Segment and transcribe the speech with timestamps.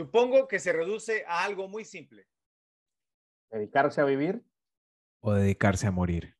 [0.00, 2.26] Supongo que se reduce a algo muy simple.
[3.50, 4.42] Dedicarse a vivir.
[5.20, 6.38] O dedicarse a morir.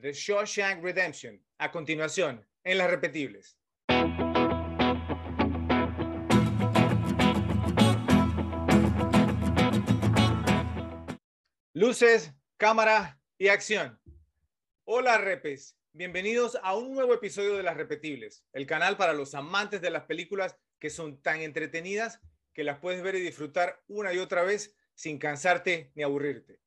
[0.00, 1.44] The Shawshank Redemption.
[1.58, 3.58] A continuación, en las repetibles.
[11.74, 14.00] Luces, cámara y acción.
[14.84, 15.78] Hola, repes.
[15.92, 20.04] Bienvenidos a un nuevo episodio de Las Repetibles, el canal para los amantes de las
[20.04, 22.22] películas que son tan entretenidas
[22.56, 26.58] que las puedes ver y disfrutar una y otra vez sin cansarte ni aburrirte.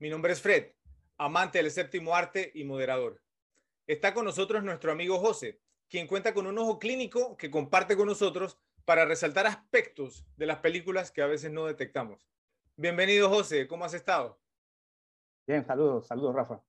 [0.00, 0.72] Mi nombre es Fred,
[1.18, 3.22] amante del séptimo arte y moderador.
[3.86, 8.08] Está con nosotros nuestro amigo José, quien cuenta con un ojo clínico que comparte con
[8.08, 12.28] nosotros para resaltar aspectos de las películas que a veces no detectamos.
[12.74, 14.40] Bienvenido José, ¿cómo has estado?
[15.46, 16.60] Bien, saludos, saludos Rafa.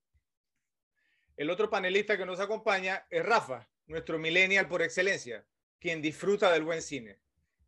[1.36, 5.48] El otro panelista que nos acompaña es Rafa, nuestro millennial por excelencia,
[5.80, 7.20] quien disfruta del buen cine.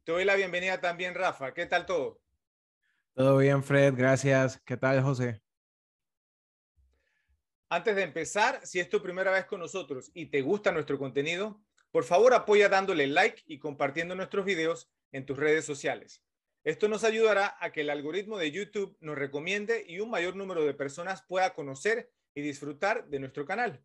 [0.03, 1.53] Te doy la bienvenida también, Rafa.
[1.53, 2.21] ¿Qué tal todo?
[3.13, 3.93] Todo bien, Fred.
[3.95, 4.61] Gracias.
[4.65, 5.41] ¿Qué tal, José?
[7.69, 11.61] Antes de empezar, si es tu primera vez con nosotros y te gusta nuestro contenido,
[11.91, 16.23] por favor apoya dándole like y compartiendo nuestros videos en tus redes sociales.
[16.63, 20.65] Esto nos ayudará a que el algoritmo de YouTube nos recomiende y un mayor número
[20.65, 23.83] de personas pueda conocer y disfrutar de nuestro canal.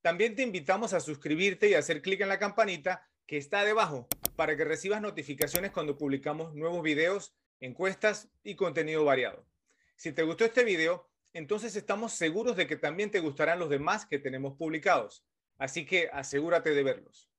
[0.00, 4.56] También te invitamos a suscribirte y hacer clic en la campanita que está debajo para
[4.56, 9.46] que recibas notificaciones cuando publicamos nuevos videos, encuestas y contenido variado.
[9.96, 14.06] Si te gustó este video, entonces estamos seguros de que también te gustarán los demás
[14.06, 15.24] que tenemos publicados.
[15.58, 17.30] Así que asegúrate de verlos.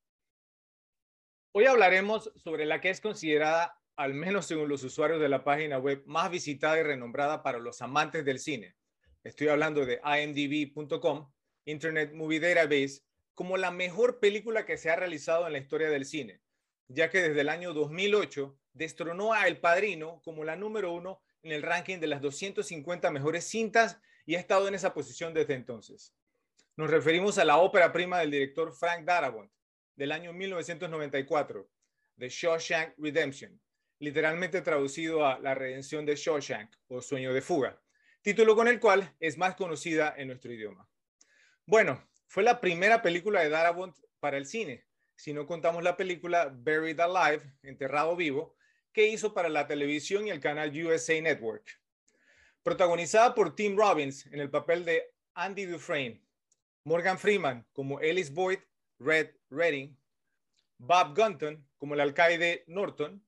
[1.51, 5.77] Hoy hablaremos sobre la que es considerada, al menos según los usuarios de la página
[5.77, 8.75] web, más visitada y renombrada para los amantes del cine.
[9.23, 11.31] Estoy hablando de imdb.com,
[11.65, 13.01] Internet Movie Database,
[13.35, 16.41] como la mejor película que se ha realizado en la historia del cine,
[16.87, 21.51] ya que desde el año 2008 destronó a El Padrino como la número uno en
[21.51, 26.13] el ranking de las 250 mejores cintas y ha estado en esa posición desde entonces.
[26.77, 29.51] Nos referimos a la ópera prima del director Frank Darabont
[29.95, 31.69] del año 1994,
[32.17, 33.61] The Shawshank Redemption,
[33.99, 37.81] literalmente traducido a La redención de Shawshank o Sueño de fuga,
[38.21, 40.89] título con el cual es más conocida en nuestro idioma.
[41.65, 46.47] Bueno, fue la primera película de Darabont para el cine, si no contamos la película
[46.53, 48.55] Buried Alive, Enterrado Vivo,
[48.91, 51.79] que hizo para la televisión y el canal USA Network.
[52.63, 56.21] Protagonizada por Tim Robbins en el papel de Andy Dufresne,
[56.83, 58.59] Morgan Freeman como Ellis Boyd
[58.99, 59.97] Red Redding,
[60.77, 63.23] Bob Gunton como el alcaide Norton,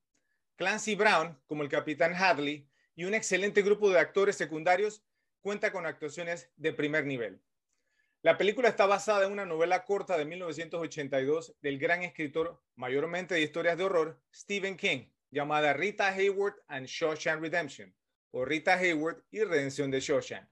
[0.55, 5.03] Clancy Brown como el capitán Hadley y un excelente grupo de actores secundarios
[5.41, 7.41] cuenta con actuaciones de primer nivel.
[8.27, 13.41] La película está basada en una novela corta de 1982 del gran escritor, mayormente de
[13.41, 17.95] historias de horror, Stephen King, llamada Rita Hayward and Shawshank Redemption,
[18.31, 20.45] o Rita Hayward y Redención de Shawshank.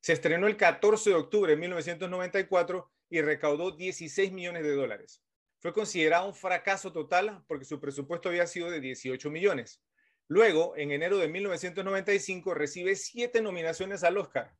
[0.00, 5.22] Se estrenó el 14 de octubre de 1994 y recaudó 16 millones de dólares.
[5.58, 9.82] Fue considerado un fracaso total porque su presupuesto había sido de 18 millones.
[10.28, 14.56] Luego, en enero de 1995, recibe siete nominaciones al Oscar,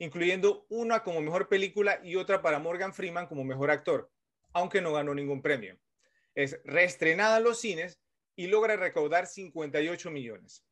[0.00, 4.10] incluyendo una como mejor película y otra para Morgan Freeman como mejor actor,
[4.52, 5.78] aunque no ganó ningún premio.
[6.34, 8.00] Es reestrenada en los cines
[8.34, 10.64] y logra recaudar 58 millones.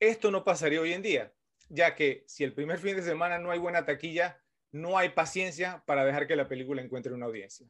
[0.00, 1.32] Esto no pasaría hoy en día,
[1.68, 4.40] ya que si el primer fin de semana no hay buena taquilla,
[4.72, 7.66] no hay paciencia para dejar que la película encuentre una audiencia.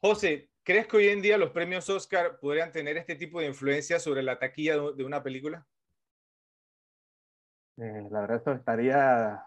[0.00, 3.98] José, ¿crees que hoy en día los premios Oscar podrían tener este tipo de influencia
[3.98, 5.66] sobre la taquilla de una película?
[7.78, 9.44] Eh, la verdad, esto estaría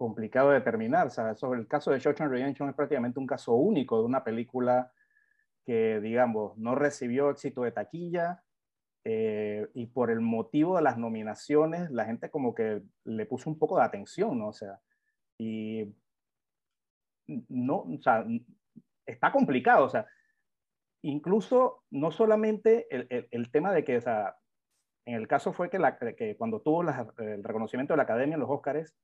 [0.00, 1.10] complicado de determinar.
[1.10, 4.90] sobre el caso de Shawshank Redemption es prácticamente un caso único de una película
[5.66, 8.42] que, digamos, no recibió éxito de taquilla
[9.04, 13.58] eh, y por el motivo de las nominaciones, la gente como que le puso un
[13.58, 14.48] poco de atención, ¿no?
[14.48, 14.80] O sea,
[15.36, 15.94] y
[17.50, 18.24] no, o sea,
[19.04, 20.06] está complicado, o sea,
[21.02, 24.34] incluso no solamente el, el, tema de que, o sea,
[25.04, 28.40] en el caso fue que, la, que cuando tuvo el reconocimiento de la Academia en
[28.40, 28.96] los Óscares,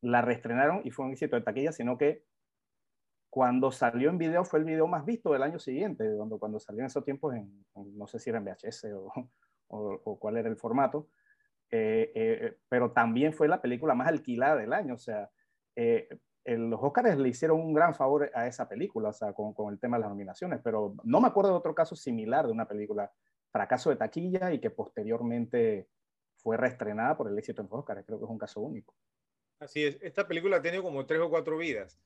[0.00, 2.24] la reestrenaron y fue un éxito de taquilla, sino que
[3.30, 6.80] cuando salió en video fue el video más visto del año siguiente, cuando, cuando salió
[6.80, 8.86] en esos tiempos, en, no sé si era en VHS
[9.68, 11.08] o, o, cuál era el formato,
[11.70, 15.30] eh, eh, pero también fue la película más alquilada del año, o sea,
[15.76, 16.08] eh,
[16.44, 19.78] los Oscars le hicieron un gran favor a esa película, o sea, con, con, el
[19.78, 23.12] tema de las nominaciones, pero no me acuerdo de otro caso similar de una película
[23.50, 25.88] fracaso de taquilla y que posteriormente
[26.36, 28.94] fue reestrenada por el éxito en los Oscars, creo que es un caso único.
[29.60, 32.00] Así es, esta película ha tenido como tres o cuatro vidas.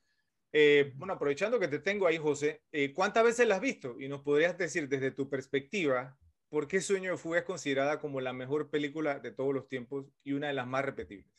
[0.53, 3.99] Eh, bueno, aprovechando que te tengo ahí, José, eh, ¿cuántas veces la has visto?
[4.01, 6.19] Y nos podrías decir desde tu perspectiva,
[6.49, 10.07] ¿por qué Sueño de Fuga es considerada como la mejor película de todos los tiempos
[10.25, 11.33] y una de las más repetibles?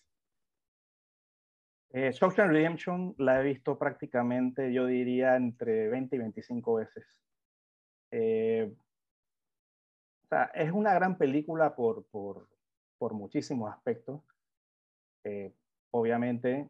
[1.96, 7.06] Eh, Shawshank Redemption la he visto prácticamente, yo diría, entre 20 y 25 veces.
[8.10, 8.74] Eh,
[10.24, 12.50] o sea, es una gran película por, por,
[12.98, 14.24] por muchísimos aspectos.
[15.24, 15.54] Eh,
[15.94, 16.70] obviamente,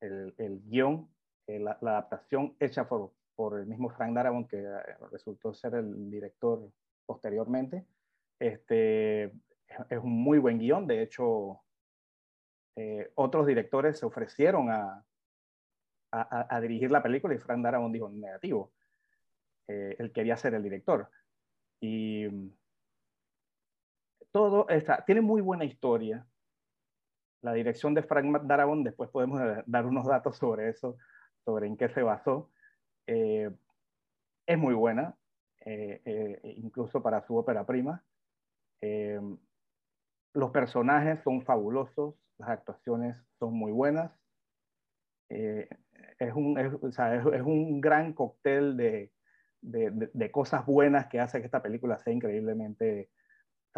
[0.00, 1.08] el, el guion,
[1.46, 6.10] eh, la, adaptación hecha por, por el mismo Frank Darabont, que eh, resultó ser el
[6.10, 6.70] director
[7.06, 7.86] posteriormente,
[8.38, 10.86] este, es un muy buen guion.
[10.86, 11.60] De hecho,
[12.76, 15.04] eh, otros directores se ofrecieron a,
[16.10, 18.72] a, dirigir la película y Frank Darabont dijo negativo.
[19.66, 21.10] Él quería ser el director.
[21.80, 22.26] Y
[24.32, 26.26] todo está, tiene muy buena historia.
[27.42, 30.96] La dirección de Frank Darabont, después podemos dar unos datos sobre eso,
[31.44, 32.50] sobre en qué se basó.
[33.06, 33.50] Eh,
[34.46, 35.16] es muy buena,
[35.64, 38.04] eh, eh, incluso para su ópera prima.
[40.34, 44.12] los personajes son fabulosos, las actuaciones son muy buenas.
[45.28, 49.12] es, un, o sea, es, un gran cóctel de,
[49.60, 53.10] de, de, cosas buenas que hace que esta película sea increíblemente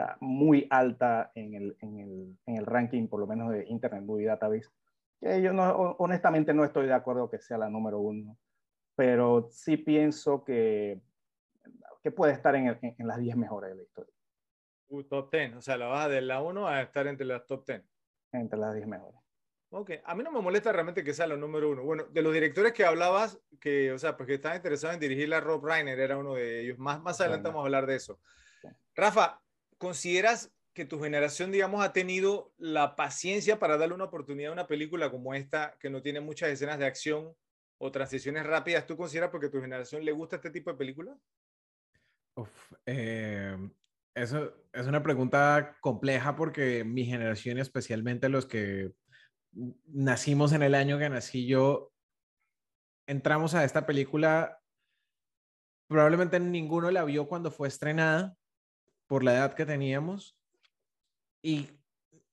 [0.01, 4.03] sea, muy alta en el, en, el, en el, ranking, por lo menos de Internet
[4.05, 4.69] Movie Database.
[5.21, 8.37] Que yo no, honestamente no estoy de acuerdo que sea la número uno,
[8.97, 11.01] pero sí pienso que,
[12.03, 14.15] que puede estar en, el, en las 10 mejores de la historia.
[14.89, 17.67] Uh, top 10, o sea, la baja de la 1 a estar entre las top
[17.67, 17.83] 10.
[18.33, 19.21] Entre las 10 mejores.
[19.73, 21.85] Ok, a mí no me molesta realmente que sea la número uno.
[21.85, 25.41] Bueno, de los directores que hablabas, que, o sea, porque estaban interesados en dirigir la
[25.41, 26.79] Rob Reiner, era uno de ellos.
[26.79, 28.19] Más, más adelante vamos a hablar de eso.
[28.97, 29.41] Rafa,
[29.81, 34.67] ¿consideras que tu generación, digamos, ha tenido la paciencia para darle una oportunidad a una
[34.67, 37.35] película como esta, que no tiene muchas escenas de acción
[37.79, 38.87] o transiciones rápidas?
[38.87, 41.19] ¿Tú consideras porque tu generación le gusta este tipo de películas?
[42.37, 43.57] Uf, eh,
[44.15, 48.93] eso es una pregunta compleja porque mi generación, especialmente los que
[49.87, 51.91] nacimos en el año que nací yo,
[53.09, 54.61] entramos a esta película,
[55.89, 58.37] probablemente ninguno la vio cuando fue estrenada
[59.11, 60.39] por la edad que teníamos
[61.43, 61.67] y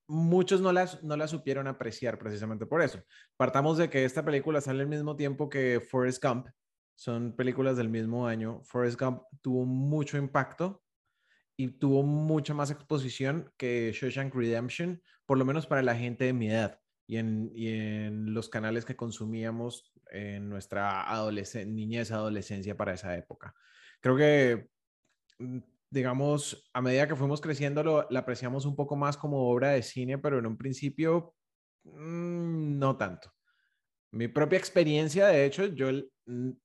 [0.08, 3.02] muchos no la, no la supieron apreciar precisamente por eso.
[3.36, 6.50] Partamos de que esta película sale al mismo tiempo que Forrest Gump,
[6.94, 8.62] son películas del mismo año.
[8.64, 10.84] Forrest Gump tuvo mucho impacto
[11.58, 16.34] y tuvo mucha más exposición que Shawshank Redemption, por lo menos para la gente de
[16.34, 22.78] mi edad y en, y en los canales que consumíamos en nuestra adolesc niñez, adolescencia
[22.78, 23.56] para esa época.
[24.00, 24.70] Creo que,
[25.98, 29.84] digamos, a medida que fuimos creciendo, lo, la apreciamos un poco más como obra de
[29.84, 31.36] cine, pero en un principio
[31.84, 33.34] mmm, no tanto.
[34.12, 35.90] Mi propia experiencia, de hecho, yo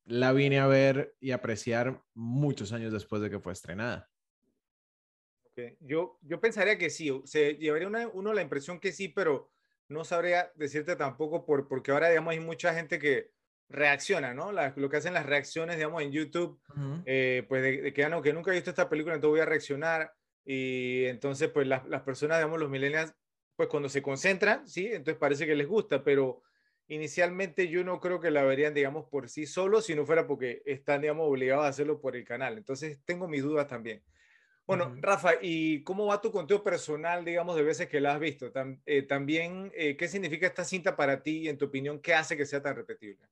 [0.05, 4.09] la vine a ver y apreciar muchos años después de que fue estrenada.
[5.81, 9.51] Yo, yo pensaría que sí, se llevaría uno la impresión que sí, pero
[9.89, 13.33] no sabría decirte tampoco por, porque ahora, digamos, hay mucha gente que
[13.73, 14.53] reacciona, ¿no?
[14.53, 17.03] La, lo que hacen las reacciones, digamos, en YouTube, uh -huh.
[17.07, 19.47] eh, pues de, de, que, no, que nunca he visto esta película, entonces voy a
[19.47, 20.13] reaccionar.
[20.45, 23.15] Y entonces, pues las, las personas, digamos, los millennials,
[23.57, 24.87] pues cuando se concentran, ¿sí?
[24.87, 26.43] Entonces parece que les gusta, pero
[26.89, 30.63] inicialmente yo no creo que la verían, digamos, por sí solos, si no fuera porque
[30.67, 32.59] están, digamos, obligados a hacerlo por el canal.
[32.59, 34.03] Entonces tengo mis dudas también.
[34.67, 35.01] Bueno, uh -huh.
[35.01, 38.51] Rafa, ¿y cómo va tu conteo personal, digamos, de veces que la has visto?
[38.53, 42.15] Tam eh, también, eh, ¿qué significa esta cinta para ti y en tu opinión, qué
[42.15, 43.27] hace que sea tan repetible?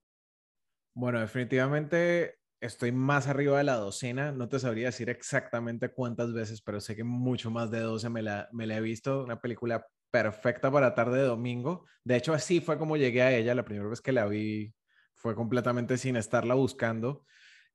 [0.95, 4.33] Bueno, definitivamente estoy más arriba de la docena.
[4.33, 8.23] No te sabría decir exactamente cuántas veces, pero sé que mucho más de 12 me
[8.23, 9.23] la, me la he visto.
[9.25, 11.87] Una película perfecta para tarde de domingo.
[12.05, 13.55] De hecho, así fue como llegué a ella.
[13.55, 14.75] La primera vez que la vi
[15.15, 17.25] fue completamente sin estarla buscando.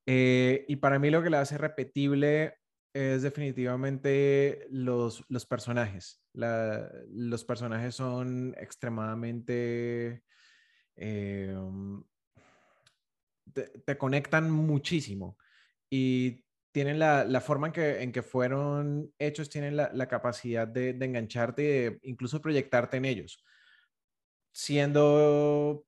[0.06, 2.56] Eh, y para mí lo que la hace repetible
[2.94, 6.22] es definitivamente los, los personajes.
[6.34, 10.24] Los personajes son extremadamente...
[10.98, 11.54] Eh,
[13.54, 15.38] te, conectan muchísimo
[15.90, 20.68] y tienen la, la forma en que, en que, fueron hechos, tienen la, la capacidad
[20.68, 23.44] de, engancharte y de incluso proyectarte en ellos.
[24.54, 25.86] Siendo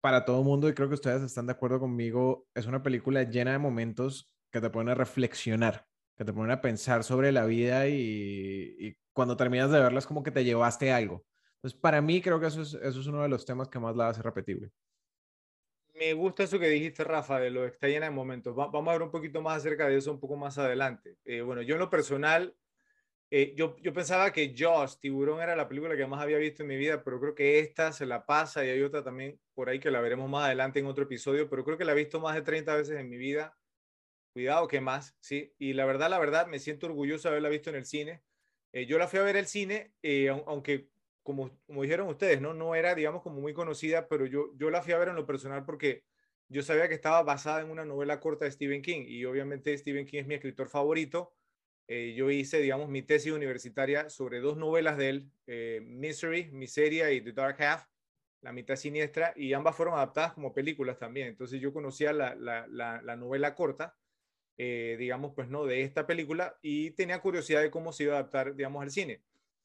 [0.00, 3.22] para todo el mundo, y creo que ustedes están de acuerdo conmigo, es una película
[3.24, 5.86] llena de momentos que te ponen a reflexionar
[6.20, 10.06] que te ponen a pensar sobre la vida y, y, cuando terminas de verla es
[10.06, 11.24] como que te llevaste algo.
[11.54, 13.96] Entonces, para mí creo que eso es, eso es uno de los temas que más
[13.96, 14.70] la hace repetible.
[16.00, 18.58] Me gusta eso que dijiste, Rafa, de lo que está llena de momentos.
[18.58, 21.18] Va, vamos a ver un poquito más acerca de eso un poco más adelante.
[21.26, 22.56] Eh, bueno, yo en lo personal,
[23.30, 26.70] eh, yo, yo pensaba que Jaws, Tiburón, era la película que más había visto en
[26.70, 29.78] mi vida, pero creo que esta se la pasa y hay otra también por ahí
[29.78, 32.34] que la veremos más adelante en otro episodio, pero creo que la he visto más
[32.34, 33.58] de 30 veces en mi vida
[34.32, 35.54] cuidado que más, ¿sí?
[35.58, 38.22] Y la verdad, la verdad, me siento orgulloso de haberla visto en el cine.
[38.72, 39.94] Eh, yo la fui a ver el cine,
[40.46, 40.88] aunque
[41.22, 42.54] como, como dijeron ustedes, ¿no?
[42.54, 45.26] no era, digamos, como muy conocida, pero yo, yo la fui a ver en lo
[45.26, 46.04] personal porque
[46.48, 50.06] yo sabía que estaba basada en una novela corta de Stephen King y obviamente Stephen
[50.06, 51.34] King es mi escritor favorito.
[51.88, 55.32] Eh, yo hice, digamos, mi tesis universitaria sobre dos novelas de él,
[55.82, 57.86] Misery, Miseria y The Dark Half,
[58.42, 61.28] La mitad siniestra, y ambas fueron adaptadas como películas también.
[61.28, 63.96] Entonces yo conocía la, la, la novela corta
[64.62, 68.18] eh, digamos, pues no, de esta película y tenía curiosidad de cómo se iba a
[68.18, 69.24] adaptar, digamos, al cine.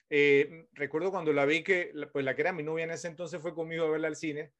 [0.09, 3.41] Eh, recuerdo cuando la vi que, pues la que era mi novia en ese entonces
[3.41, 4.53] fue conmigo a verla al cine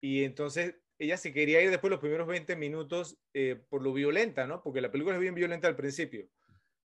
[0.00, 3.92] y entonces ella se quería ir después de los primeros 20 minutos eh, por lo
[3.92, 4.62] violenta, ¿no?
[4.62, 6.28] Porque la película es bien violenta al principio.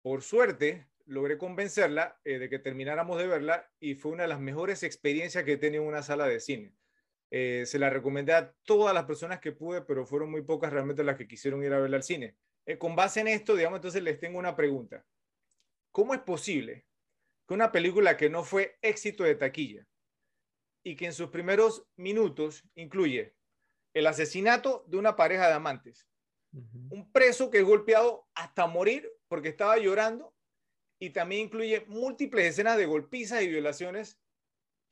[0.01, 4.81] Por suerte, logré convencerla de que termináramos de verla y fue una de las mejores
[4.81, 6.73] experiencias que he tenido en una sala de cine.
[7.29, 11.17] se la recomendé a todas las personas que pude, pero fueron muy pocas realmente las
[11.17, 12.35] que quisieron ir a verla al cine.
[12.65, 15.05] Eh, con base en esto, digamos, entonces les tengo una pregunta.
[15.91, 16.85] ¿Cómo es posible
[17.51, 19.85] que una película que no fue éxito de taquilla
[20.85, 23.35] y que en sus primeros minutos incluye
[23.93, 26.07] el asesinato de una pareja de amantes,
[26.53, 30.33] un preso que es golpeado hasta morir porque estaba llorando
[30.97, 34.17] y también incluye múltiples escenas de golpizas y violaciones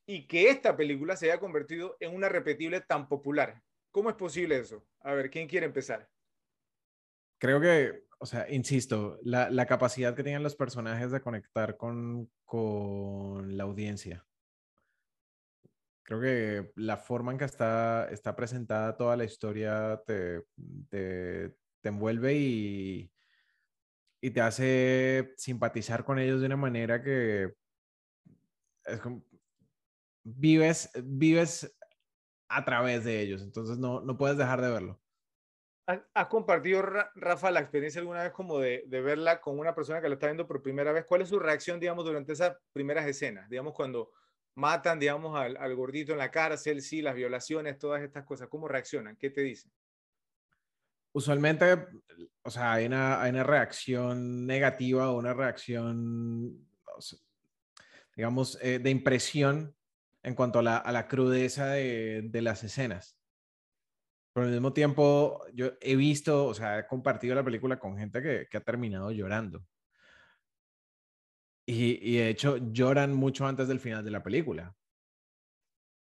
[0.06, 3.64] y que esta película se haya convertido en una repetible tan popular.
[3.92, 4.86] ¿Cómo es posible eso?
[5.00, 6.10] A ver, ¿quién quiere empezar?
[7.40, 12.30] creo que, o sea, insisto, la, la capacidad que tienen los personajes de conectar con,
[12.44, 14.26] con la audiencia.
[16.04, 20.44] Creo que la forma en que está, está presentada toda la historia te,
[20.90, 23.12] te, envuelve y,
[24.22, 27.54] y te hace simpatizar con ellos de una manera que
[30.24, 31.74] vives, vives
[32.50, 35.00] a través de ellos, entonces no, no puedes dejar de verlo.
[36.14, 36.84] ¿Has compartido,
[37.16, 40.46] Rafa, la experiencia alguna vez como de, verla con una persona que la está viendo
[40.46, 41.04] por primera vez?
[41.06, 43.50] ¿Cuál es su reacción, digamos, durante esas primeras escenas?
[43.50, 44.12] Digamos, cuando
[44.54, 48.50] matan, digamos, al, gordito en la cárcel, sí, las violaciones, todas estas cosas.
[48.50, 49.16] ¿Cómo reaccionan?
[49.16, 49.72] ¿Qué te dicen?
[51.12, 51.88] Usualmente,
[52.44, 56.68] o sea, hay una, hay una reacción negativa o una reacción,
[58.16, 59.76] digamos, eh, de impresión
[60.22, 63.19] en cuanto a la, a la crudeza de, de las escenas.
[64.40, 68.22] Pero al mismo tiempo, yo he visto, o sea, he compartido la película con gente
[68.22, 69.66] que, que ha terminado llorando.
[71.66, 74.74] Y, y, de hecho lloran mucho antes del final de la película.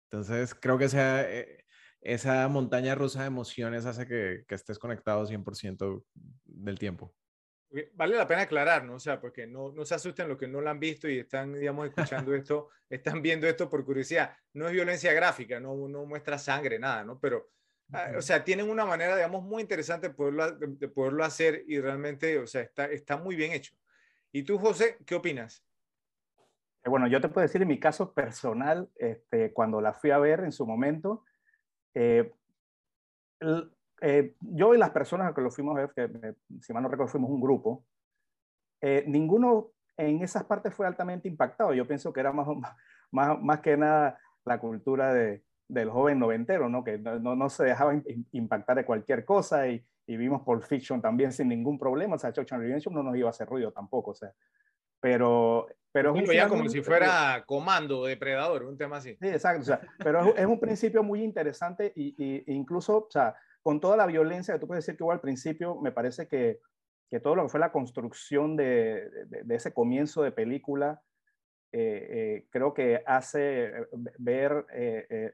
[0.04, 1.64] Entonces, creo que sea, eh,
[2.00, 6.04] esa montaña rusa de emociones hace que, que estés conectado 100%
[6.44, 7.12] del tiempo.
[7.94, 8.94] Vale la pena aclarar, ¿no?
[8.94, 11.54] O sea, porque no, no se asusten los que no lo han visto y están,
[11.54, 14.32] digamos, escuchando esto, están viendo esto por curiosidad.
[14.52, 17.18] No es violencia gráfica, no, no muestra sangre, nada, ¿no?
[17.18, 17.50] Pero
[18.16, 22.38] o sea, tienen una manera, digamos, muy interesante de poderlo, de poderlo hacer y realmente,
[22.38, 23.74] o sea, está, está muy bien hecho.
[24.30, 25.64] ¿Y tú, José, qué opinas?
[26.84, 30.18] Eh, bueno, yo te puedo decir en mi caso personal, este, cuando la fui a
[30.18, 31.24] ver en su momento,
[31.94, 32.30] eh,
[34.00, 37.10] eh, yo y las personas que lo fuimos a ver, que si mal no recuerdo
[37.10, 37.84] fuimos un grupo,
[39.06, 41.74] ninguno en esas partes fue altamente impactado.
[41.74, 42.46] Yo pienso que era más,
[43.10, 46.82] más, más que nada la cultura de, del joven noventero, ¿no?
[46.82, 47.94] que no, no se dejaba
[48.32, 52.32] impactar de cualquier cosa y, y, vimos por Fiction también sin ningún problema, o sea,
[52.34, 54.32] and Redemption no nos iba a hacer ruido tampoco, o sea,
[54.98, 55.66] pero...
[55.92, 59.16] pero es ya como si fuera comando, depredador, un tema así.
[59.20, 63.36] Sí, exacto, o sea, pero es, un principio muy interesante y, y, incluso, o sea,
[63.62, 66.60] con toda la violencia que tú puedes decir que hubo al principio, me parece que,
[67.10, 71.02] que todo lo que fue la construcción de, de, de ese comienzo de película,
[71.70, 73.86] eh, eh, creo que hace eh,
[74.18, 74.64] ver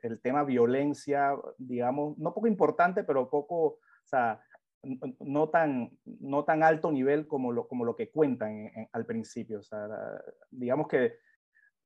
[0.02, 4.40] el tema violencia, digamos, no poco importante, pero poco, o sea,
[5.20, 9.60] no tan, no tan alto nivel como lo, como lo que cuentan al principio.
[9.60, 9.88] O sea,
[10.50, 11.16] digamos que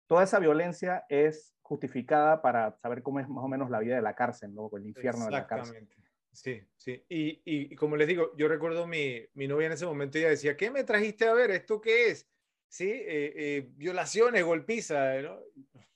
[0.06, 4.02] toda esa violencia es justificada para saber cómo es más o menos la vida de
[4.02, 4.70] la cárcel, ¿no?
[4.74, 5.86] el infierno de la cárcel.
[6.32, 7.04] Sí, sí.
[7.08, 10.56] Y, y, como les digo, yo recuerdo mi, mi novia en ese momento, ella decía,
[10.56, 11.50] ¿qué me trajiste a ver?
[11.50, 12.28] ¿Esto qué es?
[12.68, 12.90] ¿Sí?
[12.90, 15.40] Eh, eh, violaciones, golpiza, ¿no?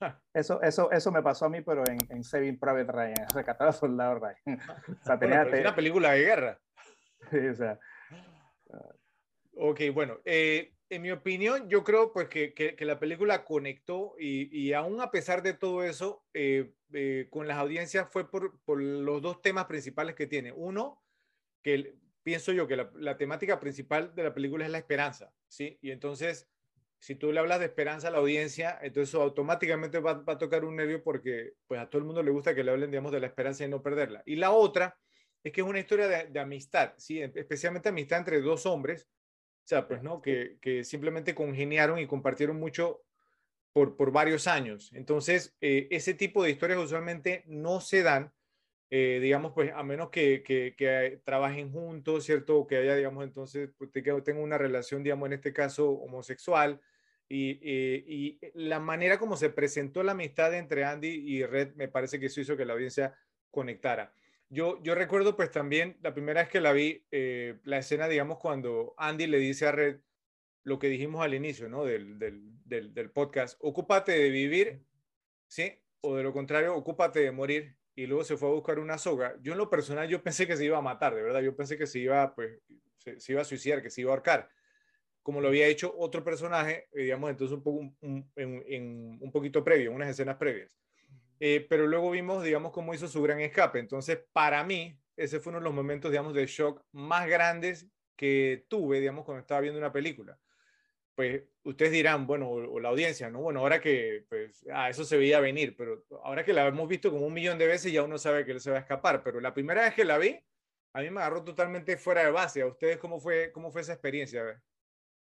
[0.35, 3.73] Eso, eso, eso me pasó a mí, pero en, en Saving Private Ryan, rescatar al
[3.73, 4.37] soldado Ryan.
[5.01, 6.61] o sea, tenía una película de guerra.
[7.31, 7.79] Sí, o sea.
[9.55, 14.17] Ok, bueno, eh, en mi opinión, yo creo pues que, que, que la película conectó
[14.19, 16.27] y, y, aún a pesar de todo eso,
[17.31, 20.51] con las audiencias fue por, por, los dos temas principales que tiene.
[20.51, 21.01] Uno,
[21.63, 25.79] que pienso yo que la, la, temática principal de la película es la esperanza, ¿sí?
[25.81, 26.49] Y entonces
[27.03, 30.65] si tú le hablas de esperanza a la audiencia, entonces automáticamente va, va, a tocar
[30.65, 33.19] un nervio porque pues a todo el mundo le gusta que le hablen, digamos, de
[33.19, 34.23] la esperanza y no perderla.
[34.25, 34.97] Y la otra
[35.43, 37.21] es que es una historia de, amistad, ¿sí?
[37.21, 39.09] especialmente amistad entre dos hombres,
[39.65, 43.03] o sea, pues no, que, que simplemente congeniaron y compartieron mucho
[43.73, 44.93] por, por varios años.
[44.93, 48.33] Entonces, eh, ese tipo de historias usualmente no se dan,
[48.91, 52.65] eh, digamos, pues a menos que, que, trabajen juntos, ¿cierto?
[52.69, 56.81] que haya, digamos, entonces, pues, que tengan una relación, digamos, en este caso, homosexual.
[57.29, 61.89] Y, eh, y, la manera como se presentó la amistad entre Andy y Red me
[61.89, 63.17] parece que eso hizo que la audiencia
[63.51, 64.13] conectara.
[64.51, 67.07] Yo, yo recuerdo pues también la primera vez que la vi,
[67.65, 70.01] la escena, digamos, cuando Andy le dice a Red,
[70.65, 71.85] lo que dijimos al inicio ¿no?
[71.85, 74.85] del, del, del, podcast, ocúpate de vivir,
[75.49, 75.79] ¿sí?
[76.01, 77.77] O de lo contrario, ocúpate de morir.
[77.95, 79.37] Y luego se fue a buscar una soga.
[79.43, 81.43] Yo en lo personal, yo pensé que se iba a matar, de verdad.
[81.43, 82.59] Yo pensé que se iba, pues,
[82.97, 84.49] se, iba a suicidar, que se iba a ahorcar.
[85.23, 89.63] Como lo había hecho otro personaje, eh, digamos, entonces un, poco, un, en, un poquito
[89.63, 90.77] previo, unas escenas previas.
[91.41, 93.79] Eh, pero luego vimos, digamos, cómo hizo su gran escape.
[93.79, 98.65] Entonces, para mí, ese fue uno de los momentos, digamos, de shock más grandes que
[98.69, 100.39] tuve, digamos, cuando estaba viendo una película
[101.15, 103.41] pues ustedes dirán, bueno, o, la audiencia, ¿no?
[103.41, 107.11] Bueno, ahora que, pues, ah, eso se veía venir, pero ahora que la hemos visto
[107.11, 109.41] como un millón de veces, ya uno sabe que él se va a escapar, pero
[109.41, 110.41] la primera vez que la vi,
[110.95, 112.63] a mí me agarró totalmente fuera de base.
[112.63, 114.63] ¿A ustedes cómo fue, cómo fue esa experiencia?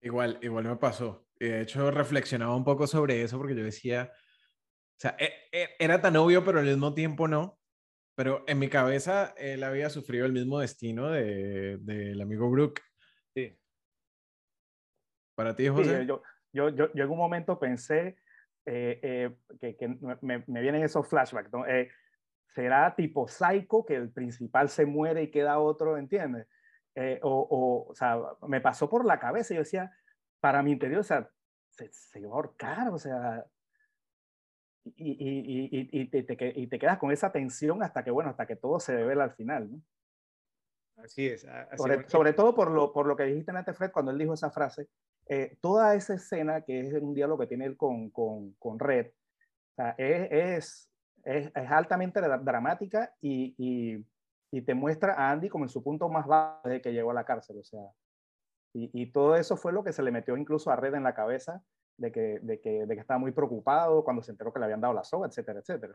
[0.01, 1.27] Igual, igual me pasó.
[1.39, 6.01] De hecho, reflexionaba un poco sobre eso porque yo decía, o sea, e, e, era
[6.01, 7.59] tan obvio, pero al mismo tiempo no.
[8.15, 12.81] Pero en mi cabeza, él había sufrido el mismo destino del de, amigo Brooke.
[13.35, 13.59] Sí.
[15.35, 16.07] Para ti, José.
[16.07, 16.23] yo,
[16.53, 18.17] yo, yo, en un momento pensé
[18.65, 19.89] eh, eh, que, que
[20.23, 21.53] me, me, vienen esos flashbacks.
[21.53, 21.67] ¿no?
[21.67, 21.91] Eh,
[22.55, 26.47] será tipo psycho que el principal se muere y queda otro, ¿entiendes?
[27.23, 29.93] O, o, o, sea, me pasó por la cabeza yo decía,
[30.41, 31.31] para mi interior, o sea,
[31.71, 33.45] se, se va a ahorcar, o sea,
[34.85, 38.31] y, y, y, y, te, te, y te quedas con esa tensión hasta que, bueno,
[38.31, 39.83] hasta que todo se revela al final, ¿no?
[40.97, 41.47] Así es.
[41.77, 44.51] sobre, sobre, todo por lo, por lo que dijiste antes, Fred, cuando él dijo esa
[44.51, 44.89] frase,
[45.29, 49.09] eh, toda esa escena, que es un diálogo que tiene él con, con, con Red,
[49.09, 50.91] o sea, es,
[51.25, 54.05] es, es, altamente dramática y,
[54.59, 57.15] y, te muestra a Andy como en su punto más bajo de que llegó a
[57.15, 57.59] la cárcel.
[57.59, 57.81] O sea,
[58.75, 61.15] y, y, todo eso fue lo que se le metió incluso a Red en la
[61.15, 61.63] cabeza,
[61.99, 64.81] de que, de que, de que estaba muy preocupado cuando se enteró que le habían
[64.81, 65.95] dado la soga, etcétera, etcétera.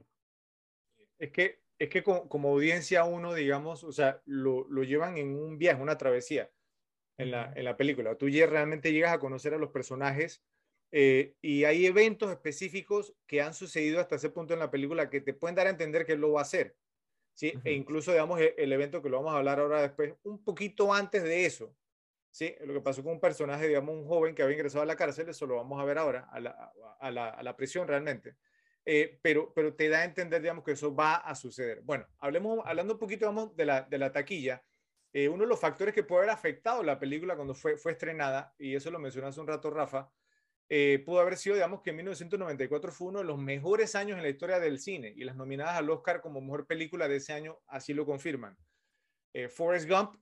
[1.19, 5.35] Es que, es que como, como audiencia uno, digamos, o sea, lo, lo llevan en
[5.35, 6.49] un viaje, una travesía
[7.17, 8.15] en la, en la película.
[8.15, 10.43] Tú ya realmente llegas a conocer a los personajes
[10.91, 15.21] eh, y hay eventos específicos que han sucedido hasta ese punto en la película que
[15.21, 16.75] te pueden dar a entender que él lo va a hacer.
[17.41, 17.53] ¿Sí?
[17.63, 20.93] E incluso, digamos, el, el, evento que lo vamos a hablar ahora después, un poquito
[20.93, 21.75] antes de eso.
[22.29, 22.53] ¿sí?
[22.61, 25.27] Lo que pasó con un personaje, digamos, un joven que había ingresado a la cárcel,
[25.27, 28.35] eso lo vamos a ver ahora, a la, a la, a la prisión realmente.
[28.85, 31.81] Eh, pero, pero te da a entender, digamos, que eso va a suceder.
[31.81, 34.63] Bueno, hablemos, hablando un poquito, digamos, de la, de la taquilla.
[35.11, 38.53] Eh, uno de los factores que puede haber afectado la película cuando fue, fue estrenada,
[38.59, 40.11] y eso lo mencionó hace un rato Rafa,
[40.73, 44.23] eh, pudo haber sido, digamos, que en 1994 fue uno de los mejores años en
[44.23, 47.59] la historia del cine, y las nominadas al Oscar como mejor película de ese año
[47.67, 48.57] así lo confirman.
[49.33, 50.15] Eh, Forrest Gump,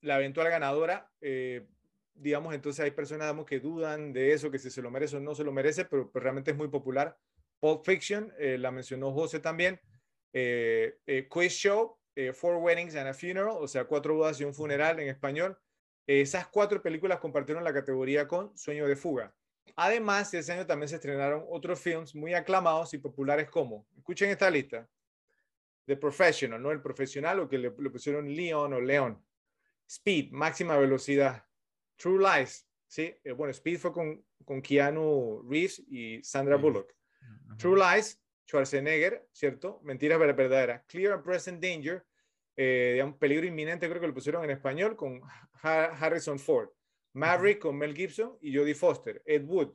[0.00, 1.66] la eventual ganadora, eh,
[2.14, 5.20] digamos, entonces hay personas digamos, que dudan de eso, que si se lo merece o
[5.20, 7.18] no se lo merece, pero, pero realmente es muy popular.
[7.58, 9.80] Pulp Fiction, la mencionó José también.
[10.32, 15.00] Quiz Show, eh, Four Weddings and a Funeral, o sea, cuatro bodas y un funeral
[15.00, 15.58] en español.
[16.06, 19.34] esas cuatro películas compartieron la categoría con Sueño de Fuga.
[19.76, 24.50] Además, ese año también se estrenaron otros films muy aclamados y populares como, escuchen esta
[24.50, 24.88] lista,
[25.86, 26.70] The Professional, ¿no?
[26.70, 29.24] El profesional, o que le, pusieron Leon o León.
[29.88, 31.44] Speed, máxima velocidad.
[31.96, 33.14] True Lies, ¿sí?
[33.24, 36.94] Eh, bueno, Speed fue con, con Keanu Reeves y Sandra Bullock.
[37.58, 39.80] True Lies, Schwarzenegger, ¿cierto?
[39.82, 40.82] Mentiras verdaderas.
[40.86, 42.04] Clear and Present Danger,
[42.56, 45.20] eh, peligro inminente, creo que lo pusieron en español, con
[45.62, 46.68] Harrison Ford.
[47.14, 49.22] Maverick con Mel Gibson y Jodie Foster.
[49.24, 49.74] Ed Wood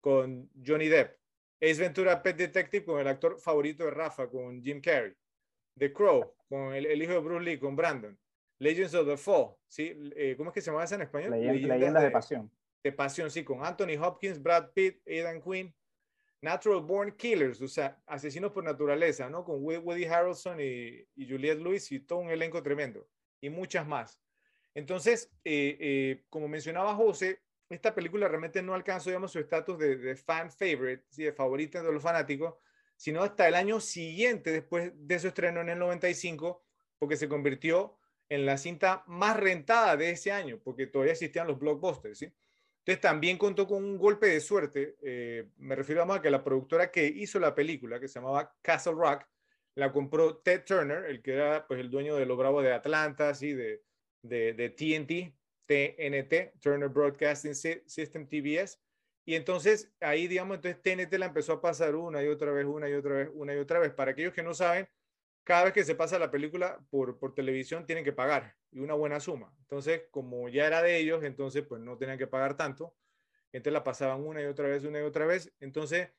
[0.00, 1.16] con Johnny Depp.
[1.60, 5.14] Ace Ventura Pet Detective con el actor favorito de Rafa, con Jim Carrey.
[5.78, 8.18] The Crow con el, hijo de Bruce Lee, con Brandon.
[8.58, 9.92] Legends of the Fall, ¿sí?
[10.14, 11.32] Eh, ¿Cómo es que se llama esa en español?
[11.32, 12.50] Leyendas, de, de, Pasión.
[12.82, 15.74] De Pasión, sí, con Anthony Hopkins, Brad Pitt, Aidan Quinn,
[16.40, 19.44] Natural Born Killers, o sea, asesinos por naturaleza, ¿no?
[19.44, 23.08] Con Woody Harrelson y, Juliette Lewis y todo un elenco tremendo,
[23.40, 24.20] y muchas más.
[24.74, 30.16] Entonces, eh, eh, como mencionaba José, esta película realmente no alcanzó, digamos, su estatus de,
[30.16, 31.24] fan favorite, ¿sí?
[31.24, 32.54] de favorita de los fanáticos,
[32.96, 36.64] sino hasta el año siguiente, después de su estreno en el 95,
[36.98, 41.58] porque se convirtió en la cinta más rentada de ese año, porque todavía existían los
[41.58, 42.32] blockbusters, ¿sí?
[42.84, 44.96] Entonces también contó con un golpe de suerte.
[45.02, 48.92] Eh, me refiero a que la productora que hizo la película, que se llamaba Castle
[48.92, 49.24] Rock,
[49.74, 53.34] la compró Ted Turner, el que era pues el dueño de los Bravos de Atlanta,
[53.34, 53.54] ¿sí?
[53.54, 53.82] de,
[54.24, 55.34] de, TNT,
[55.66, 58.80] TNT, Turner Broadcasting System, TBS.
[59.26, 62.88] Y entonces ahí, digamos, entonces TNT la empezó a pasar una y otra vez, una
[62.88, 63.92] y otra vez, una y otra vez.
[63.92, 64.88] Para aquellos que no saben,
[65.44, 68.94] cada vez que se pasa la película por, por televisión tienen que pagar y una
[68.94, 69.54] buena suma.
[69.60, 72.94] Entonces, como ya era de ellos, entonces pues no tenían que pagar tanto.
[73.52, 75.52] Entonces la pasaban una y otra vez, una y otra vez.
[75.60, 76.10] Entonces,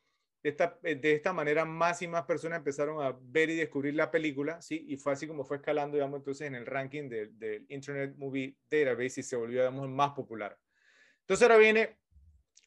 [0.45, 4.12] de esta, de esta manera, más y más personas empezaron a ver y descubrir la
[4.12, 4.86] película, ¿sí?
[4.88, 8.55] Y fue así como fue escalando, digamos, entonces en el ranking del, del Internet Movie
[8.69, 10.55] Database y se volvió, digamos, más popular.
[11.21, 11.97] Entonces ahora viene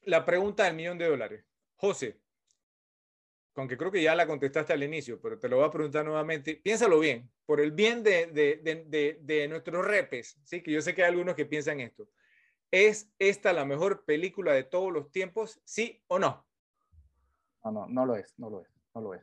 [0.02, 1.44] la pregunta del millón de dólares.
[1.76, 2.20] José,
[3.54, 6.56] aunque creo que ya la contestaste al inicio, pero te lo voy a preguntar nuevamente.
[6.56, 8.56] Piénsalo bien, por el bien de, de,
[8.88, 10.64] de, de, nuestros repes, ¿sí?
[10.64, 12.08] que yo sé que hay algunos que piensan esto.
[12.72, 16.47] ¿Es esta la mejor película de todos los tiempos, sí o no?
[17.64, 19.22] No, no, no lo es, no lo es, no lo es.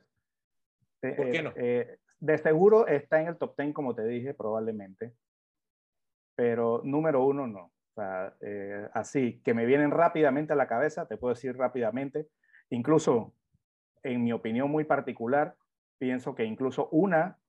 [1.01, 1.51] ¿Por qué no?
[1.55, 5.13] Eh, de seguro está en el top 10, como te dije, probablemente,
[6.35, 7.65] pero número uno no.
[7.65, 12.27] O sea, eh, así, que me vienen rápidamente a la cabeza, te puedo decir rápidamente,
[12.69, 13.33] incluso
[14.03, 15.55] en mi opinión muy particular,
[15.97, 17.39] pienso que incluso una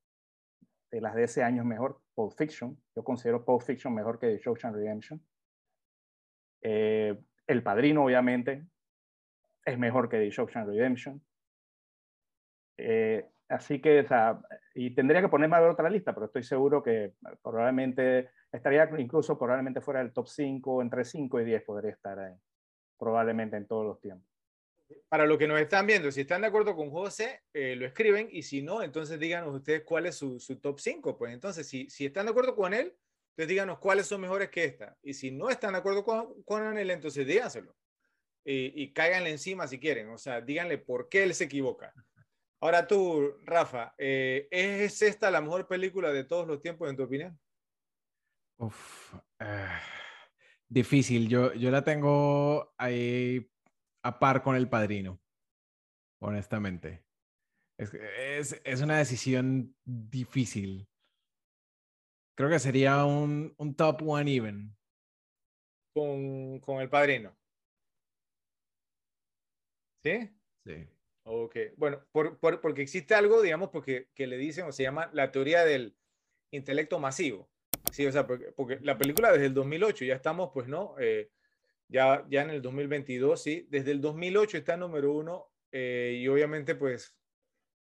[0.90, 2.80] de las de ese año es mejor, Pulp Fiction.
[2.94, 5.20] Yo considero Pulp Fiction mejor que The Shawshank Redemption.
[6.62, 8.64] Eh, el Padrino, obviamente,
[9.66, 11.20] es mejor que The Shawshank Redemption.
[12.78, 14.42] Eh, así que, o
[14.74, 19.38] y tendría que ponerme a ver otra lista, pero estoy seguro que probablemente estaría incluso
[19.38, 22.34] probablemente fuera del top 5, entre 5 y 10 podría estar ahí,
[22.98, 24.36] probablemente en todos los tiempos
[25.08, 28.28] para los que nos están viendo, si están de acuerdo con José, eh, lo escriben
[28.30, 31.18] y si no, entonces díganos ustedes cuál es su, su top 5.
[31.18, 32.96] Pues entonces, si, si están de acuerdo con él,
[33.30, 34.96] entonces díganos cuáles son mejores que esta.
[35.02, 37.74] Y si no están de acuerdo con, con él, entonces díganselo.
[38.46, 40.08] Y, y cáiganle encima si quieren.
[40.10, 41.92] O sea, díganle por qué él se equivoca.
[42.60, 47.02] Ahora tú, Rafa, eh, ¿es esta la mejor película de todos los tiempos en tu
[47.02, 47.38] opinión?
[48.58, 49.16] Uf, uh,
[50.68, 51.28] difícil.
[51.28, 53.50] Yo, yo la tengo ahí
[54.02, 55.20] a par con el padrino,
[56.20, 57.04] honestamente.
[57.78, 60.88] Es, es, una decisión difícil.
[62.34, 64.74] Creo que sería un, un top one even.
[65.94, 67.36] Con, con, el padrino.
[70.06, 70.30] ¿Sí?
[70.64, 70.88] Sí.
[71.24, 71.56] Ok.
[71.76, 75.32] Bueno, por, por, porque existe algo, digamos, porque que le dicen, o se llama la
[75.32, 75.96] teoría del
[76.52, 77.50] intelecto masivo.
[77.90, 80.94] Sí, o sea, porque, porque la película desde el 2008, ya estamos, pues, ¿no?
[81.00, 81.30] Eh,
[81.88, 83.66] ya, ya en el 2022, sí.
[83.68, 87.16] Desde el 2008 está número uno eh, y obviamente pues,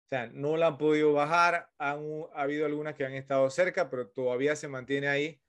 [0.05, 1.71] o sea, no la han podido bajar.
[1.79, 5.42] Han, ha habido algunas que han estado cerca, pero todavía se mantiene ahí.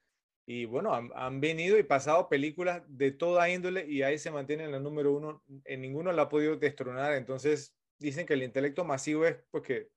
[0.46, 4.66] Y bueno, han, han, venido y pasado películas de toda índole y ahí se mantiene
[4.66, 5.42] en la número uno.
[5.64, 7.14] En ninguno la ha podido destronar.
[7.14, 9.90] Entonces dicen que el intelecto masivo es porque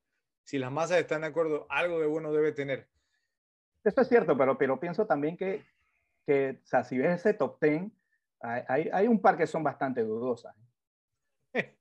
[0.44, 2.88] si las masas están de acuerdo, algo de bueno debe tener.
[3.82, 5.64] Eso es cierto, pero, pero pienso también que,
[6.24, 7.84] que o sea, si ves ese top 10,
[8.40, 10.54] hay, hay, un par que son bastante dudosas.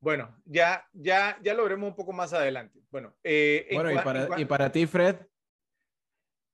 [0.00, 2.80] Bueno, ya, ya, ya lo veremos un poco más adelante.
[2.90, 5.14] Bueno, eh, bueno y, para, y para ti, Fred.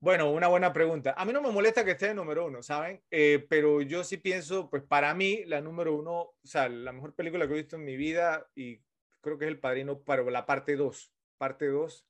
[0.01, 1.15] Bueno, una buena pregunta.
[1.17, 3.03] A mí no me molesta que esté en número uno, ¿saben?
[3.11, 7.15] Eh, pero yo sí pienso, pues para mí, la número uno, o sea, la mejor
[7.15, 8.81] película que he visto en mi vida y
[9.21, 11.13] creo que es El Padrino, pero la parte dos.
[11.37, 12.07] Parte dos,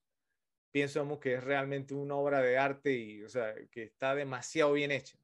[0.70, 4.90] pienso que es realmente una obra de arte y, o sea, que está demasiado bien
[4.90, 5.18] hecha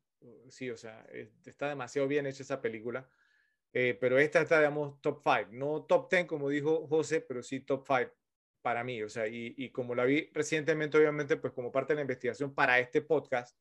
[0.48, 1.07] sí, o sea,
[1.44, 3.09] está demasiado bien hecha esa película.
[3.72, 5.48] Eh, pero esta está, digamos, top 5.
[5.53, 8.12] No top 10, como dijo José, pero sí top 5
[8.64, 9.03] para mí.
[9.03, 12.79] O sea, y, como la vi recientemente, obviamente, pues como parte de la investigación para
[12.79, 13.59] este podcast,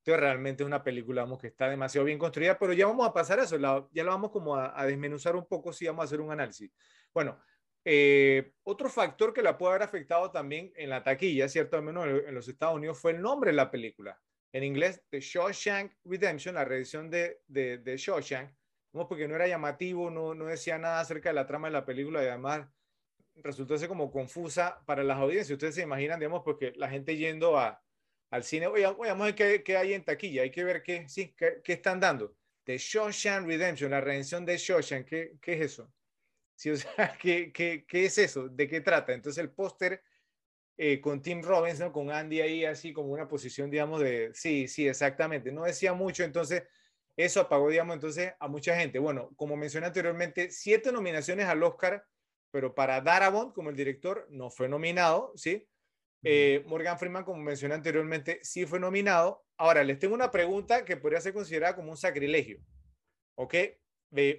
[0.00, 3.14] entonces realmente es una película, vamos, que está demasiado bien construida, pero ya vamos a
[3.14, 3.56] pasar a eso,
[3.90, 6.70] ya lo vamos como a, desmenuzar un poco, si vamos a hacer un análisis.
[7.14, 7.40] Bueno,
[7.86, 11.78] eh, otro factor que la puede haber afectado también en la taquilla, ¿cierto?
[11.78, 14.20] Al menos en los Estados Unidos, fue el nombre de la película
[14.52, 18.50] en inglés, The Shawshank Redemption, la reedición de, de, de Shawshank,
[18.92, 21.86] como porque no era llamativo, no, no decía nada acerca de la trama de la
[21.86, 22.68] película y además
[23.36, 25.50] resultó ser como confusa para las audiencias.
[25.50, 27.82] Ustedes se imaginan, digamos, porque la gente yendo a,
[28.30, 30.82] al cine, oye, oye, vamos a ver qué, qué, hay en taquilla, hay que ver
[30.82, 32.36] qué, sí, qué, qué están dando.
[32.64, 35.92] The Shawshank Redemption, la redención de Shawshank, ¿qué, qué es eso?
[36.56, 38.48] Sí, o sea, ¿qué, qué, qué es eso?
[38.48, 39.12] ¿De qué trata?
[39.12, 40.02] Entonces el póster
[40.76, 44.88] eh, con Tim Robinson, con Andy ahí, así como una posición, digamos, de, sí, sí,
[44.88, 46.64] exactamente, no decía mucho, entonces
[47.16, 48.98] eso apagó, digamos, entonces a mucha gente.
[48.98, 52.04] Bueno, como mencioné anteriormente, siete nominaciones al Oscar,
[52.54, 55.66] pero para Darabont como el director no fue nominado, ¿sí?
[56.22, 59.44] Eh, Morgan Freeman, como mencioné anteriormente, sí fue nominado.
[59.56, 62.60] Ahora, les tengo una pregunta que podría ser considerada como un sacrilegio,
[63.34, 63.54] ¿ok?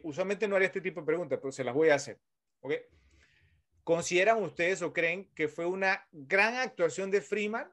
[0.04, 2.18] usualmente no haría este tipo de preguntas, pero se las voy a hacer,
[2.62, 2.76] ¿ok?
[3.84, 7.70] ¿consideran ustedes o creen que fue una gran actuación de Freeman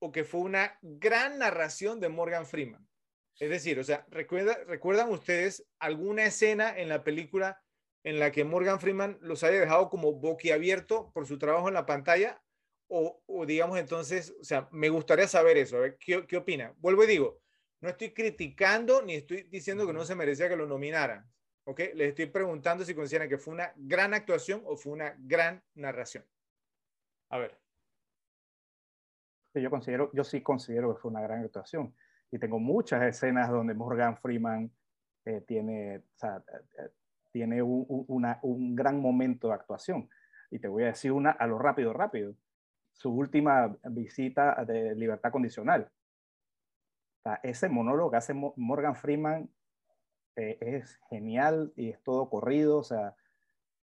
[0.00, 2.84] o que fue una gran narración de Morgan Freeman?
[3.38, 7.62] Es decir, o sea, ¿recuerda, ¿recuerdan ustedes alguna escena en la película
[8.06, 11.86] en la que Morgan Freeman los haya dejado como boquiabierto por su trabajo en la
[11.86, 12.40] pantalla?
[12.86, 16.72] O, digamos entonces, o sea, me gustaría saber eso, ¿qué, qué opina?
[16.78, 17.40] Vuelvo y digo,
[17.80, 21.28] no estoy criticando ni estoy diciendo que no se merecía que lo nominaran,
[21.64, 21.80] ¿ok?
[21.94, 26.24] Les estoy preguntando si consideran que fue una gran actuación o fue una gran narración.
[27.30, 27.58] A ver.
[29.52, 31.92] Yo considero, yo sí considero que fue una gran actuación
[32.30, 34.70] y tengo muchas escenas donde Morgan Freeman
[35.24, 36.90] eh, tiene, o sea, eh, eh,
[37.36, 40.08] tiene un, una, un, gran momento de actuación.
[40.50, 42.34] Y te voy a decir una a lo rápido, rápido.
[42.94, 45.90] Su última visita de libertad condicional.
[47.18, 49.50] O sea, ese monólogo que hace Morgan Freeman
[50.34, 53.14] es genial y es todo corrido, o sea,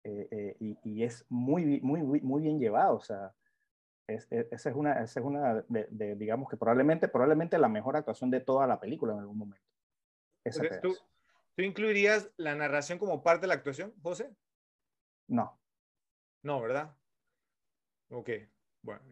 [0.03, 2.97] y, y, es muy, muy, muy bien llevado.
[2.97, 3.33] O sea,
[4.05, 8.41] esa es una, esa es una de, digamos que probablemente, probablemente la mejor actuación de
[8.41, 9.65] toda la película en algún momento.
[10.83, 10.95] ¿tú,
[11.55, 14.35] ¿tú, incluirías la narración como parte de la actuación, José?
[15.27, 15.59] No.
[16.43, 16.95] No, ¿verdad?
[18.09, 18.29] Ok.
[18.81, 19.03] Bueno,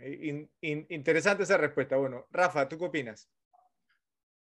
[0.62, 1.98] interesante esa respuesta.
[1.98, 3.30] Bueno, Rafa, ¿tú qué opinas?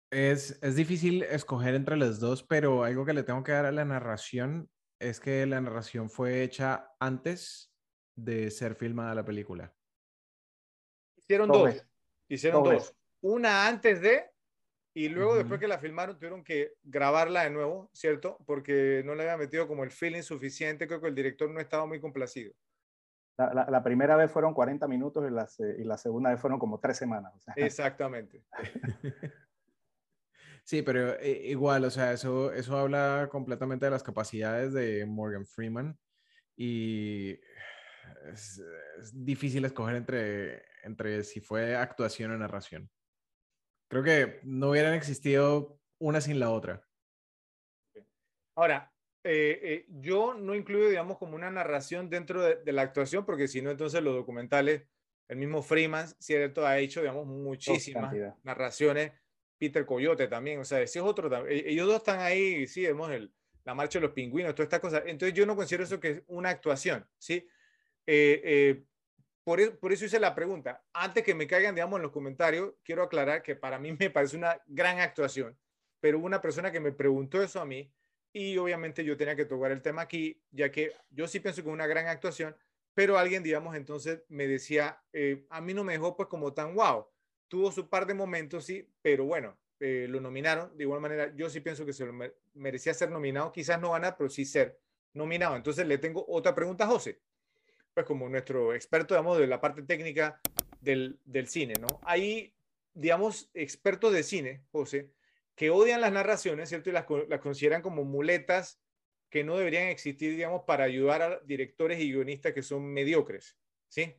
[0.10, 3.72] Es, es difícil escoger entre las dos, pero algo que le tengo que dar a
[3.72, 7.74] la narración es que la narración fue hecha antes
[8.16, 9.74] de ser filmada la película.
[11.18, 11.86] Hicieron dos.
[12.28, 12.96] Hicieron dos.
[13.22, 14.31] Una antes de,
[14.94, 18.38] y luego después que la filmaron tuvieron que grabarla de nuevo, ¿cierto?
[18.46, 20.88] Porque no le había metido como el feeling suficiente.
[20.88, 22.54] Creo que el director no estaba muy complacido.
[23.38, 25.50] La, primera vez fueron 40 minutos y la,
[25.80, 27.34] y la, segunda vez fueron como tres semanas.
[27.56, 28.44] Exactamente.
[30.64, 35.46] Sí, pero eh, igual, o sea, eso, eso habla completamente de las capacidades de Morgan
[35.46, 35.98] Freeman
[36.56, 37.40] y
[38.32, 38.62] es,
[39.12, 42.90] difícil escoger entre, entre si fue actuación o narración.
[43.92, 46.88] Creo que no hubieran existido una sin la otra.
[48.56, 48.90] Ahora,
[49.22, 53.62] eh, eh, yo no incluyo, digamos, como una narración dentro de, la actuación, porque si
[53.62, 54.84] no, entonces los documentales,
[55.28, 59.12] el mismo Freeman, cierto, ha hecho, digamos, muchísimas narraciones.
[59.58, 63.12] Peter Coyote también, o sea, si es otro, e, ellos dos están ahí, sí, vemos
[63.12, 63.30] el,
[63.66, 65.04] la marcha de los pingüinos, todas estas cosas.
[65.06, 67.46] Entonces yo no considero eso que es una actuación, ¿sí?
[68.08, 68.84] Eh, eh,
[69.44, 70.84] por, eso, por, eso hice la pregunta.
[70.94, 74.38] Antes que me caigan, digamos, en los comentarios, quiero aclarar que para mí me parece
[74.38, 75.58] una gran actuación,
[76.00, 77.92] pero una persona que me preguntó eso a mí
[78.34, 81.70] y obviamente yo tenía que tocar el tema aquí, ya que yo sí pienso que
[81.70, 82.56] es una gran actuación,
[82.94, 86.76] pero alguien, digamos, entonces me decía, eh, a mí no me dejó pues como tan
[86.76, 87.08] wow.
[87.48, 90.76] Tuvo su par de momentos, sí, pero bueno, lo nominaron.
[90.78, 92.14] De igual manera, yo sí pienso que se lo
[92.54, 94.80] merecía ser nominado, quizás no ganar, pero sí ser
[95.14, 95.58] nominado.
[95.58, 97.20] Entonces le tengo otra pregunta a José
[97.94, 100.40] pues como nuestro experto, digamos, de la parte técnica
[100.80, 101.88] del, del cine, ¿no?
[102.04, 102.54] Hay,
[102.94, 105.12] digamos, expertos de cine, José,
[105.56, 106.90] que odian las narraciones, ¿cierto?
[106.90, 108.82] Y las, las consideran como muletas
[109.30, 114.16] que no deberían existir, digamos, para ayudar a directores y guionistas que son mediocres, ¿sí?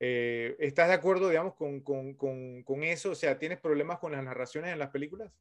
[0.00, 3.12] Eh, ¿Estás de acuerdo, digamos, con, con, con, con, eso?
[3.12, 5.32] O sea, ¿tienes problemas con las narraciones en las películas?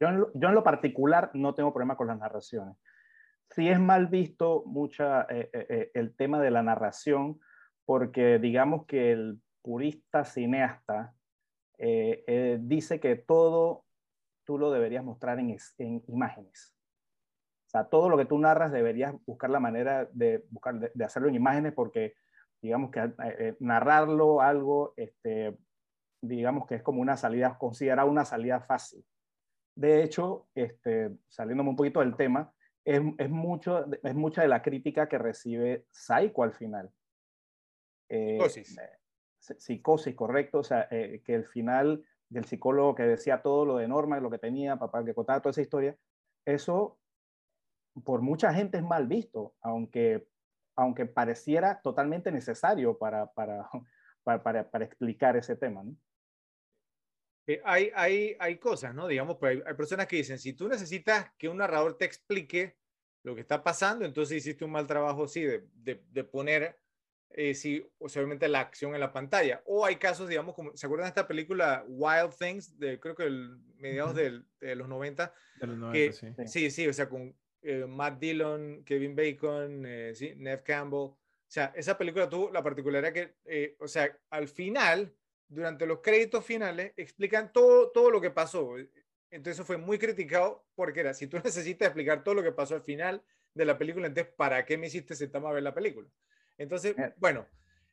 [0.00, 2.76] Yo en, lo, yo en lo particular no tengo problema con las narraciones
[3.50, 7.40] sí es mal visto mucha, eh, eh, eh, el tema de la narración,
[7.84, 11.14] porque digamos que el purista cineasta
[11.78, 13.84] dice que todo
[14.44, 16.74] tú lo deberías mostrar en, en, imágenes.
[17.66, 21.28] O sea, todo lo que tú narras deberías buscar la manera de, buscar, de, hacerlo
[21.28, 22.14] en imágenes porque
[22.60, 25.56] digamos que narrarlo algo, este,
[26.20, 29.04] digamos que es como una salida, considerada una salida fácil.
[29.76, 32.52] De hecho, este, saliéndome un poquito del tema,
[32.84, 36.90] es, mucho, es mucha de la crítica que recibe Psycho al final.
[38.08, 38.78] Eh, psicosis.
[38.78, 40.60] Eh, psicosis, correcto.
[40.60, 44.30] O sea, eh, que el final del psicólogo que decía todo lo de Norma, lo
[44.30, 45.96] que tenía, papá que contaba toda esa historia,
[46.44, 46.98] eso
[48.04, 50.28] por mucha gente es mal visto, aunque,
[50.76, 53.68] aunque pareciera totalmente necesario para, para,
[54.24, 55.82] para, para, explicar ese tema.
[55.82, 55.96] ¿no?
[57.64, 59.08] Hay, hay, hay cosas, ¿no?
[59.08, 62.76] Digamos, pues hay, personas que dicen, si tú necesitas que un narrador te explique
[63.22, 66.78] lo que está pasando, entonces hiciste un mal trabajo, sí, de, de, poner,
[67.30, 69.62] eh, sí, obviamente la acción en la pantalla.
[69.66, 73.24] O hay casos, digamos, como, ¿se acuerdan de esta película Wild Things, de creo que
[73.24, 74.42] el mediados de
[74.76, 75.32] los 90?
[75.60, 76.28] De los 90, sí.
[76.46, 80.98] Sí, sí, o sea, con eh, Matt Dillon, Kevin Bacon, eh, sí, Nev Campbell.
[80.98, 85.14] O sea, esa película tuvo la particularidad que, o sea, al final
[85.48, 88.76] durante los créditos finales explican todo, todo lo que pasó.
[89.30, 92.74] Entonces eso fue muy criticado porque era, si tú necesitas explicar todo lo que pasó
[92.74, 93.22] al final
[93.54, 96.08] de la película, entonces ¿para qué me hiciste sentarme a ver la película?
[96.56, 97.46] Entonces, bueno.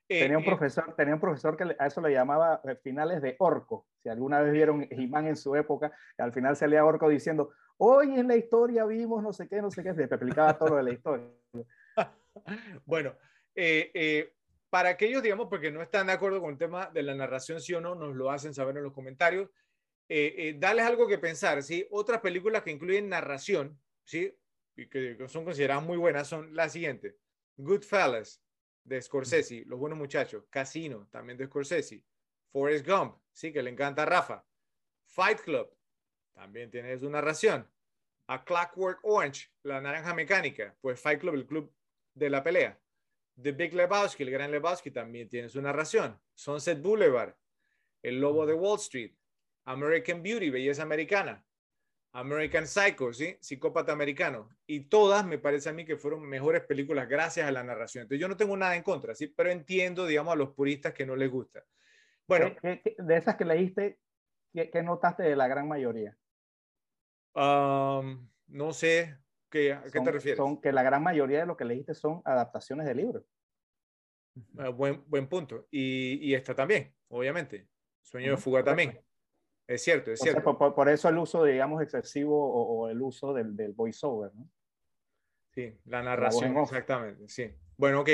[0.07, 3.23] Eh, tenía, un eh, profesor, tenía un profesor que a eso le llamaba eh, finales
[3.23, 3.87] de orco.
[4.03, 8.27] Si alguna vez vieron He-Man en su época, al final salía orco diciendo, hoy en
[8.27, 10.91] la historia vimos no sé qué, no sé qué, se explicaba todo lo de la
[10.91, 11.27] historia.
[12.85, 13.15] bueno,
[14.75, 17.73] para aquellos, digamos, porque no están de acuerdo con el tema de la narración, sí
[17.73, 19.49] o no, nos lo hacen saber en los comentarios.
[20.09, 21.87] Eh, darles algo que pensar, ¿sí?
[21.91, 24.37] Otras películas que incluyen narración, ¿sí?
[24.75, 27.15] Y que, que son consideradas muy buenas son las siguientes.
[27.55, 28.43] Goodfellas,
[28.83, 32.03] de Scorsese, Los Buenos Muchachos, Casino, también de Scorsese,
[32.51, 34.45] Forrest Gump, sí, que le encanta a Rafa,
[35.05, 35.73] Fight Club,
[36.33, 37.65] también tiene su narración,
[38.27, 41.73] A Clockwork Orange, La Naranja Mecánica, pues Fight Club, el club
[42.13, 42.77] de la pelea,
[43.41, 47.35] The Big Lebowski, el Gran Lebowski, también tiene su narración, Sunset Boulevard,
[48.01, 49.13] El Lobo de Wall Street,
[49.65, 51.43] American Beauty, Belleza Americana,
[52.15, 53.35] American Psycho, ¿sí?
[53.41, 54.49] Psicópata americano.
[54.65, 58.03] Y todas me parece a mí que fueron mejores películas gracias a la narración.
[58.03, 59.27] Entonces yo no tengo nada en contra, ¿sí?
[59.27, 61.65] Pero entiendo, digamos, a los puristas que no les gusta.
[62.25, 62.55] Bueno.
[62.61, 63.99] De esas que leíste,
[64.53, 66.17] ¿qué, notaste de la gran mayoría?
[67.35, 69.17] no sé,
[69.55, 70.37] ¿qué, ¿a qué te refieres?
[70.37, 73.23] Son que la gran mayoría de lo que leíste son adaptaciones de libros.
[74.57, 75.67] Ah, buen, buen punto.
[75.71, 77.69] Y, y esta también, obviamente.
[78.01, 78.99] Sueño de fuga también.
[79.65, 80.57] Es cierto, es cierto.
[80.57, 84.47] por, eso el uso, digamos, excesivo o, el uso del, del voiceover, ¿no?
[85.53, 87.49] Sí, la narración, exactamente, sí.
[87.77, 88.09] Bueno, ok.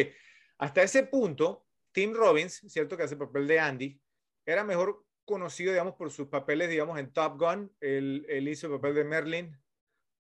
[0.59, 2.95] Hasta ese punto, Tim Robbins, ¿cierto?
[2.95, 4.01] Que hace el papel de Andy,
[4.45, 7.75] era mejor conocido, digamos, por sus papeles, digamos, en Top Gun.
[7.81, 9.59] Él, él hizo el papel de Merlin,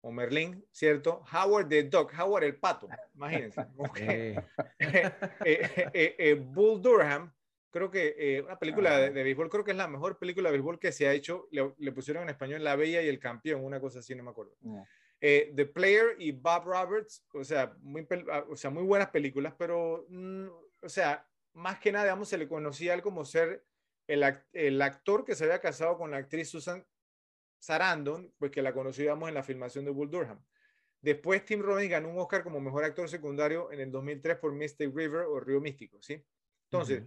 [0.02, 1.22] o Merlin, ¿cierto?
[1.32, 3.66] Howard the Dog, Howard el pato, imagínense.
[3.78, 4.36] Okay.
[5.44, 7.32] Eh, eh, eh, Bull Durham
[7.70, 10.90] creo que una película de, béisbol, creo que es la mejor película de béisbol que
[10.90, 11.48] se ha hecho.
[11.50, 14.56] Le, pusieron en español La Bella y el Campeón, una cosa así, no me acuerdo.
[15.20, 20.06] The Player y Bob Roberts, o sea, muy, ah, o sea, muy buenas películas, pero,
[20.08, 20.48] mm,
[20.82, 23.64] o sea, más que nada, digamos, se le conocía a él como ser
[24.08, 26.84] el, el, actor que se había casado con la actriz Susan
[27.60, 30.42] Sarandon, pues que la conocíamos en la filmación de Bull Durham.
[31.00, 34.94] Después Tim Robbins ganó un Oscar como mejor actor secundario en el 2003 por Mystic
[34.94, 36.22] River o Río Místico, ¿sí?
[36.64, 37.02] Entonces,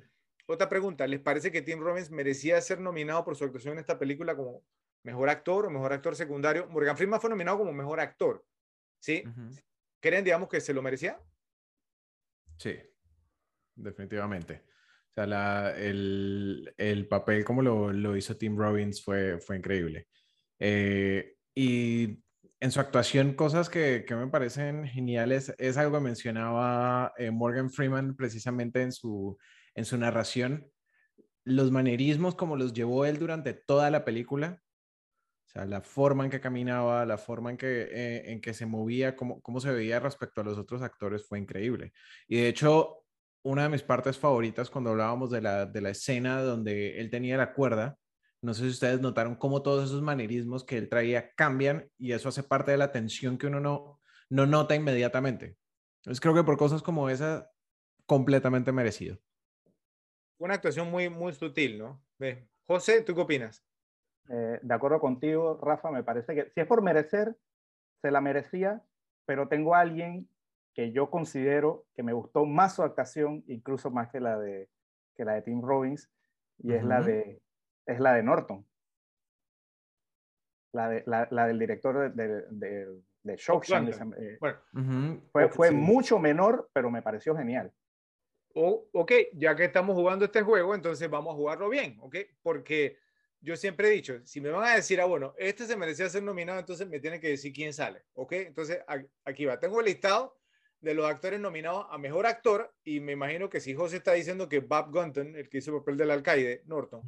[0.45, 3.99] otra pregunta, ¿les parece que Tim Robbins merecía ser nominado por su actuación en esta
[3.99, 4.63] película como
[5.03, 6.67] mejor actor o mejor actor secundario?
[6.67, 8.45] Morgan Freeman fue nominado como mejor actor,
[8.99, 9.23] ¿sí?
[9.99, 11.21] ¿Creen, digamos, que se lo merecía?
[12.57, 12.77] Sí,
[13.75, 14.63] definitivamente.
[15.11, 20.07] O sea, el, papel como lo, hizo Tim Robbins fue, fue increíble.
[20.65, 22.23] Eh, y
[22.61, 28.15] en su actuación, cosas que, me parecen geniales, es algo que mencionaba eh, Morgan Freeman
[28.15, 29.37] precisamente en su,
[29.75, 30.65] en su narración,
[31.43, 34.61] los manerismos como los llevó él durante toda la película,
[35.45, 38.65] o sea, la forma en que caminaba, la forma en que, eh, en que se
[38.65, 41.91] movía, cómo, cómo se veía respecto a los otros actores fue increíble.
[42.29, 43.03] Y de hecho,
[43.43, 47.35] una de mis partes favoritas cuando hablábamos de la, de la escena donde él tenía
[47.35, 47.97] la cuerda,
[48.43, 52.29] no sé si ustedes notaron cómo todos esos manerismos que él traía cambian y eso
[52.29, 55.57] hace parte de la tensión que uno no, no nota inmediatamente.
[56.01, 57.49] Entonces creo que por cosas como esa,
[58.05, 59.17] completamente merecido
[60.43, 62.01] una actuación muy, muy sutil, ¿no?
[62.65, 63.65] José, ¿tú qué opinas?
[64.29, 67.37] Eh, de acuerdo contigo, Rafa, me parece que si es por merecer,
[68.01, 68.81] se la merecía,
[69.25, 70.27] pero tengo a alguien
[70.73, 74.69] que yo considero que me gustó más su actuación, incluso más que la de,
[75.15, 76.09] que la de Tim Robbins,
[76.57, 77.41] y es, la de,
[77.85, 78.65] es la de Norton.
[80.73, 83.37] La, de, la, del director de, de, de
[84.17, 84.37] eh,
[85.31, 87.71] fue, fue mucho menor, pero me pareció genial.
[88.55, 92.99] O, ok, ya que estamos jugando este juego, entonces vamos a jugarlo bien, ok, porque
[93.39, 96.21] yo siempre he dicho, si me van a decir, ah, bueno, este se merecía ser
[96.21, 98.79] nominado, entonces me tienen que decir quién sale, ok, entonces
[99.25, 100.37] aquí va, tengo el listado
[100.81, 104.47] de los actores nominados a mejor actor y me imagino que si José está diciendo
[104.47, 107.01] que Bob Gunton, el que hizo el papel del alcaide, Norton,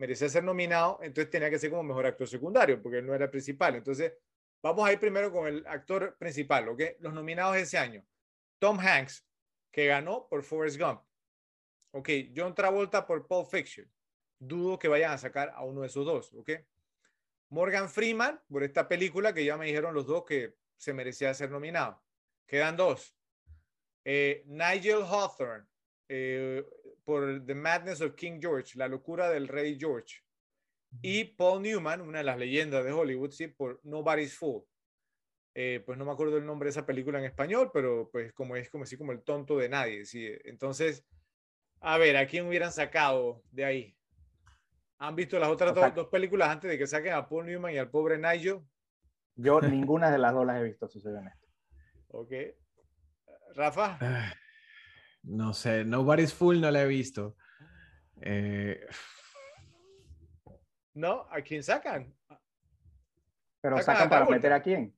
[0.00, 3.30] merecía ser nominado, entonces tenía que ser como mejor actor secundario, porque él no era
[3.30, 3.74] principal.
[3.74, 4.14] Entonces,
[4.62, 6.82] vamos a ir primero con el actor principal, ¿ok?
[7.00, 8.02] Los nominados ese año.
[8.58, 9.26] Tom Hanks,
[9.70, 11.02] que ganó por Forrest Gump.
[11.92, 13.86] Ok, John Travolta por Pulp Fiction.
[14.38, 16.50] Dudo que vayan a sacar a uno de esos dos, ok.
[17.50, 21.50] Morgan Freeman por esta película que ya me dijeron los dos que se merecía ser
[21.50, 22.02] nominado.
[22.46, 23.14] Quedan dos.
[24.02, 25.66] Eh, Nigel Hawthorne
[26.08, 26.64] eh,
[27.04, 30.22] por The Madness of King George, La locura del rey George.
[31.02, 34.64] Y Paul Newman, una de las leyendas de Hollywood, sí, por Nobody's Fool.
[35.54, 38.56] Eh, pues no me acuerdo el nombre de esa película en español, pero pues como
[38.56, 40.28] es como así como el tonto de nadie, ¿sí?
[40.44, 41.04] Entonces,
[41.80, 43.96] a ver, ¿a quién hubieran sacado de ahí?
[44.98, 47.90] ¿Han visto las otras dos, películas antes de que saquen a Paul Newman y al
[47.90, 48.60] pobre Nigel?
[49.34, 51.20] Yo ninguna de las dos las he visto, sucede
[52.08, 52.32] Ok.
[53.54, 53.98] Rafa.
[55.22, 57.36] No sé, Nobody's Full no la he visto.
[58.22, 58.80] Eh,
[60.94, 61.26] ¿No?
[61.30, 62.12] ¿A quién sacan?
[63.60, 64.94] Pero Saca sacan para meter a quién.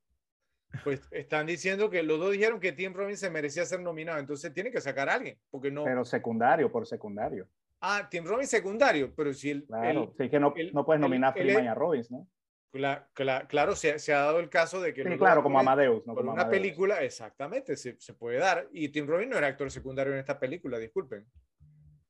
[0.85, 4.55] Pues están diciendo que los dos dijeron que Tim Robbins se merecía ser nominado, entonces
[4.55, 5.85] tiene que sacar a alguien, porque no.
[5.85, 7.47] Pero secundario, por secundario.
[7.81, 10.05] ah, Tim Robbins secundario, pero si el, Claro.
[10.05, 12.27] el- sí, que no, el- no puedes el- nominar a Freeman y a Robbins, ¿no?
[12.73, 16.07] Cla- cla- claro, se, se ha dado el caso de que Sí, claro, como Amadeus,
[16.07, 16.15] ¿no?
[16.15, 16.61] por Como una Amadeus.
[16.63, 18.69] película, exactamente, se, se puede dar.
[18.73, 21.27] Y Tim Robbins no era actor secundario en esta película, disculpen.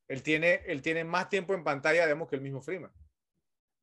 [0.09, 2.93] Él tiene, él tiene más tiempo en pantalla, digamos, que el mismo Freeman.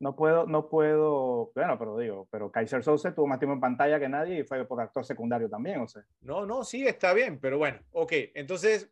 [0.02, 4.00] No puedo, no puedo, bueno, pero digo, pero Kaiser Soze tuvo más tiempo en pantalla
[4.00, 6.06] que nadie y fue por actor secundario también, o sea.
[6.22, 8.14] No, no, sí, está bien, pero bueno, ok.
[8.34, 8.90] Entonces,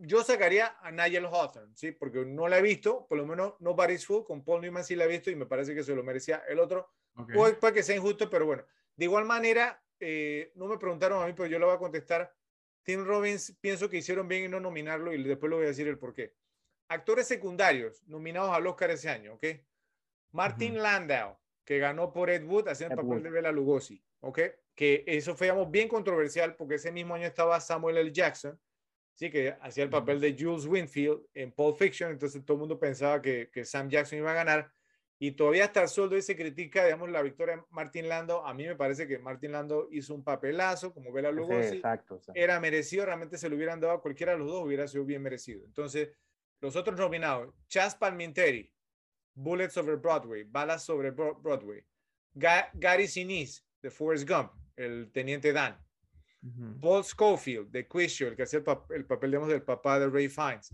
[0.00, 1.92] yo sacaría a Nigel Hawthorne, ¿sí?
[1.92, 5.04] Porque no la he visto, por lo menos Nobody's Fool, con Paul Newman sí la
[5.04, 6.90] he visto y me parece que se lo merecía el otro.
[7.14, 7.32] ok.
[7.32, 8.64] Puede, puede que sea injusto, pero bueno.
[8.96, 12.34] De igual manera, eh, no me preguntaron a mí, pero yo lo voy a contestar.
[12.82, 15.86] Tim Robbins, pienso que hicieron bien en no nominarlo y después le voy a decir
[15.88, 16.34] el por qué.
[16.88, 19.44] Actores secundarios nominados al Oscar ese año, ¿ok?
[20.32, 20.78] Martin.
[20.78, 23.22] Landau, que ganó por Ed Wood haciendo el papel Wood.
[23.24, 24.38] de Bela Lugosi, ¿ok?
[24.74, 28.12] Que eso fue, digamos, bien controversial porque ese mismo año estaba Samuel L.
[28.12, 28.58] Jackson,
[29.18, 32.78] sí, que hacía el papel de Jules Winfield en Pulp Fiction, entonces todo el mundo
[32.78, 34.70] pensaba que, que Sam Jackson iba a ganar
[35.18, 38.46] y todavía hasta el sueldo y se critica, digamos, la victoria de Martin Landau.
[38.46, 42.14] A mí me parece que Martin Landau hizo un papelazo como Bela Sí, Lugosi exacto.
[42.14, 42.32] o sea.
[42.36, 45.20] era merecido, realmente se lo hubieran dado a cualquiera de los dos, hubiera sido bien
[45.20, 45.64] merecido.
[45.64, 46.10] Entonces,
[46.60, 48.72] los otros nominados, Chas Palminteri,
[49.34, 51.84] Bullets over Broadway, Balas sobre Bro- Broadway,
[52.34, 55.76] Ga- Gary Sinise, de Forrest Gump, el teniente Dan,
[56.80, 59.98] Paul Schofield, de Quiz Show, el que hacía el, pap- el papel, digamos, del papá
[59.98, 60.72] de Ray Fiennes,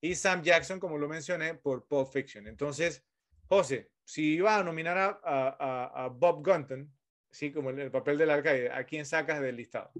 [0.00, 2.46] y Sam Jackson, como lo mencioné, por Pulp Fiction.
[2.46, 3.02] Entonces,
[3.48, 6.90] José, si iba a nominar a, a- a- Bob Gunton,
[7.30, 9.90] sí, como el, el papel del alcaide, ¿a quién sacas del listado?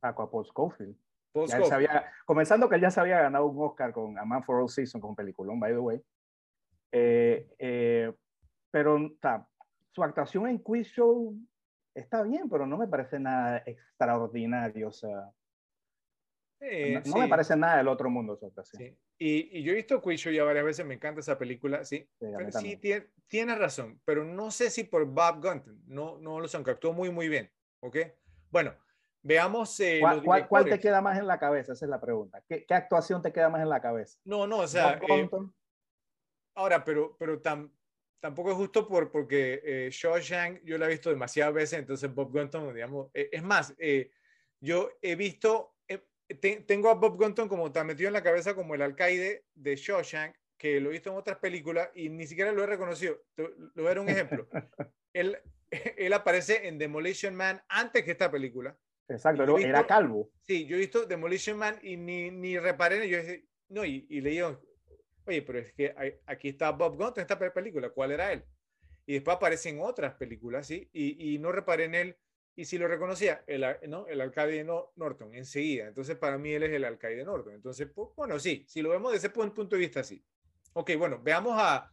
[0.00, 0.96] Saco a Paul Scofield.
[1.32, 1.72] Paul Scofield.
[1.72, 4.68] había- comenzando que él ya se había ganado un Oscar con A Man for All
[4.68, 6.02] Season, con peliculón, by the way.
[6.92, 8.12] Eh, eh,
[8.70, 9.48] pero ta,
[9.92, 11.34] su actuación en Quiz Show
[11.96, 14.88] está bien, pero no me parece nada extraordinario.
[14.88, 15.30] O sea,
[16.60, 18.38] Eh, no, no me parece nada del otro mundo.
[18.64, 18.96] Sí.
[19.18, 22.08] Y, y yo he visto Quiz Show ya varias veces, me encanta esa película, sí.
[22.18, 26.48] Pero sí, tiene, tiene razón, pero no sé si por Bob Gunton, no, no lo
[26.48, 27.96] sé, aunque actuó muy, muy bien, ¿ok?
[28.50, 28.74] Bueno,
[29.22, 31.72] veamos eh, ¿Cuál, cuál- cuál te queda más en la cabeza?
[31.72, 32.42] Esa es la pregunta.
[32.48, 34.18] ¿Qué, qué actuación te queda más en la cabeza?
[34.24, 35.54] No, no, o sea, Bob eh, Gunton,
[36.54, 37.70] ahora, pero, pero tam-
[38.20, 42.32] tampoco es justo por, porque eh, Shawshank yo la he visto demasiadas veces, entonces Bob
[42.32, 44.10] Gunton, digamos, eh, es más, eh,
[44.60, 46.00] yo he visto, eh,
[46.40, 49.76] te- tengo a Bob Gunton como tan metido en la cabeza como el alcaide de
[49.76, 53.22] Shawshank, que lo he visto en otras películas y ni siquiera lo he reconocido.
[53.36, 53.44] Le
[53.74, 54.48] voy a dar un ejemplo.
[55.12, 55.38] él,
[55.70, 58.76] él aparece en Demolition Man antes que esta película.
[59.08, 60.30] exacto, he era, visto- calvo.
[60.42, 63.18] Sí, yo he visto Demolition Man y ni, ni reparé en ello.
[63.18, 64.40] Yo dije, no, y, y leí,
[65.26, 68.32] oye, pero es que hay- aquí está Bob Gunton en esta pe- película, ¿cuál era
[68.32, 68.44] él?
[69.06, 70.88] Y después aparece en otras películas, ¿sí?
[70.92, 72.16] Y, y no reparé en él.
[72.56, 74.06] Y si lo reconocía, el, ¿no?
[74.08, 75.88] el alcalde no, Norton, enseguida.
[75.88, 77.54] Entonces, para mí, él es el alcalde Norton.
[77.54, 80.24] Entonces, pues, bueno, sí, si lo vemos desde ese pu- punto de vista, sí.
[80.72, 81.92] Ok, bueno, veamos a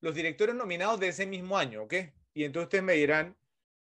[0.00, 1.94] los directores nominados de ese mismo año, ¿ok?
[2.34, 3.36] Y entonces ustedes me dirán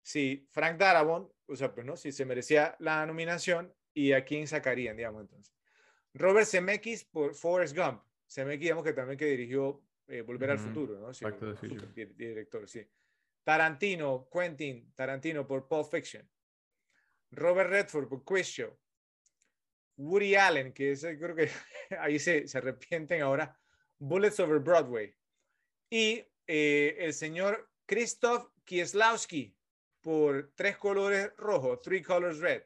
[0.01, 1.95] si Frank Darabont, o sea, pues, ¿no?
[1.97, 5.53] Si se merecía la nominación y a quién sacarían, digamos, entonces.
[6.13, 8.03] Robert Zemeckis por Forrest Gump.
[8.29, 10.59] Zemeckis, digamos que también que dirigió eh, Volver al.
[10.59, 11.13] Futuro, ¿no?
[11.13, 11.39] Sí, Back
[11.93, 12.85] director, sí.
[13.43, 16.27] Tarantino, Quentin Tarantino por Pulp Fiction.
[17.31, 18.77] Robert Redford por Quiz Show.
[19.97, 21.49] Woody Allen, que ese creo que
[21.99, 23.57] ahí se, se arrepienten ahora.
[23.99, 25.15] Bullets over Broadway.
[25.89, 29.55] Y eh, el señor Krzysztof Kieslowski
[30.01, 32.63] por Tres Colores Rojo, Three Colors Red.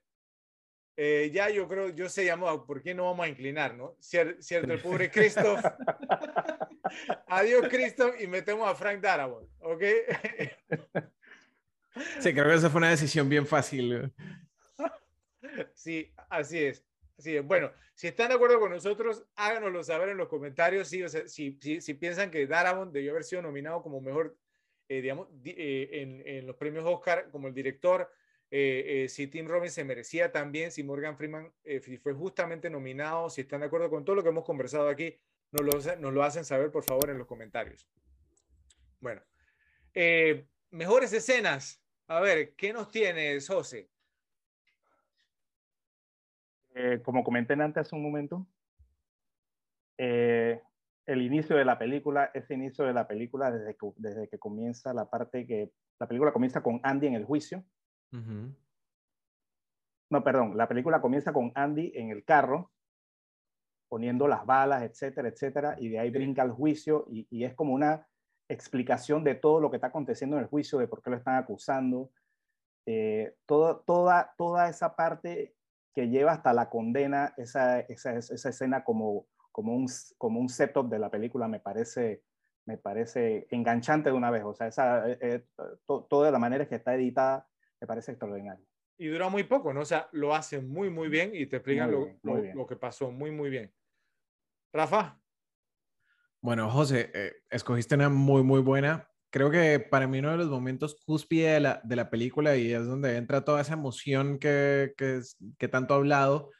[0.99, 3.95] Eh, ya yo creo, yo sé, llamó, ¿por qué no vamos a inclinar, no?
[4.01, 5.63] Cier- Cierto, el pobre Christoph.
[7.27, 9.83] Adiós, Christoph, y metemos a Frank Darabont, ¿ok?
[12.19, 14.13] Sí, creo que esa fue una decisión bien fácil.
[15.73, 16.85] Sí, así es.
[17.17, 17.43] Así es.
[17.43, 20.87] Bueno, si están de acuerdo con nosotros, háganoslo saber en los comentarios.
[20.87, 24.37] Sí, o sea, si, si, si piensan que Darabont debió haber sido nominado como mejor,
[24.87, 28.11] eh, digamos, di- eh, en, en los premios Oscar como el director,
[28.49, 33.29] eh, eh, si Tim Robbins se merecía también, si Morgan Freeman eh, fue justamente nominado,
[33.29, 35.19] si están de acuerdo con todo lo que hemos conversado aquí,
[35.51, 37.87] nos lo, hacen saber, por favor, en los comentarios.
[38.99, 39.21] Bueno,
[40.71, 41.81] mejores escenas.
[42.07, 43.89] A ver, ¿qué nos tienes, José?
[47.03, 48.45] Como comenté antes hace un momento,
[49.97, 55.47] el inicio de la película, ese inicio de la película, desde que comienza la parte
[55.47, 57.63] que, la película comienza con Andy en el juicio.
[58.13, 58.55] Ujú.
[60.09, 62.71] No, perdón, la película comienza con Andy en el carro
[63.89, 68.05] poniendo las balas, etcétera, etcétera, y de ahí brinca el juicio y, es como una
[68.49, 71.35] explicación de todo lo que está aconteciendo en el juicio, de por qué lo están
[71.35, 72.11] acusando,
[72.85, 75.55] eh, toda, toda esa parte
[75.93, 79.87] que lleva hasta la condena, esa, esa, esa escena como, como, un,
[80.17, 82.23] como un setup de la película me parece,
[82.65, 85.43] me parece enganchante de una vez, o sea, esa, eh, eh,
[85.87, 87.47] toda la manera que está editada
[87.79, 88.65] me parece extraordinario.
[88.97, 89.81] Y dura muy poco, ¿no?
[89.81, 93.31] O sea, lo hacen muy, muy bien y te explican lo, lo, que pasó muy,
[93.31, 93.71] muy bien.
[94.73, 95.19] Rafa.
[96.41, 99.07] Bueno, José, eh, escogiste una muy, muy buena.
[99.29, 102.71] Creo que para mí uno de los momentos cúspide de la, de la película y
[102.71, 105.21] es donde entra toda esa emoción que, que,
[105.59, 106.51] que tanto ha hablado,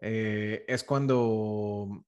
[0.00, 2.04] eh, es cuando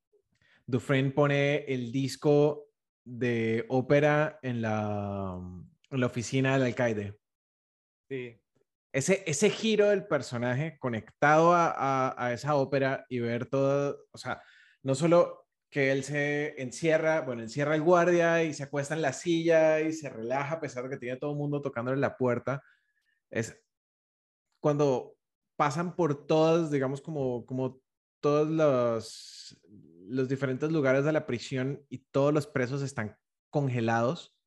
[0.67, 2.69] Dufresne pone el disco
[3.05, 5.39] de ópera en la,
[5.91, 7.19] en la oficina del alcaide.
[8.09, 8.39] Sí.
[8.93, 14.43] Ese, ese giro del personaje conectado a, a, esa ópera y ver todo, o sea,
[14.83, 19.13] no solo que él se encierra, bueno, encierra el guardia y se acuesta en la
[19.13, 22.63] silla y se relaja a pesar de que tiene todo el mundo tocándole la puerta.
[23.31, 23.61] Es
[24.61, 25.17] cuando
[25.57, 27.81] pasan por todas, digamos, como, como
[28.21, 29.61] todos los,
[30.09, 33.17] los diferentes lugares de la prisión y todos los presos están
[33.51, 34.38] congelados,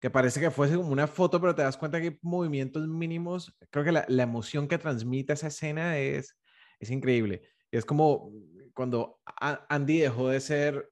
[0.00, 3.56] que parece que fuese como una foto, pero te das cuenta que hay movimientos mínimos.
[3.70, 6.36] Creo que la, la emoción que transmite esa escena es,
[6.78, 7.42] es increíble.
[7.70, 8.30] Es como
[8.74, 9.20] cuando
[9.68, 10.90] Andy dejó de ser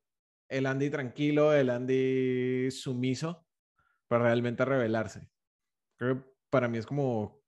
[0.48, 3.46] el Andy tranquilo, el Andy sumiso,
[4.08, 5.28] para realmente revelarse.
[5.98, 7.40] Creo que para mí es como,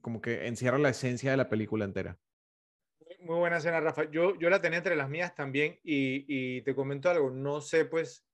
[0.00, 2.18] como que encierra la esencia de la película entera.
[3.20, 4.10] Muy buena escena, Rafa.
[4.10, 7.30] Yo, yo la tenía entre las mías también y, y te comento algo.
[7.30, 8.26] No sé, pues,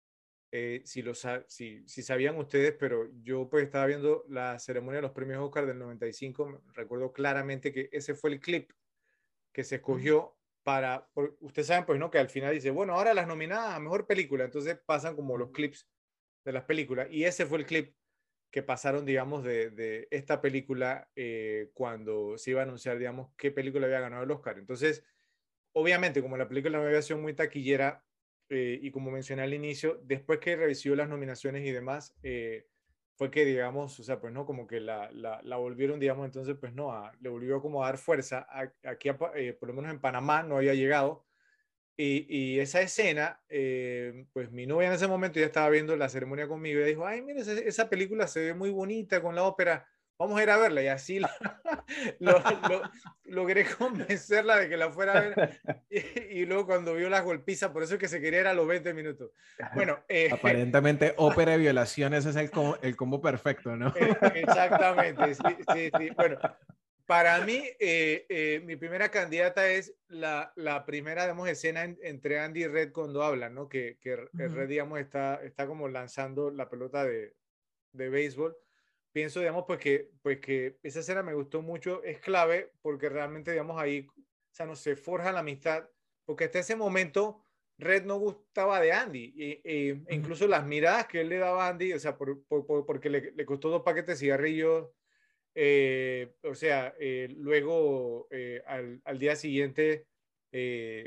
[0.50, 5.02] eh, si, lo si, si sabían ustedes, pero yo pues estaba viendo la ceremonia de
[5.02, 6.62] los premios Oscar del 95.
[6.74, 8.70] Recuerdo claramente que ese fue el clip
[9.52, 11.08] que se escogió para,
[11.40, 12.10] ustedes saben pues, ¿no?
[12.10, 15.50] Que al final dice, bueno, ahora las nominadas a Mejor Película, entonces pasan como los
[15.50, 15.88] clips
[16.44, 17.08] de las películas.
[17.10, 17.94] Y ese fue el clip
[18.50, 23.50] que pasaron, digamos, de, de esta película eh, cuando se iba a anunciar, digamos, qué
[23.50, 24.58] película había ganado el Oscar.
[24.58, 25.04] Entonces,
[25.72, 28.04] obviamente, como la película no había sido muy taquillera,
[28.50, 32.66] eh, y como mencioné al inicio, después que revisó las nominaciones y demás, eh,
[33.16, 36.72] fue que, digamos, o sea, pues no, como que la, la, volvieron, digamos, entonces, pues
[36.72, 38.46] no, a, le volvió como a dar fuerza.
[38.84, 41.26] aquí, eh, por lo menos en Panamá, no había llegado.
[41.96, 43.40] Y, esa escena,
[44.32, 47.22] pues mi novia en ese momento ya estaba viendo la ceremonia conmigo y dijo, ay,
[47.22, 49.88] mire, esa, esa película se ve muy bonita con la ópera
[50.18, 50.82] vamos a ir a verla.
[50.82, 51.20] Y así
[52.18, 52.42] lo,
[53.24, 55.60] logré convencerla de que la fuera a ver.
[56.30, 58.66] Y, luego cuando vio las golpizas, por eso es que se quería ir a los
[58.66, 59.30] 20 minutos.
[59.74, 63.88] Bueno, eh, aparentemente ópera de violaciones es el combo, el combo perfecto, ¿no?
[63.96, 66.10] Eh, exactamente, sí, sí, sí.
[66.14, 66.38] Bueno,
[67.06, 72.66] para mí, eh, mi primera candidata es la, la primera, digamos, escena entre Andy y
[72.66, 73.68] Red cuando hablan, ¿no?
[73.68, 77.34] Que, que Red, digamos, está, está como lanzando la pelota de,
[77.92, 78.56] de béisbol
[79.12, 83.50] pienso, digamos, pues que, pues que esa escena me gustó mucho, es clave porque realmente,
[83.50, 85.88] digamos, ahí, o sea, no se forja la amistad,
[86.24, 87.42] porque hasta ese momento
[87.78, 91.70] Red no gustaba de Andy, y, e incluso las miradas que él le daba a
[91.70, 94.88] Andy, o sea, por, por, porque le, le, costó dos paquetes de cigarrillos,
[95.54, 100.06] eh, o sea, eh, luego eh, al, al, día siguiente,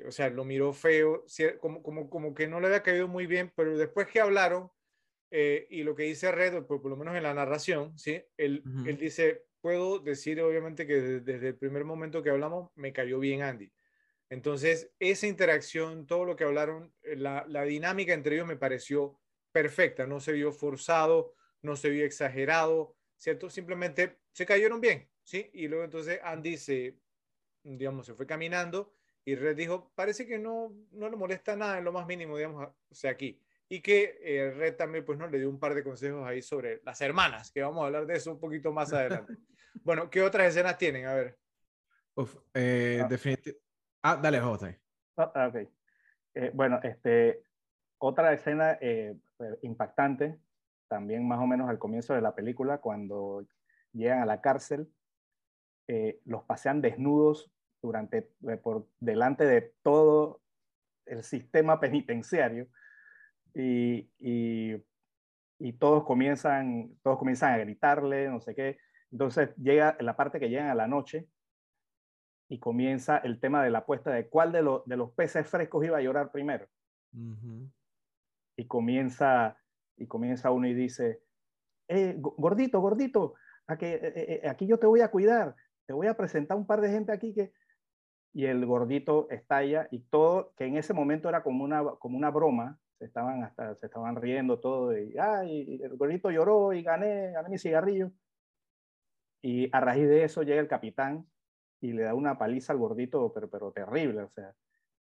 [0.06, 1.26] o sea, lo miró feo,
[1.60, 4.70] como, como, como que no le había caído muy bien, pero después que hablaron,
[5.34, 8.22] eh, y lo que dice Red, por, por, lo menos en la narración, ¿sí?
[8.36, 13.18] Él, él dice, puedo decir obviamente que desde, el primer momento que hablamos me cayó
[13.18, 13.72] bien Andy.
[14.30, 19.22] Entonces, esa interacción, todo lo que hablaron, eh, la, la, dinámica entre ellos me pareció
[19.54, 23.50] perfecta, no se vio forzado, no se vio exagerado, ¿cierto?
[23.50, 25.50] Simplemente se cayeron bien, ¿sí?
[25.54, 26.98] Y luego entonces Andy se,
[27.64, 31.86] digamos, se fue caminando y Red dijo, parece que no, no le molesta nada en
[31.86, 33.40] lo más mínimo, digamos, o sea, aquí
[33.72, 35.28] y que eh, Red también pues, ¿no?
[35.28, 38.16] le dio un par de consejos ahí sobre las hermanas, que vamos a hablar de
[38.16, 39.38] eso un poquito más adelante.
[39.76, 41.06] bueno, ¿qué otras escenas tienen?
[41.06, 41.40] A ver.
[42.16, 43.08] Uf, eh, ah.
[43.08, 43.64] definitivamente.
[44.04, 44.82] Ah, dale, José.
[45.16, 45.56] Ah, ah, ok.
[46.34, 47.44] Eh, bueno, este,
[47.98, 49.16] otra escena eh,
[49.62, 50.38] impactante,
[50.90, 53.48] también más o menos al comienzo de la película, cuando
[53.94, 54.92] llegan a la cárcel,
[56.26, 57.52] los pasean desnudos
[57.82, 58.22] durante,
[58.64, 60.42] por delante de todo
[61.06, 62.68] el sistema penitenciario
[63.54, 64.76] y, y,
[65.60, 68.78] y, todos, comienzan, todos comienzan a gritarle, no sé qué.
[69.12, 71.28] Entonces llega la parte que llegan a la noche
[72.50, 75.86] y comienza el tema de la apuesta de cuál de, lo, de los peces frescos
[75.86, 76.68] iba a llorar primero.
[78.58, 79.58] Y comienza
[80.02, 81.22] y comienza uno y dice,
[81.88, 83.36] eh, gordito, gordito,
[83.68, 86.66] a que, eh, eh, aquí yo te voy a cuidar, te voy a presentar un
[86.66, 87.54] par de gente aquí que...
[88.34, 92.32] y el gordito estalla y todo, que en ese momento era como una, como una
[92.32, 97.32] broma, se estaban, hasta, se estaban riendo todo y, ay, el gordito lloró y gané,
[97.32, 98.12] gané mi cigarrillo.
[99.42, 101.26] Y a raíz de eso llega el capitán
[101.80, 104.54] y le da una paliza al gordito, pero, pero terrible, o sea,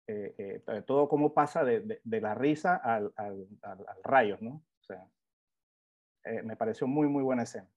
[0.07, 0.33] eh,
[0.65, 4.63] eh, todo como pasa de, de, la risa al, al, al, rayos, ¿no?
[4.79, 5.05] O sea,
[6.23, 7.67] eh, me pareció muy, muy buena escena.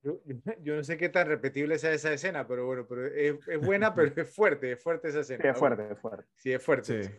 [0.00, 0.20] Yo,
[0.62, 3.92] yo, no sé qué tan repetible sea esa escena, pero bueno, pero es, es buena,
[3.96, 5.42] pero es fuerte, es fuerte esa escena.
[5.42, 6.28] Sí, es fuerte, es fuerte.
[6.36, 7.02] Sí, es fuerte.
[7.02, 7.10] Sí.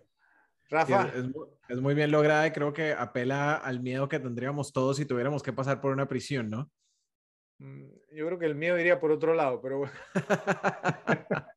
[0.72, 1.12] Rafa.
[1.14, 1.26] es,
[1.70, 5.44] es, muy bien lograda y creo que apela al miedo que tendríamos todos si tuviéramos
[5.44, 6.72] que pasar por una prisión, ¿no?
[7.62, 9.94] Mm, yo creo que el miedo iría por otro lado, pero bueno.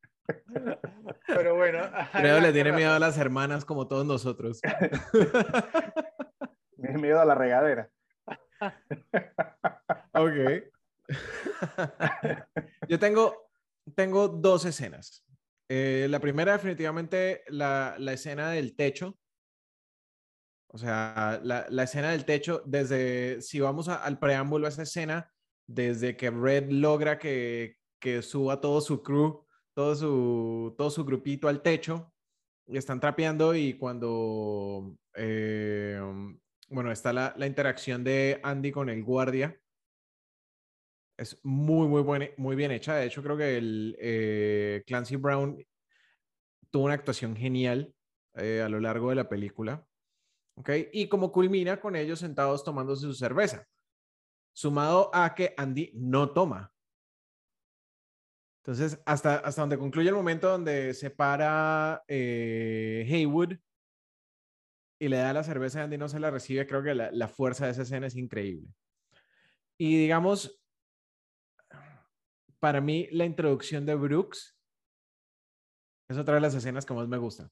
[1.26, 1.80] pero bueno.
[2.12, 4.60] Creo le tiene miedo a las hermanas como todos nosotros.
[6.76, 7.88] Tiene miedo a la regadera.
[10.12, 10.64] ok.
[12.88, 13.48] Yo tengo,
[13.94, 15.23] tengo dos escenas.
[15.68, 19.18] Eh, la primera, definitivamente, la, la, escena del techo.
[20.68, 25.32] O sea, la, la escena del techo, desde, si vamos al preámbulo a esa escena,
[25.66, 31.48] desde que Red logra que, que suba todo su crew, todo su, todo su grupito
[31.48, 32.12] al techo,
[32.66, 36.00] y están trapeando y cuando, eh,
[36.68, 39.58] bueno, está la, la interacción de Andy con el guardia,
[41.16, 42.94] es muy, muy, buena, muy bien hecha.
[42.96, 45.64] De hecho, creo que el eh, Clancy Brown
[46.70, 47.94] tuvo una actuación genial
[48.34, 49.86] eh, a lo largo de la película.
[50.56, 50.70] ¿Ok?
[50.92, 53.66] Y como culmina con ellos sentados tomándose su cerveza.
[54.52, 56.72] Sumado a que Andy no toma.
[58.62, 63.54] Entonces, hasta, hasta donde concluye el momento donde se para eh, Haywood
[64.98, 67.28] y le da la cerveza y Andy no se la recibe, creo que la, la
[67.28, 68.68] fuerza de esa escena es increíble.
[69.76, 70.63] Y digamos,
[72.64, 74.56] para mí la introducción de Brooks
[76.08, 77.50] es otra de las escenas que más me gusta.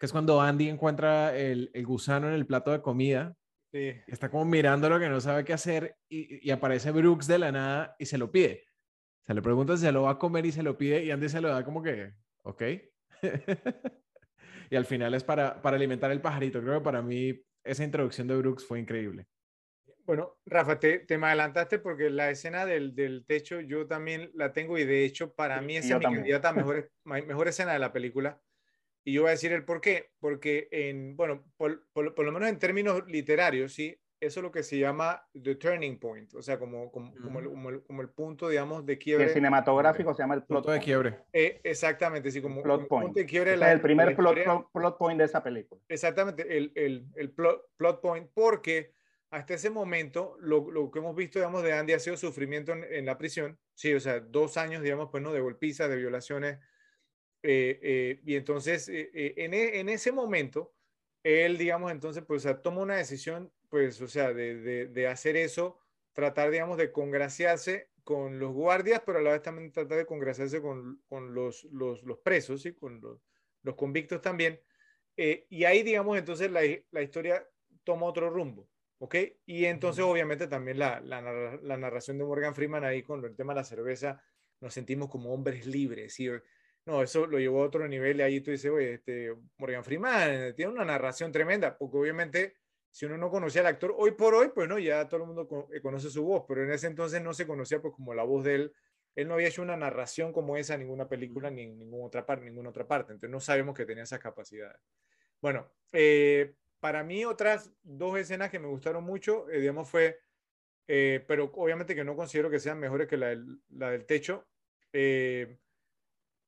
[0.00, 3.36] Que es cuando Andy encuentra el, el gusano en el plato de comida.
[3.70, 3.92] Sí.
[4.06, 7.52] Está como mirando lo que no sabe qué hacer y, y, aparece Brooks de la
[7.52, 8.64] nada y se lo pide.
[9.26, 11.28] Se le pregunta si se lo va a comer y se lo pide y Andy
[11.28, 12.62] se lo da como que, ok.
[14.70, 16.62] y al final es para, para alimentar el pajarito.
[16.62, 19.26] Creo que para mí esa introducción de Brooks fue increíble.
[20.08, 24.54] Bueno, Rafa, te, te, me adelantaste porque la escena del, del, techo yo también la
[24.54, 27.78] tengo y de hecho para mí esa es mi candidata a mejor, mejor escena de
[27.78, 28.40] la película.
[29.04, 30.08] Y yo voy a decir el por qué.
[30.18, 34.00] Porque, en, bueno, por, por, por, lo menos en términos literarios, ¿sí?
[34.18, 37.22] Eso es lo que se llama the turning point, o sea, como, como, mm.
[37.22, 39.26] como, el, como, el, como el, punto, digamos, de quiebre.
[39.26, 41.18] El cinematográfico se llama el plot punto de quiebre.
[41.34, 43.08] Eh, exactamente, sí, como plot point.
[43.08, 43.54] punto de quiebre.
[43.54, 45.82] Es el primer plot, plot, plot, point de esa película.
[45.86, 48.97] Exactamente, el, el, el plot, plot point, porque
[49.30, 53.04] hasta ese momento, lo, lo, que hemos visto, digamos, de Andy ha sido sufrimiento en,
[53.04, 55.32] la prisión, sí, o sea, dos años, digamos, pues, ¿no?
[55.32, 56.58] De golpizas, de violaciones,
[57.42, 60.74] eh, eh, y entonces, eh, en, e, en, ese momento,
[61.22, 65.06] él, digamos, entonces, pues, o sea, toma una decisión, pues, o sea, de, de, de,
[65.06, 65.78] hacer eso,
[66.14, 70.62] tratar, digamos, de congraciarse con los guardias, pero a la vez también tratar de congraciarse
[70.62, 72.72] con, con los, los, los, presos, ¿sí?
[72.74, 73.20] Con los,
[73.62, 74.60] los convictos también,
[75.16, 76.60] y ahí, digamos, entonces, la,
[76.92, 77.46] la historia
[77.84, 78.68] toma otro rumbo.
[78.98, 79.14] ¿Ok?
[79.46, 81.20] Y entonces, obviamente, también la, la,
[81.62, 84.20] la, narración de Morgan Freeman ahí con el tema de la cerveza,
[84.60, 86.14] nos sentimos como hombres libres.
[86.14, 86.28] ¿sí?
[86.84, 90.54] No, eso lo llevó a otro nivel y ahí tú dices, oye, este, Morgan Freeman
[90.54, 92.56] tiene una narración tremenda, porque obviamente,
[92.90, 95.68] si uno no conocía al actor, hoy por hoy, pues no, ya todo el mundo
[95.72, 98.42] eh, conoce su voz, pero en ese entonces no se conocía pues como la voz
[98.44, 98.72] de él.
[99.14, 102.24] Él no había hecho una narración como esa en ninguna película ni en ninguna otra,
[102.24, 104.80] parte, ninguna otra parte, entonces no sabemos que tenía esas capacidades.
[105.42, 110.20] Bueno, eh, para mí otras dos escenas que me gustaron mucho, eh, digamos, fue,
[110.86, 114.46] eh, pero obviamente que no considero que sean mejores que la del, la del techo.
[114.92, 115.58] Eh,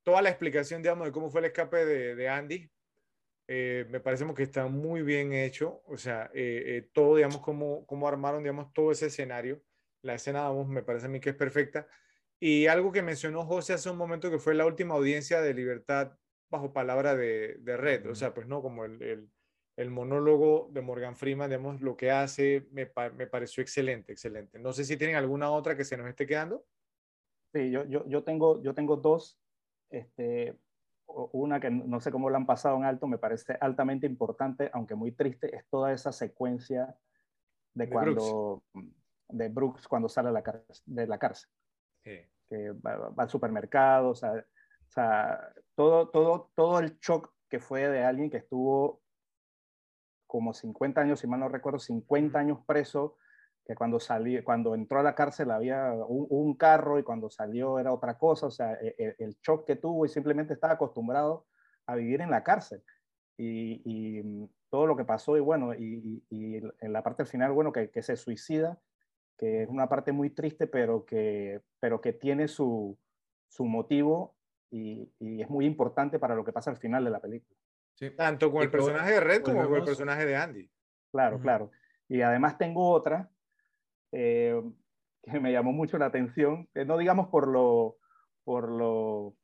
[0.02, 2.70] toda la explicación, digamos, de cómo fue el escape de, de Andy,
[3.48, 5.82] eh, me parece que está muy bien hecho.
[5.86, 6.30] O sea,
[6.92, 9.62] todo, digamos, cómo, cómo armaron, digamos, todo ese escenario.
[10.02, 11.88] La escena, digamos, me parece a mí que es perfecta.
[12.38, 16.16] Y algo que mencionó José hace un momento, que fue la última audiencia de libertad
[16.48, 18.08] bajo palabra de, de Red.
[18.08, 19.30] O sea, pues no, como el, el
[19.80, 24.58] el monólogo de Morgan Freeman, digamos, lo que hace me, me, pareció excelente, excelente.
[24.58, 26.64] No sé si tienen alguna otra que se nos esté quedando.
[27.52, 29.40] Sí, yo, yo, yo, tengo, yo tengo dos.
[29.88, 30.54] Este,
[31.06, 34.94] una que no sé cómo la han pasado en alto, me parece altamente importante, aunque
[34.94, 36.94] muy triste, es toda esa secuencia
[37.74, 38.94] de, de cuando Brooks.
[39.28, 41.50] de Brooks cuando sale a la cárcel, de la cárcel.
[42.04, 42.18] Sí.
[42.48, 47.60] Que va, va, al supermercado, o sea, o sea, todo, todo, todo el shock que
[47.60, 49.00] fue de alguien que estuvo
[50.30, 53.16] como 50 años, si mal no recuerdo, 50 años preso,
[53.64, 57.78] que cuando, salió, cuando entró a la cárcel había un, un, carro y cuando salió
[57.78, 61.46] era otra cosa, o sea, el, e, el shock que tuvo y simplemente estaba acostumbrado
[61.86, 62.82] a vivir en la cárcel.
[63.36, 67.52] Y, y mm, todo lo que pasó y bueno, y, y, en la parte final,
[67.52, 68.78] bueno, que, que, se suicida,
[69.36, 72.96] que es una parte muy triste, pero que, pero que tiene su,
[73.48, 74.36] su motivo
[74.70, 77.59] y, es muy importante para lo que pasa al final de la película.
[78.00, 78.10] Sí.
[78.10, 80.70] Tanto con el personaje de Red como con el personaje de Andy.
[81.12, 81.70] Claro, claro.
[82.08, 83.30] Y además tengo otra
[84.12, 84.60] eh,
[85.22, 87.98] que me llamó mucho la atención, no digamos por lo,
[88.44, 89.36] por, lo,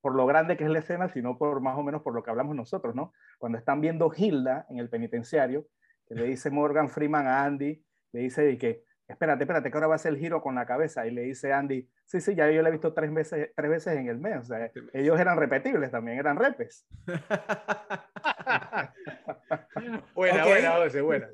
[0.00, 2.30] por lo grande que es la escena, sino por más o menos por lo que
[2.30, 3.12] hablamos nosotros, ¿no?
[3.38, 5.66] Cuando están viendo Hilda en el penitenciario,
[6.06, 9.94] que le dice Morgan Freeman a Andy, le dice que, espérate, espérate, que ahora va
[9.94, 12.60] a ser el giro con la cabeza, y le dice Andy, sí, sí, ya yo
[12.62, 15.90] la he visto tres veces, tres veces en el mes, o sea, ellos eran repetibles
[15.90, 16.86] también, eran repes.
[20.14, 21.28] buena, buena, buena.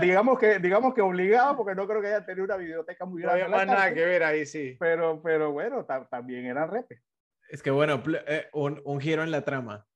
[0.00, 3.40] digamos, que, digamos que obligado, porque no creo que haya tenido una biblioteca muy grande.
[3.40, 4.76] No había más nada que ver ahí, sí.
[4.80, 7.02] Pero, pero bueno, también eran repes.
[7.50, 9.86] Es que bueno, eh, un, un, giro en la trama.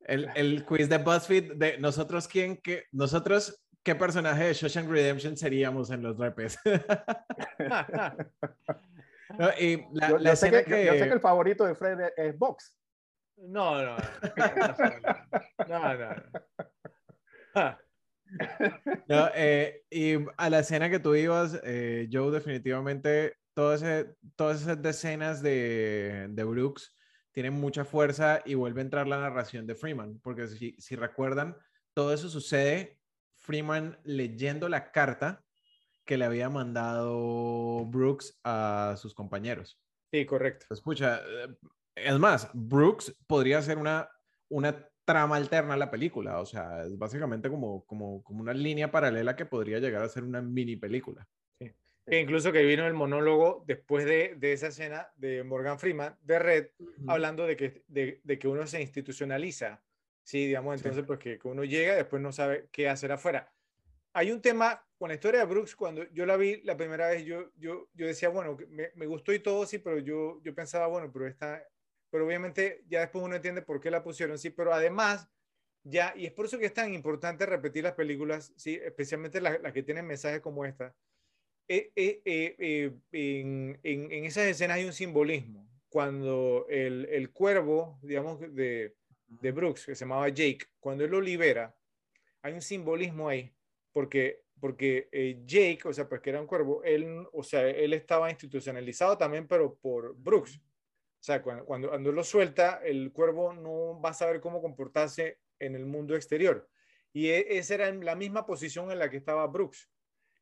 [0.00, 5.36] El, el, quiz de BuzzFeed de nosotros, ¿quién, qué, nosotros, ¿qué personaje de Shawshank Redemption
[5.36, 6.58] seríamos en los repes?
[9.38, 10.86] no, y la, yo, la yo, sé que, que...
[10.86, 12.76] yo, sé que, el favorito de Fred es Box.
[13.36, 13.96] No, no.
[15.68, 16.10] No, no.
[19.08, 23.82] no eh, y a la escena que tú ibas, eh, Joe, definitivamente todas,
[24.36, 26.96] todas esas decenas de, de, Brooks
[27.32, 31.56] tienen mucha fuerza y vuelve a entrar la narración de Freeman, porque si, si recuerdan,
[31.94, 32.99] todo eso sucede
[33.50, 35.42] Freeman leyendo la carta
[36.04, 39.76] que le había mandado Brooks a sus compañeros.
[40.12, 40.66] Sí, correcto.
[40.70, 41.56] Escucha, eh,
[41.96, 44.08] es más, Brooks podría ser una,
[44.48, 48.92] una trama alterna a la película, o sea, es básicamente como, como, como una línea
[48.92, 51.26] paralela que podría llegar a ser una mini película.
[51.58, 51.72] Sí.
[52.06, 56.68] Incluso que vino el monólogo después de, de, esa escena de Morgan Freeman, de Red,
[56.78, 57.12] uh -huh.
[57.12, 59.82] hablando de que, de, de, que uno se institucionaliza,
[60.22, 61.06] sí, digamos, entonces sí.
[61.06, 63.52] pues que, uno llega y después no sabe qué hacer afuera.
[64.12, 67.24] Hay un tema con la historia de Brooks, cuando yo la vi la primera vez,
[67.24, 70.86] yo, yo, yo decía, bueno, me, me gustó y todo, sí, pero yo, yo pensaba,
[70.88, 71.64] bueno, pero esta,
[72.10, 75.28] pero obviamente ya después uno entiende por qué la pusieron, sí, pero además,
[75.84, 79.60] ya, y es por eso que es tan importante repetir las películas, sí, especialmente las,
[79.62, 80.94] las que tienen mensajes como esta,
[81.72, 85.70] eh, eh, eh, en, en, en, esas escenas hay un simbolismo.
[85.88, 88.96] Cuando el, el cuervo, digamos, de,
[89.30, 91.74] de, Brooks, que se llamaba Jake, cuando él lo libera,
[92.42, 93.54] hay un simbolismo ahí,
[93.92, 95.08] porque, porque
[95.46, 99.46] Jake, o sea, pues que era un cuervo, él, o sea, él estaba institucionalizado también,
[99.46, 100.56] pero por Brooks.
[100.56, 105.38] O sea, cuando, cuando, cuando lo suelta, el cuervo no va a saber cómo comportarse
[105.58, 106.68] en el mundo exterior.
[107.12, 109.88] Y e, esa era la misma posición en la que estaba Brooks,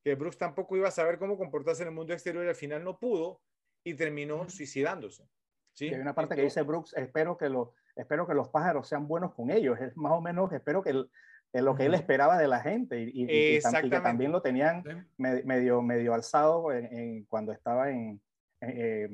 [0.03, 2.85] que Brooks tampoco iba a saber cómo comportarse en el mundo exterior y al final
[2.85, 3.43] no pudo
[3.85, 5.29] y terminó suicidándose.
[5.73, 5.87] ¿sí?
[5.87, 9.07] Y hay una parte que dice Brooks, espero que, lo, espero que los pájaros sean
[9.07, 11.11] buenos con ellos, es más o menos, espero que el,
[11.53, 14.83] lo que él esperaba de la gente y, y, y, y que también lo tenían
[15.17, 18.21] medio, medio alzado en, en, cuando estaba en,
[18.61, 19.09] eh,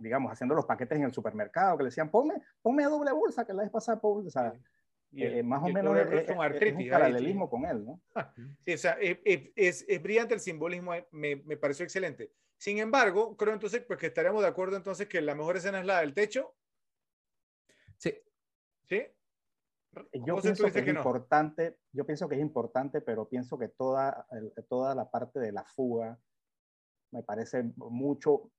[0.00, 3.44] digamos, haciendo los paquetes en el supermercado, que le decían, ponme, ponme a doble bolsa,
[3.44, 4.54] que la vez pasada, o sea,
[5.10, 7.84] y el, eh, más o menos es, es, artritis, es, un paralelismo ahí, con él,
[7.84, 8.00] ¿no?
[8.64, 12.30] Sí, o sea, es, es, es brillante el simbolismo, eh, me, me, pareció excelente.
[12.58, 15.86] Sin embargo, creo entonces pues, que estaremos de acuerdo entonces que la mejor escena es
[15.86, 16.54] la del techo.
[17.96, 18.14] Sí.
[18.88, 19.02] ¿Sí?
[20.24, 21.76] Yo pienso que es que importante, no?
[21.92, 24.26] yo pienso que es importante, pero pienso que toda,
[24.68, 26.18] toda la parte de la fuga
[27.10, 28.52] me parece mucho, o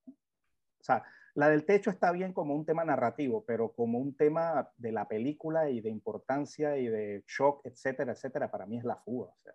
[0.81, 1.03] sea,
[1.35, 5.07] la del techo está bien como un tema narrativo, pero como un tema de la
[5.07, 9.29] película y de importancia y de shock, etcétera, etcétera, para mí es la fuga.
[9.29, 9.53] O sea.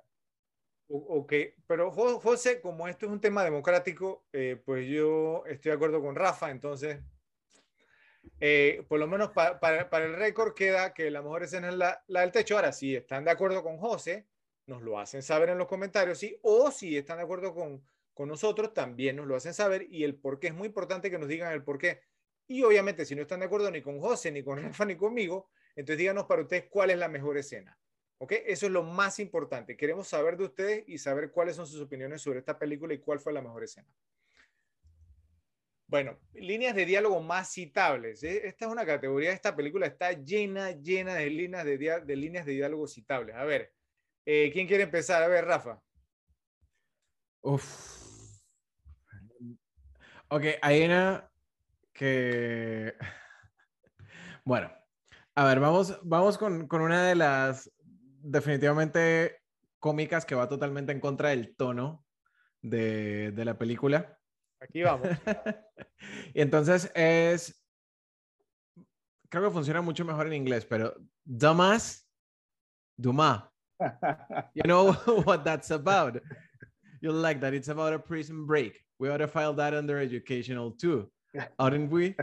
[0.88, 1.32] Ok,
[1.66, 6.14] pero José, como esto es un tema democrático, eh, pues yo estoy de acuerdo con
[6.14, 7.00] Rafa, entonces,
[8.40, 12.02] eh, por lo menos pa, para, el récord queda que la mejor escena es la,
[12.08, 12.56] del techo.
[12.56, 14.26] Ahora, si están de acuerdo con José,
[14.66, 16.38] nos lo hacen saber en los comentarios, ¿sí?
[16.42, 20.16] O si están de acuerdo con, con nosotros, también nos lo hacen saber y el
[20.16, 22.00] por qué es muy importante que nos digan el por qué.
[22.46, 25.50] Y obviamente, si no están de acuerdo ni con José, ni con Rafa, ni conmigo,
[25.76, 27.78] entonces díganos para ustedes cuál es la mejor escena.
[28.18, 28.32] ¿Ok?
[28.46, 29.76] Eso es lo más importante.
[29.76, 33.18] Queremos saber de ustedes y saber cuáles son sus opiniones sobre esta película y cuál
[33.18, 33.88] fue la mejor escena.
[35.86, 38.22] Bueno, líneas de diálogo más citables.
[38.22, 38.46] ¿eh?
[38.46, 42.52] Esta es una categoría, esta película está llena, llena de líneas de, de líneas de
[42.52, 43.36] diálogo citables.
[43.36, 43.72] A ver,
[44.24, 45.22] eh, ¿quién quiere empezar?
[45.22, 45.80] A ver, Rafa.
[47.42, 47.94] Uf.
[50.28, 51.30] Ok, hay una
[51.92, 52.94] que...
[54.46, 54.70] Bueno,
[55.36, 57.72] a ver, vamos, vamos con, con, una de las
[58.20, 59.40] definitivamente
[59.78, 62.04] cómicas que va totalmente en contra del tono
[62.60, 64.18] de, de la película.
[64.60, 65.08] Aquí vamos.
[66.34, 67.62] y entonces es,
[69.28, 70.94] creo que funciona mucho mejor en inglés, pero
[71.24, 72.08] Dumas,
[72.96, 73.44] Dumas.
[74.54, 74.92] You know
[75.24, 76.20] what that's about.
[77.00, 77.52] You'll like that.
[77.54, 78.80] It's about a prison break.
[78.98, 81.10] We ought to file that under educational too,
[81.58, 82.16] oughtn't we?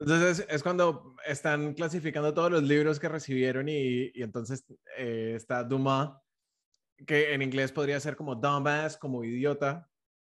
[0.00, 4.64] Entonces es cuando están clasificando todos los libros que recibieron y, y entonces
[4.96, 6.10] eh, está Dumas,
[7.06, 9.88] que en inglés podría ser como dumbass, como idiota.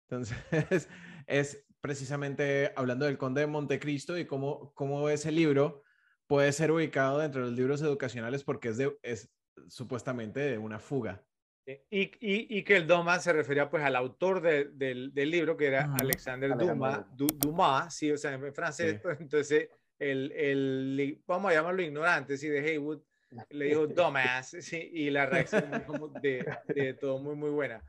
[0.08, 0.88] Entonces
[1.28, 5.84] es precisamente hablando del Conde de Montecristo y cómo, cómo ese libro
[6.26, 9.30] puede ser ubicado dentro de los libros educacionales porque es, de, es
[9.68, 11.22] supuestamente de una fuga.
[11.66, 15.30] Eh, y, y, y, que el Dumas se refería pues al autor de, del, del,
[15.30, 18.98] libro, que era Alexander Dumas, Dumas, sí, o sea, en francés, sí.
[19.02, 19.68] Pues, entonces
[19.98, 23.02] el, el, vamos a llamarlo ignorante, sí, de Haywood,
[23.50, 25.70] le dijo Dumas, sí, y la reacción
[26.22, 27.84] de, de, todo muy, muy buena.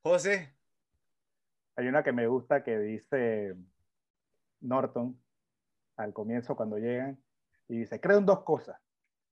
[0.00, 0.57] José.
[1.78, 3.54] Hay una que me gusta que dice
[4.62, 5.16] Norton
[5.96, 7.22] al comienzo cuando llegan
[7.68, 8.80] y dice, creo en dos cosas,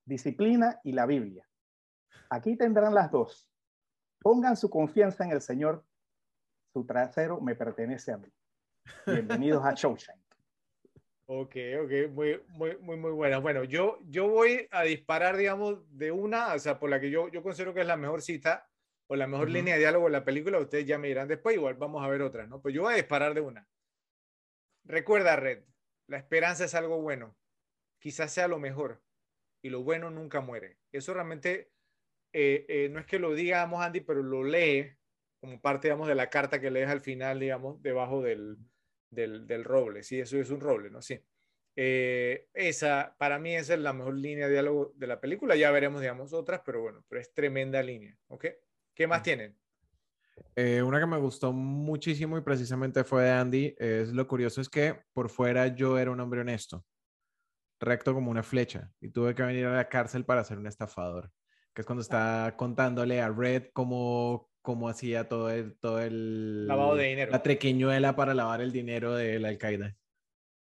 [0.05, 1.44] disciplina y la Biblia.
[2.30, 3.51] Aquí tendrán las dos
[4.20, 5.84] Pongan su confianza en el Señor.
[6.72, 8.28] Su trasero me pertenece a mí.
[9.07, 10.20] Bienvenidos a Shawshank.
[11.28, 13.38] Ok, ok, muy, muy, muy, muy buena.
[13.38, 17.26] Bueno, yo, yo voy a disparar, digamos, de una, o sea, por la que yo,
[17.30, 18.68] yo considero que es la mejor cita
[19.09, 19.54] o la mejor uh -huh.
[19.54, 20.59] línea de diálogo en la película.
[20.59, 22.61] Ustedes ya me dirán después, igual vamos a ver otras, ¿no?
[22.61, 23.68] Pues yo voy a disparar de una.
[24.84, 25.64] Recuerda, Red,
[26.09, 27.36] la esperanza es algo bueno.
[27.98, 29.02] Quizás sea lo mejor.
[29.62, 30.78] Y lo bueno nunca muere.
[30.92, 31.72] Eso realmente
[32.32, 34.92] eh, eh, no es que lo digamos, Andy, pero lo lee
[35.40, 38.59] como parte, digamos, de la carta que lees al final, digamos, debajo del,
[39.11, 40.02] del, del roble.
[40.02, 41.02] Sí, eso es un roble, ¿no?
[41.02, 41.20] Sí.
[41.76, 45.57] Eh, esa, para mí, esa es la mejor línea de diálogo de la película.
[45.57, 48.46] Ya veremos, digamos, otras, pero bueno, pero es tremenda línea, ¿ok?
[48.97, 49.57] ¿Qué más tienen?
[50.57, 54.68] Eh, una que me gustó muchísimo y precisamente fue de Andy, es lo curioso es
[54.68, 56.84] que por fuera yo era un hombre honesto,
[57.78, 61.30] recto como una flecha, y tuve que venir a la cárcel para ser un estafador
[61.76, 66.66] que es cuando está contándole a Red cómo, cómo hacía todo el, todo el...
[66.66, 67.30] Lavado de dinero.
[67.30, 69.94] La trequiñuela para lavar el dinero del Al-Qaeda.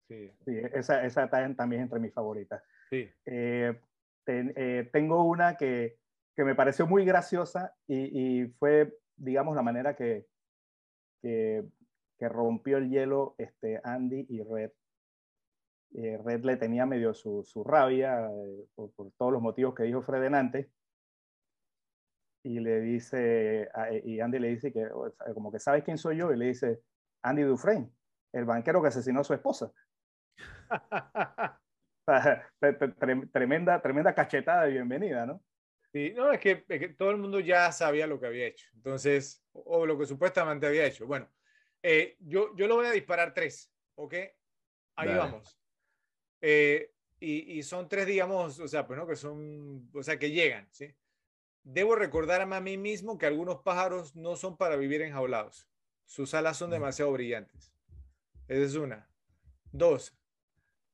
[0.07, 0.31] Sí.
[0.45, 2.63] sí, esa, esa está también entre mis favoritas.
[2.91, 3.09] Sí.
[3.25, 3.81] Eh,
[4.23, 5.99] ten, eh, tengo una que,
[6.39, 10.27] que, me pareció muy graciosa y, y fue, digamos, la manera que,
[11.21, 11.65] que,
[12.19, 14.71] que, rompió el hielo este, Andy y Red.
[15.95, 19.85] Eh, Red le tenía medio su, su rabia eh, por, por, todos los motivos que
[19.85, 20.69] dijo Fred antes
[22.45, 23.69] y le dice,
[24.05, 24.89] y Andy le dice que,
[25.35, 26.81] como que sabes quién soy yo, y le dice,
[27.23, 27.91] Andy Dufresne,
[28.33, 29.73] el banquero que asesinó a su esposa.
[33.33, 35.43] tremenda, tremenda cachetada de bienvenida, ¿no?
[35.93, 38.67] Sí, no, es que, es que, todo el mundo ya sabía lo que había hecho,
[38.75, 41.07] entonces, o, o lo que supuestamente había hecho.
[41.07, 41.31] Bueno,
[41.83, 44.15] eh, yo, yo lo voy a disparar tres, ¿ok?
[44.97, 45.19] Ahí Dale.
[45.19, 45.59] vamos.
[46.41, 50.31] Eh, y, y, son tres, digamos, o sea, pues no, que son, o sea, que
[50.31, 50.95] llegan, ¿sí?
[51.63, 55.69] Debo recordarme a mí mismo que algunos pájaros no son para vivir enjaulados.
[56.05, 57.73] Sus alas son demasiado brillantes.
[58.47, 59.11] Esa es una.
[59.73, 60.17] Dos.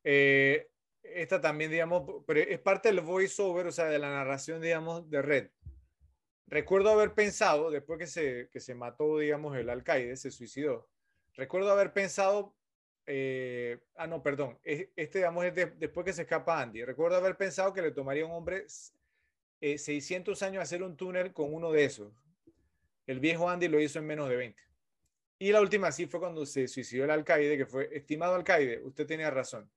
[0.03, 0.70] Eh,
[1.05, 5.22] esta también, digamos, pero es parte del voiceover, o sea, de la narración, digamos, de
[5.22, 5.50] Red.
[6.46, 10.88] Recuerdo haber pensado, después que se, que se mató, digamos, el alcaide, se suicidó.
[11.34, 12.55] Recuerdo haber pensado,
[13.07, 16.84] eh, ah, no, perdón, este, digamos, es de, después que se escapa Andy.
[16.84, 18.66] Recuerdo haber pensado que le tomaría un hombre
[19.61, 22.12] eh, 600 años hacer un túnel con uno de esos.
[23.07, 24.62] El viejo Andy lo hizo en menos de 20.
[25.38, 29.07] Y la última sí fue cuando se suicidó el alcaide, que fue, estimado alcaide, usted
[29.07, 29.70] tenía razón.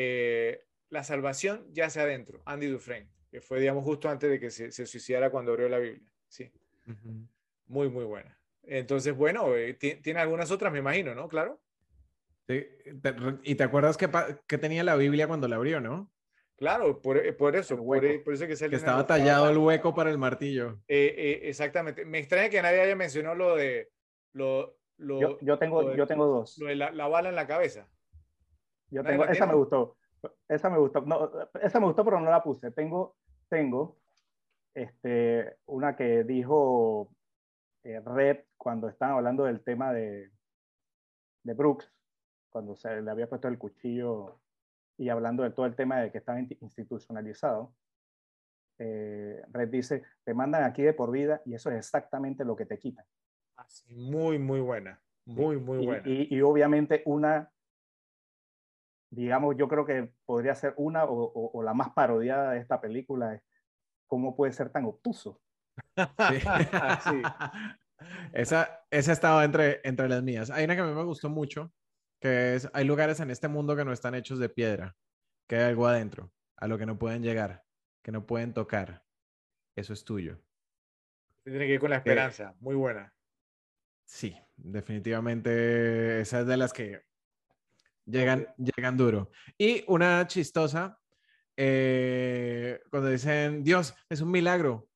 [0.00, 4.50] Eh, la salvación ya sea adentro, Andy Dufresne, que fue, digamos, justo antes de que
[4.50, 6.08] se, se suicidara cuando abrió la Biblia.
[6.28, 6.52] Sí.
[6.86, 7.28] Uh -huh.
[7.66, 8.38] Muy, muy buena.
[8.62, 11.26] Entonces, bueno, eh, tiene algunas otras, me imagino, ¿no?
[11.26, 11.60] Claro.
[12.46, 12.64] Sí,
[13.42, 14.08] ¿Y te acuerdas que,
[14.46, 16.12] que tenía la Biblia cuando la abrió, no?
[16.56, 20.10] Claro, por, eh, por eso, por, por, eso que, que estaba tallado el hueco para
[20.10, 20.80] el martillo.
[20.88, 22.04] Eh, eh, exactamente.
[22.04, 23.90] Me extraña que nadie haya mencionado lo de
[24.32, 26.58] lo, lo yo, yo, tengo, lo de, yo tengo dos.
[26.58, 27.88] Lo de la, la, bala en la cabeza.
[28.90, 29.96] Yo tengo, esa me gustó.
[30.48, 31.00] Esa me gustó.
[31.02, 31.30] No,
[31.60, 32.70] esa me gustó, pero no la puse.
[32.72, 33.16] Tengo,
[33.48, 33.98] tengo
[34.74, 37.10] este, una que dijo
[37.84, 40.30] eh, Red cuando estaban hablando del tema de,
[41.44, 41.90] de Brooks,
[42.50, 44.40] cuando se le había puesto el cuchillo
[44.96, 47.72] y hablando de todo el tema de que estaba institucionalizado,
[48.78, 52.66] eh, Red dice, te mandan aquí de por vida y eso es exactamente lo que
[52.66, 53.04] te quitan.
[53.88, 56.02] Muy, muy buena, muy, muy y, buena.
[56.08, 57.50] Y, y, obviamente una,
[59.10, 62.80] digamos, yo creo que podría ser una o, o, o, la más parodiada de esta
[62.80, 63.42] película es
[64.06, 65.40] cómo puede ser tan obtuso.
[65.96, 66.40] sí.
[67.04, 67.22] sí.
[68.32, 70.50] Esa, esa estaba entre, entre las mías.
[70.50, 71.72] Hay una que a mí me gustó mucho,
[72.20, 74.96] que es, hay lugares en este mundo que no están hechos de piedra,
[75.48, 77.64] que hay algo adentro, a lo que no pueden llegar,
[78.02, 79.04] que no pueden tocar.
[79.74, 80.40] Eso es tuyo.
[81.44, 83.12] Tiene que ir con la esperanza, muy buena.
[84.04, 87.07] Sí, definitivamente esa es de las que
[88.10, 89.30] llegan, llegan duro.
[89.56, 90.98] Y una chistosa,
[91.56, 94.88] eh, cuando dicen, Dios, es un milagro.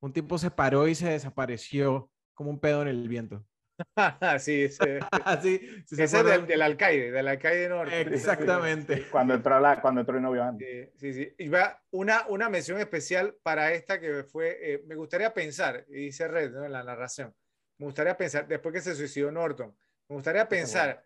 [0.00, 3.44] Un tipo se paró y se desapareció como un pedo en el viento.
[4.38, 5.00] sí, ese,
[5.42, 5.60] sí,
[5.90, 8.00] ese es del, del, alcaide, del alcaide norte.
[8.14, 9.06] Exactamente.
[9.10, 10.90] cuando entró, la, cuando entró el novio Andy.
[10.96, 15.32] Sí, sí, Y va una, una mención especial para esta que fue, eh, me gustaría
[15.34, 16.64] pensar, y dice Red ¿no?
[16.64, 17.34] en la narración,
[17.78, 19.76] me gustaría pensar, después que se suicidó Norton,
[20.08, 21.05] me gustaría pensar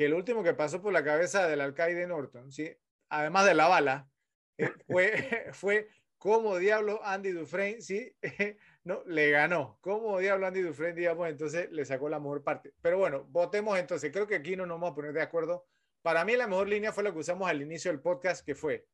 [0.00, 2.74] que el último que pasó por la cabeza del alcaide Norton, ¿sí?
[3.10, 4.10] además de la bala,
[4.56, 8.16] eh, fue, fue cómo diablo Andy Dufresne, ¿sí?
[8.84, 9.76] no, le ganó.
[9.82, 11.28] ¿Cómo diablo Andy Dufresne, digamos?
[11.28, 12.72] Entonces le sacó la mejor parte.
[12.80, 14.10] Pero bueno, votemos entonces.
[14.10, 15.66] Creo que aquí no nos vamos a poner de acuerdo.
[16.00, 18.86] Para mí la mejor línea fue la que usamos al inicio del podcast, que fue,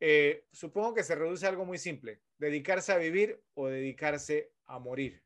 [0.00, 4.78] eh, supongo que se reduce a algo muy simple, dedicarse a vivir o dedicarse a
[4.78, 5.22] morir.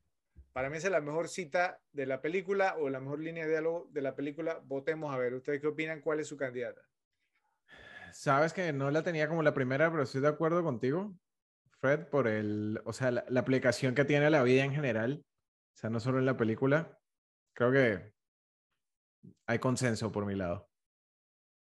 [0.56, 3.50] Para mí esa es la mejor cita de la película o la mejor línea de
[3.50, 4.58] diálogo de la película.
[4.64, 6.00] Votemos a ver, ¿ustedes qué opinan?
[6.00, 6.80] ¿Cuál es su candidata?
[8.10, 11.14] Sabes que no la tenía como la primera, pero estoy de acuerdo contigo,
[11.78, 15.26] Fred, por el, o sea, la, aplicación que tiene la vida en general,
[15.74, 16.98] o sea, no solo en la película.
[17.52, 18.14] Creo que
[19.46, 20.70] hay consenso por mi lado.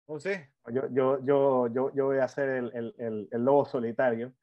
[0.05, 0.53] José.
[0.71, 4.33] Yo, yo, yo, yo, yo voy a hacer el, el, el, lobo solitario.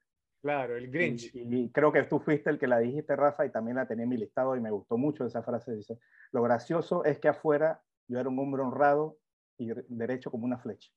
[0.41, 1.31] Claro, el Grinch.
[1.33, 4.09] Y, creo que tú fuiste el que la dijiste, Rafa, y también la tenía en
[4.09, 5.73] mi listado y me gustó mucho esa frase.
[5.73, 5.99] Dice,
[6.31, 9.17] lo gracioso es que afuera yo era un hombre honrado
[9.57, 10.91] y derecho como una flecha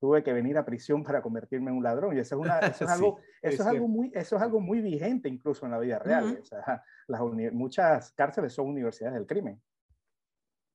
[0.00, 2.16] tuve que venir a prisión para convertirme en un ladrón.
[2.16, 4.80] Y eso es, una, eso es algo, eso es, algo muy, eso es algo muy
[4.80, 6.38] vigente incluso en la vida real.
[6.40, 7.20] o sea, las
[7.52, 9.60] muchas cárceles son universidades del crimen.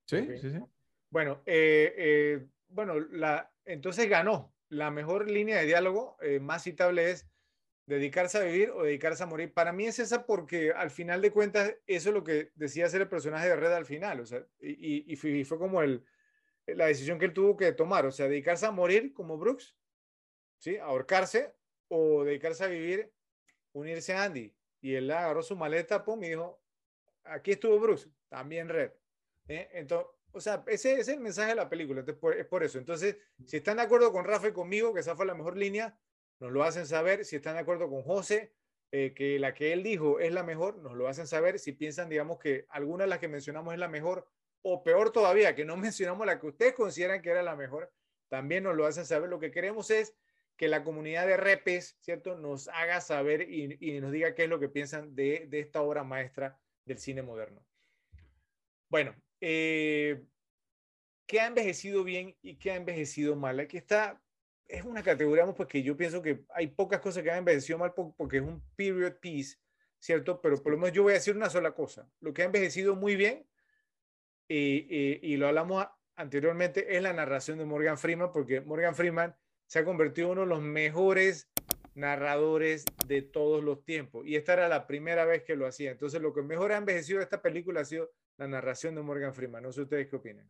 [0.05, 0.59] Sí, sí, sí.
[1.09, 4.51] Bueno, eh, eh, bueno la, entonces ganó.
[4.69, 7.29] La mejor línea de diálogo eh, más citable es
[7.85, 9.53] dedicarse a vivir o dedicarse a morir.
[9.53, 13.01] Para mí es esa porque al final de cuentas eso es lo que decía ser
[13.01, 14.19] el personaje de Red al final.
[14.19, 16.05] O sea, y, y fue como el,
[16.67, 19.75] la decisión que él tuvo que tomar, o sea, dedicarse a morir como Brooks,
[20.59, 20.77] ¿sí?
[20.77, 21.53] ahorcarse
[21.89, 23.11] o dedicarse a vivir,
[23.73, 24.55] unirse a Andy.
[24.81, 26.61] Y él agarró su maleta, pum, y dijo,
[27.23, 28.91] aquí estuvo Brooks, también Red.
[29.47, 29.69] ¿eh?
[29.73, 32.79] Entonces, o sea, ese, es el mensaje de la película, es por eso.
[32.79, 35.97] Entonces, si están de acuerdo con Rafa y conmigo, que esa fue la mejor línea,
[36.39, 37.25] nos lo hacen saber.
[37.25, 38.53] Si están de acuerdo con José,
[38.91, 41.59] eh, que la que él dijo es la mejor, nos lo hacen saber.
[41.59, 44.27] Si piensan, digamos, que alguna de las que mencionamos es la mejor,
[44.61, 47.91] o peor todavía, que no mencionamos la que ustedes consideran que era la mejor,
[48.29, 49.29] también nos lo hacen saber.
[49.29, 50.15] Lo que queremos es
[50.57, 54.59] que la comunidad de repes, ¿cierto?, nos haga saber y, nos diga qué es lo
[54.59, 57.65] que piensan de, esta obra maestra del cine moderno.
[58.89, 60.23] Bueno, eh,
[61.25, 63.59] ¿qué ha envejecido bien y qué ha envejecido mal?
[63.59, 64.21] Aquí está,
[64.73, 67.93] es una categoría, pues que yo pienso que hay pocas cosas que han envejecido mal
[67.93, 69.57] porque es un period piece,
[69.99, 70.41] ¿cierto?
[70.41, 72.09] Pero por lo menos yo voy a decir una sola cosa.
[72.21, 73.47] Lo que ha envejecido muy bien
[74.47, 79.35] y, lo hablamos anteriormente, es la narración de Morgan Freeman, porque Morgan Freeman
[79.67, 81.51] se ha convertido en uno de los mejores
[81.93, 84.25] narradores de todos los tiempos.
[84.25, 85.91] Y esta era la primera vez que lo hacía.
[85.91, 89.35] Entonces, lo que mejor ha envejecido de esta película ha sido la narración de Morgan
[89.35, 89.61] Freeman.
[89.61, 90.47] No sé ustedes qué opinan.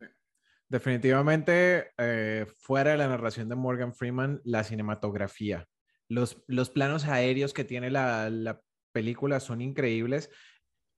[0.74, 5.68] Definitivamente, eh, fuera de la narración de Morgan Freeman, la cinematografía.
[6.08, 8.60] Los, los planos aéreos que tiene la, la
[8.90, 10.30] película son increíbles.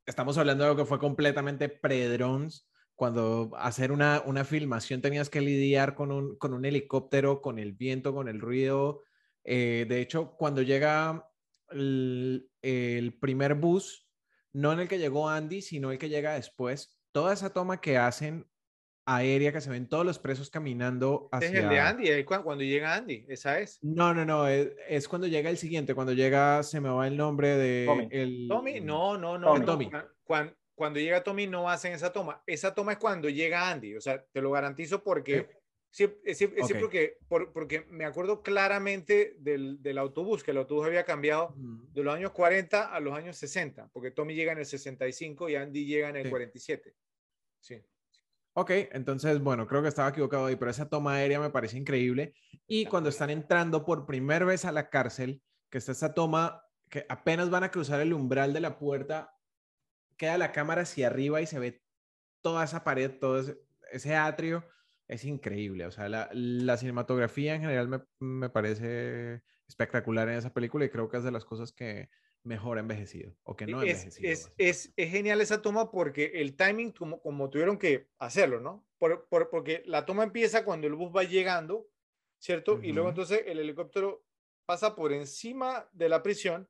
[0.06, 5.42] Estamos hablando de algo que fue completamente pre-drones cuando hacer una, una filmación tenías que
[5.42, 9.02] lidiar con un, con un helicóptero, con el viento, con el ruido.
[9.44, 11.28] Eh, de hecho, cuando llega
[11.68, 14.08] el, el, primer bus,
[14.54, 17.98] no en el que llegó Andy, sino el que llega después, toda esa toma que
[17.98, 18.46] hacen
[19.06, 21.48] aérea, que se ven todos los presos caminando hacia...
[21.48, 23.78] Es el de Andy, cuando llega Andy, esa es.
[23.82, 27.56] No, no, no, es, cuando llega el siguiente, cuando llega, se me va el nombre
[27.56, 27.86] de...
[27.86, 29.64] Tommy, el, Tommy no, no, no.
[29.64, 29.90] Tommy.
[30.24, 32.42] Cuando, cuando llega Tommy no hacen esa toma.
[32.46, 35.48] Esa toma es cuando llega Andy, o sea, te lo garantizo porque...
[35.88, 36.46] Sí, es,
[36.78, 42.14] porque, porque me acuerdo claramente del, del, autobús, que el autobús había cambiado de los
[42.14, 46.10] años 40 a los años 60, porque Tommy llega en el 65 y Andy llega
[46.10, 46.94] en el 47.
[47.60, 47.82] Sí.
[48.58, 52.32] Ok, entonces, bueno, creo que estaba equivocado ahí, pero esa toma aérea me parece increíble.
[52.66, 57.04] Y cuando están entrando por primera vez a la cárcel, que está esa toma que
[57.08, 59.36] apenas van a cruzar el umbral de la puerta
[60.16, 61.82] queda la cámara hacia arriba y se ve
[62.42, 63.44] toda esa pared, todo
[63.92, 64.64] ese, atrio.
[65.08, 65.86] Es increíble.
[65.86, 70.90] O sea, la, la cinematografía en general me, me, parece espectacular en esa película y
[70.90, 72.08] creo que es de las cosas que
[72.46, 74.30] mejor envejecido o que no es, envejecido.
[74.30, 78.86] Es, es, es, genial esa toma porque el timing, como, como tuvieron que hacerlo, ¿no?
[78.98, 81.88] Por, por, porque la toma empieza cuando el bus va llegando,
[82.38, 82.74] ¿cierto?
[82.74, 82.84] Uh -huh.
[82.84, 84.24] Y luego entonces el helicóptero
[84.64, 86.68] pasa por encima de la prisión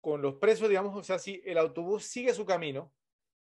[0.00, 2.92] con los presos, digamos, o sea, si el autobús sigue su camino,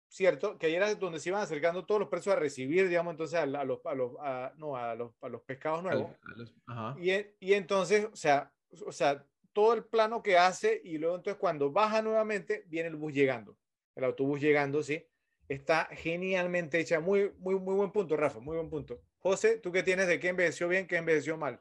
[0.09, 0.57] ¿cierto?
[0.57, 3.43] Que ahí era donde se iban acercando todos los presos a recibir, digamos, entonces a,
[3.43, 6.11] a los, a los, a, no, a los, a los pescados nuevos.
[6.35, 6.53] Los,
[6.99, 8.51] y, y entonces, o sea,
[8.85, 9.25] o sea,
[9.57, 13.57] todo el plano que hace y luego entonces cuando baja nuevamente viene el bus llegando,
[13.95, 15.03] el autobús llegando, ¿sí?
[15.49, 19.01] Está genialmente hecha, muy, muy, muy buen punto, Rafa, muy buen punto.
[19.17, 21.59] José, ¿tú qué tienes de qué envejeció bien, qué envejeció mal?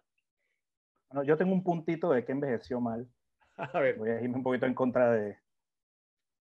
[1.08, 3.08] Bueno, yo tengo un puntito de qué envejeció mal.
[3.56, 3.96] A ver.
[3.96, 5.38] Voy a irme un poquito en contra de,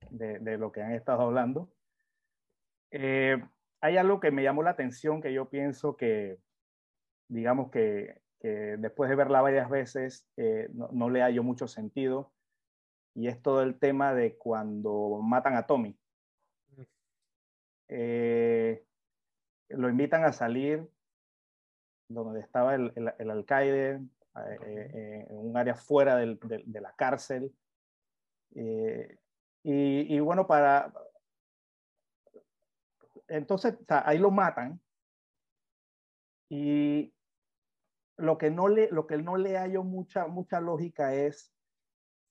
[0.10, 1.72] de, de lo que han estado hablando.
[2.92, 3.42] Eh,
[3.80, 6.38] hay algo que me llamó la atención que yo pienso que,
[7.30, 12.32] digamos que, que después de verla varias veces, eh, no, no, le hallo mucho sentido,
[13.16, 15.98] y es todo el tema de cuando matan a Tommy.
[17.88, 18.86] Eh,
[19.70, 20.88] lo invitan a salir
[22.08, 24.00] donde estaba el, el, el alcaide,
[24.64, 27.52] eh, en un área fuera del, de, de, la cárcel.
[28.52, 29.10] Y,
[29.64, 30.94] y, bueno, para,
[33.28, 34.80] entonces, o sea, ahí lo matan.
[36.48, 37.15] Y
[38.18, 41.54] lo que no le, lo que no le hallo mucha, mucha lógica es,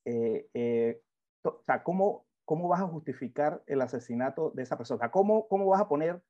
[0.04, 1.02] eh, eh,
[1.42, 5.10] o sea, ¿cómo, ¿cómo vas a justificar el asesinato de esa persona?
[5.10, 6.22] ¿Cómo, ¿Cómo vas a poner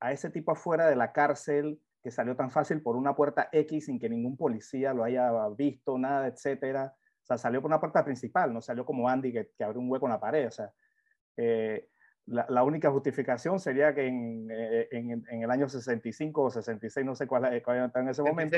[0.00, 3.86] a ese tipo afuera de la cárcel que salió tan fácil por una puerta X
[3.86, 6.94] sin que ningún policía lo haya visto, nada, etcétera?
[7.22, 9.90] O sea, salió por una puerta principal, no salió como Andy que, que abrió un
[9.90, 10.48] hueco en la pared.
[10.48, 10.72] O sea,
[11.36, 11.88] eh,
[12.32, 17.04] la, la, única justificación sería que en, eh, en, en, el año 65 o 66,
[17.04, 18.56] no sé cuál, cuál está en ese momento,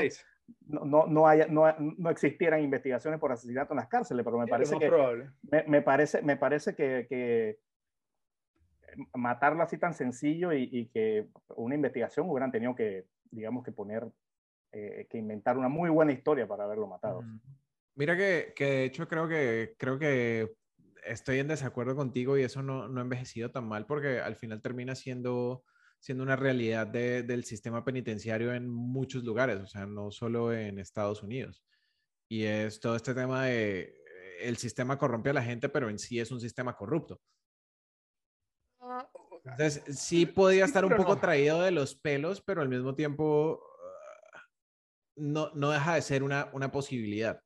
[0.67, 4.47] no, no, no, haya, no, no, existieran investigaciones por asesinato en las cárceles, pero me
[4.47, 4.89] parece que,
[5.51, 7.59] me, me, parece, me parece que, que,
[9.13, 14.07] matarlo así tan sencillo y, y, que una investigación hubieran tenido que, digamos, que poner,
[14.71, 17.23] eh, que inventar una muy buena historia para haberlo matado.
[17.95, 20.53] Mira que, que de hecho creo que, creo que
[21.05, 24.61] estoy en desacuerdo contigo y eso no, no ha envejecido tan mal porque al final
[24.61, 25.63] termina siendo,
[25.99, 30.79] siendo una realidad de, del sistema penitenciario en muchos lugares, o sea, no solo en
[30.79, 31.63] Estados Unidos.
[32.27, 33.95] Y es todo este tema de
[34.39, 37.21] el sistema corrompe a la gente, pero en sí es un sistema corrupto.
[39.43, 43.61] Entonces, sí podía estar un poco traído de los pelos, pero al mismo tiempo
[45.15, 47.41] no, no deja de ser una, una posibilidad.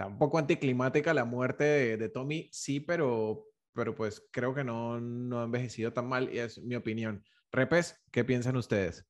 [0.00, 4.64] Sea, un poco anticlimática la muerte de, de, Tommy, sí, pero, pero pues creo que
[4.64, 7.22] no, no ha envejecido tan mal y es mi opinión.
[7.52, 9.06] Repes, ¿qué piensan ustedes?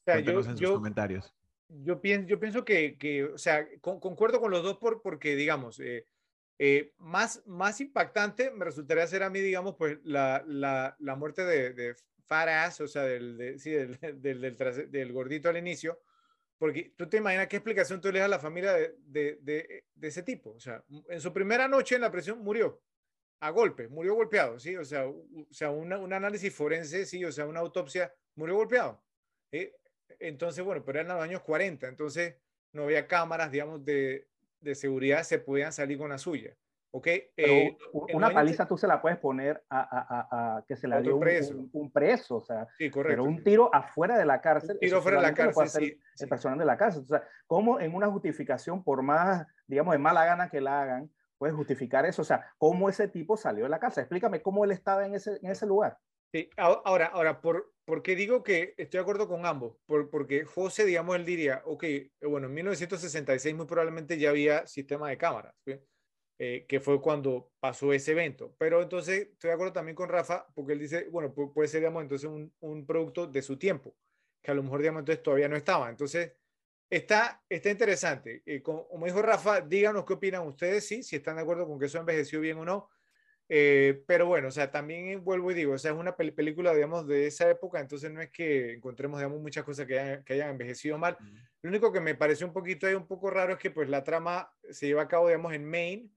[0.00, 1.32] O sea, yo, en sus yo, comentarios.
[1.68, 5.36] Yo pienso, yo pienso que, que o sea, con, concuerdo con los dos por, porque,
[5.36, 6.08] digamos, eh,
[6.58, 11.44] eh, más, más impactante me resultaría ser a mí, digamos, pues la, la, la muerte
[11.44, 15.56] de, de Fat Ass, o sea, del, de, sí, del, del, del, del, gordito al
[15.56, 16.00] inicio,
[16.58, 20.50] porque tú te imaginas qué explicación tú le das a la familia de, ese tipo.
[20.50, 22.82] O sea, en su primera noche en la prisión murió
[23.40, 24.76] a golpe, murió golpeado, ¿sí?
[24.76, 29.02] O sea, o sea una, un análisis forense, sí, o sea, una autopsia, murió golpeado.
[29.50, 29.70] ¿sí?
[30.18, 32.36] Entonces, bueno, pero eran los años 40, entonces
[32.72, 34.26] no había cámaras, digamos, de,
[34.60, 36.56] de seguridad, se podían salir con la suya.
[36.90, 37.06] ¿Ok?
[37.36, 41.00] Eh, una paliza tú se la puedes poner a, a, a, a que se la
[41.00, 41.54] dio un preso.
[41.54, 44.72] Un, un, preso, o sea, sí, correcto, pero un tiro afuera de la cárcel.
[44.72, 47.02] Un tiro fuera de la cárcel, sí, El personal de la cárcel.
[47.02, 51.10] O sea, ¿cómo en una justificación, por más, digamos, de mala gana que la hagan,
[51.38, 52.22] puedes justificar eso?
[52.22, 54.02] O sea, ¿cómo ese tipo salió de la cárcel?
[54.02, 55.98] Explícame cómo él estaba en ese, en ese lugar.
[56.32, 59.76] Sí, ahora, ahora por, ¿por qué digo que estoy de acuerdo con ambos?
[59.86, 61.84] Por, porque José, digamos, él diría, ok,
[62.22, 65.80] bueno, en 1966 muy probablemente ya había sistema de cámaras, ¿sí?
[66.38, 68.54] Eh, que fue cuando pasó ese evento.
[68.58, 72.02] Pero entonces estoy de acuerdo también con Rafa, porque él dice, bueno, puede ser, digamos,
[72.02, 73.94] entonces un, un producto de su tiempo,
[74.42, 75.88] que a lo mejor, digamos, entonces todavía no estaba.
[75.88, 76.32] Entonces,
[76.90, 78.42] está, está interesante.
[78.46, 81.86] Eh, como, dijo Rafa, díganos qué opinan ustedes, sí, si están de acuerdo con que
[81.86, 82.88] eso envejeció bien o no.
[83.48, 86.74] Eh, pero bueno, o sea, también vuelvo y digo, o sea, es una pel película,
[86.74, 90.32] digamos, de esa época, entonces no es que encontremos, digamos, muchas cosas que hayan, que
[90.32, 91.16] hayan envejecido mal.
[91.20, 91.36] Mm.
[91.62, 94.02] Lo único que me pareció un poquito ahí un poco raro es que pues la
[94.02, 96.10] trama se lleva a cabo, digamos, en Maine,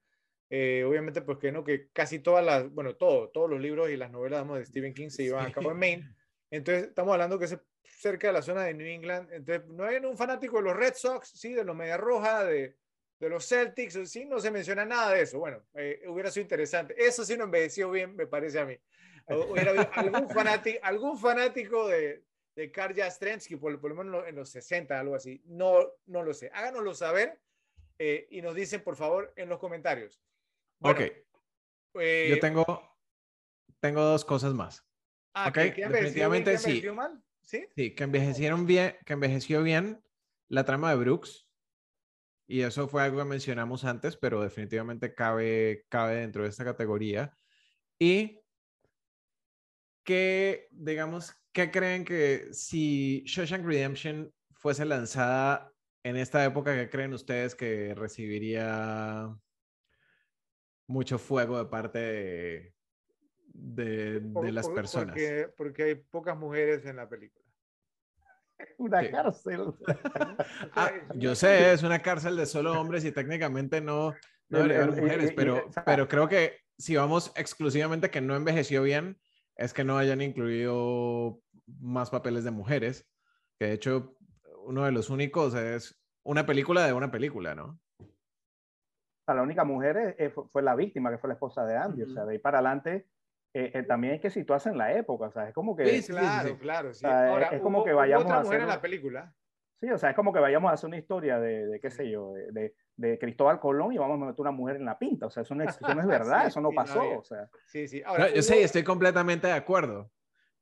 [0.49, 3.97] eh, obviamente, pues que no, que casi todas las, bueno, todo, todos los libros y
[3.97, 5.51] las novelas digamos, de Stephen King se llevan sí.
[5.51, 6.15] a cabo en Maine.
[6.49, 9.31] Entonces, estamos hablando que es cerca de la zona de New England.
[9.31, 12.77] Entonces, no hay un fanático de los Red Sox, sí, de los Media Roja, de,
[13.19, 15.39] de los Celtics, sí, no se menciona nada de eso.
[15.39, 16.95] Bueno, eh, hubiera sido interesante.
[16.97, 18.77] Eso sí no envejeció bien, me parece a mí.
[19.27, 22.23] Hubiera algún fanático, algún fanático de,
[22.55, 25.43] de Karl Jastrensky, por, por, lo menos en los 60, algo así.
[25.45, 26.49] No, no lo sé.
[26.53, 27.39] Háganoslo saber
[27.99, 30.19] eh, y nos dicen, por favor, en los comentarios.
[30.79, 31.11] Bueno, ok.
[32.01, 32.65] eh, Yo tengo,
[33.79, 34.85] tengo dos cosas más.
[35.33, 36.67] ah, ok, que- que envejeció bien, definitivamente que sí.
[36.67, 37.65] envejeció mal, ¿Sí?
[37.75, 40.03] Sí, que envejecieron bien, que envejeció bien
[40.47, 41.47] la trama de Brooks.
[42.47, 47.31] Y eso fue algo que mencionamos antes, pero definitivamente cabe, cabe dentro de esta categoría.
[47.99, 48.39] Y
[50.03, 55.71] que, digamos, ¿qué creen que si Shawshank Redemption fuese lanzada
[56.03, 59.35] en esta época, ¿qué creen ustedes que recibiría
[60.89, 62.73] mucho fuego de parte de,
[63.53, 65.09] de, de Por- las por- personas?
[65.13, 67.45] Porque, porque hay pocas mujeres en la película.
[68.77, 69.09] Una Sí.
[69.11, 69.73] cárcel.
[70.75, 74.15] Ah, yo sé, es una cárcel de solo hombres y técnicamente no,
[74.49, 79.19] no debería haber mujeres, pero, pero creo que si vamos exclusivamente que no envejeció bien,
[79.55, 81.41] es que no hayan incluido
[81.79, 83.07] más papeles de mujeres,
[83.59, 84.17] que de hecho
[84.65, 87.79] uno de los únicos es una película de una película, ¿no?
[89.29, 91.77] Sea, la única mujer eh, eh, fue, fue la víctima, que fue la esposa de
[91.77, 92.03] Andy.
[92.03, 93.07] O sea, de ahí para adelante
[93.53, 95.27] eh, eh, también hay que situarse en la época.
[95.27, 95.85] O sea, es como que.
[95.85, 96.55] Sí, Sí, sí, claro, sí.
[96.55, 96.93] claro.
[96.93, 97.05] Sí.
[97.05, 99.33] O sea, Ahora, es como hubo- que vayamos otra a mujer en hacer- la película.
[99.93, 102.33] o sea, es como que vayamos a hacer una historia de, de qué sé yo,
[102.33, 105.27] de, de- de Cristóbal Colón y vamos a meter una mujer en la pinta.
[105.27, 107.01] O sea, eso no es, eso no es verdad, Sí, eso no sí, no pasó.
[107.01, 107.17] había.
[107.19, 108.01] o sea, Sí, sí.
[108.01, 110.11] No, Ahora, yo sé, hubo- estoy completamente de acuerdo,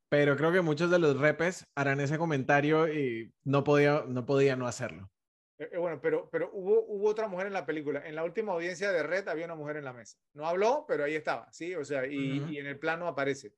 [0.09, 4.55] pero creo que muchos de los repes harán ese comentario y no podía no, podía
[4.55, 5.09] no hacerlo.
[5.59, 8.07] Eh, eh, bueno, pero, pero hubo, hubo otra mujer en la película.
[8.07, 10.17] En la última audiencia de Red había una mujer en la mesa.
[10.33, 11.73] No habló, pero ahí estaba, ¿sí?
[11.75, 12.51] O sea, y, Ujú.
[12.51, 13.53] y en el plano aparece.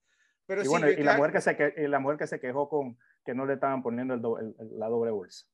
[0.45, 2.27] Pero y sí, bueno, y la estoy- mujer, que se, que, y la mujer que
[2.27, 5.45] se quejó con que no le estaban poniendo el do- el- la doble bolsa.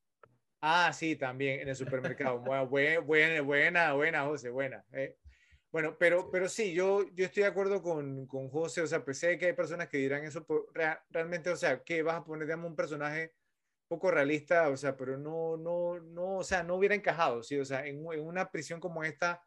[0.61, 2.39] Ah, sí, también en el supermercado.
[2.39, 4.83] Buena, buena, buena, buena, José, buena.
[4.93, 5.17] eh.
[5.71, 8.81] Bueno, pero, pero sí, yo, yo estoy de acuerdo con, con José.
[8.81, 11.83] O sea, pues sé que hay personas que dirán eso, pero rea- realmente, o sea,
[11.83, 13.33] que vas a poner, digamos, un personaje
[13.87, 17.65] poco realista, o sea, pero no, no, no, o sea, no hubiera encajado, sí, o
[17.65, 19.43] sea, en, una prisión como esta,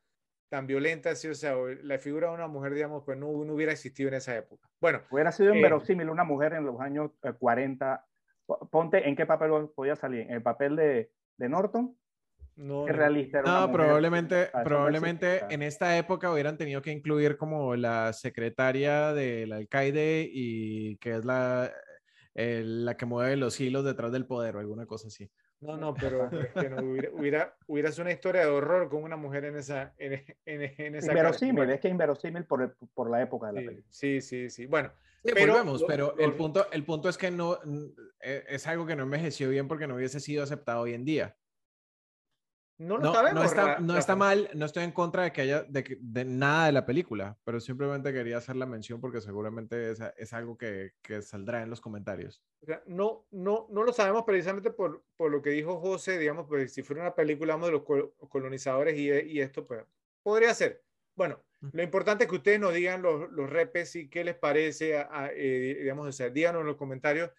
[0.48, 3.72] tan violenta, sí, o sea, la figura de una mujer, digamos, pues no, no hubiera
[3.72, 4.68] existido en esa época.
[4.80, 8.04] Bueno, Hubiera sido Eh, inverosímil una mujer en los años eh, 40.
[8.46, 10.20] Po- Ponte en qué papel podía salir.
[10.22, 11.94] ¿En el papel de, de Norton?
[12.56, 12.86] no.
[12.86, 17.76] ¿Qué no- realista era No, probablemente, probablemente en esta época hubieran tenido que incluir como
[17.76, 21.70] la secretaria del alcaide y que es la,
[22.40, 25.28] eh, la que mueve los hilos detrás del poder o alguna cosa así.
[25.60, 29.02] No, no, pero es que no, hubiera, hubiera, hubiera sido una historia de horror con
[29.02, 31.08] una mujer en esa, en, en, en esa.
[31.08, 33.86] Inverosímil, es que inverosímil por, el- por la época de la sí, película.
[33.90, 34.66] sí, sí, sí.
[34.66, 34.92] Bueno,
[35.24, 37.58] Sí, Pero volvemos, pero lo- el, punto, el punto es que no
[38.20, 41.36] eh, es algo que no envejeció bien porque no hubiese sido aceptado hoy en día.
[42.78, 43.40] No lo No, sabemos.
[43.42, 46.24] no, está, no está mal, no estoy en contra de que haya de, que- de
[46.24, 50.56] nada de la película, pero simplemente quería hacer la mención porque seguramente es, es algo
[50.56, 52.42] que, que saldrá en los comentarios.
[52.62, 56.46] O sea, no, no, no lo sabemos precisamente por, por lo que dijo José, digamos,
[56.48, 59.84] pues si fuera una película vamos, de los col- colonizadores y, y esto, pues
[60.22, 60.82] podría ser.
[61.16, 61.42] Bueno,
[61.72, 65.08] lo importante es que ustedes nos digan los, los repes y qué les parece, a-
[65.10, 67.30] a, eh, digamos, o sea, díganos en los comentarios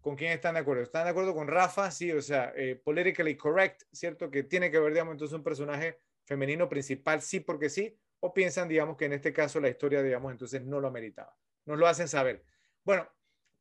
[0.00, 0.82] con quién están de acuerdo.
[0.82, 1.90] ¿Están de acuerdo con Rafa?
[1.90, 4.30] Sí, o sea, eh, politically correct, ¿cierto?
[4.30, 8.68] Que tiene que ver, digamos, entonces un personaje femenino principal, sí, porque sí, o piensan,
[8.68, 11.36] digamos, que en este caso la historia, digamos, entonces no lo meritaba.
[11.64, 12.44] Nos lo hacen saber.
[12.84, 13.08] Bueno,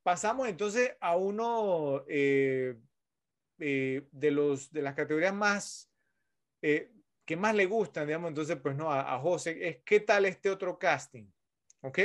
[0.03, 2.77] pasamos entonces a uno eh,
[3.59, 5.91] eh, de, los, de las categorías más
[7.27, 10.49] que más le gustan, digamos, entonces, pues no, a, a José, es qué tal este
[10.49, 11.30] otro casting,
[11.81, 11.99] ¿ok?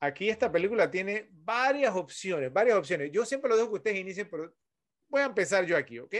[0.00, 3.10] Aquí esta película tiene varias opciones, varias opciones.
[3.10, 4.54] Yo siempre lo dejo que ustedes inicien, pero
[5.08, 6.14] voy a empezar yo aquí, ¿ok?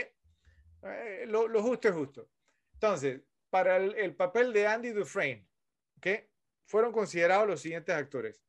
[0.83, 2.29] Eh, lo, lo justo es justo.
[2.73, 5.47] Entonces, para el, el papel de Andy Dufresne,
[5.97, 6.07] ¿ok?
[6.65, 8.43] Fueron considerados los siguientes actores.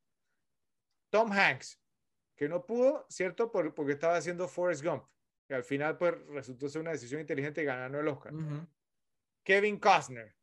[1.10, 1.80] Tom Hanks,
[2.36, 3.50] que no pudo, ¿cierto?
[3.50, 5.04] Por- porque estaba haciendo Forrest Gump,
[5.46, 8.32] que al final pues resultó ser una decisión inteligente y ganando el Oscar.
[9.44, 10.34] Kevin Costner,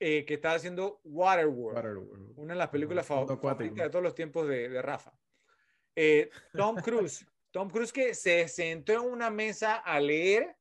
[0.00, 2.32] eh, que estaba haciendo Waterworld, Waterworld.
[2.38, 5.12] una de las películas favoritas de todos los tiempos de, de Rafa.
[5.94, 10.56] Eh, Tom Cruise, Tom Cruise que se sentó en una mesa a leer,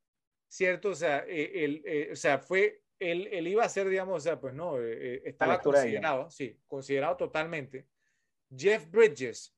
[0.47, 0.89] ¿cierto?
[0.89, 4.19] O sea, eh, él, eh, o sea fue, él, él iba a ser, digamos, o
[4.19, 7.87] sea, pues no, eh, eh, estaba considerado, sí, considerado totalmente.
[8.53, 9.55] Jeff Bridges,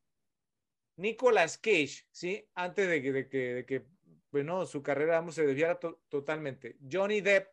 [0.97, 2.47] Nicolas Cage, ¿sí?
[2.53, 3.85] Antes de que, de que, de que
[4.31, 6.77] bueno, su carrera vamos, se desviara to- totalmente.
[6.89, 7.47] Johnny Depp,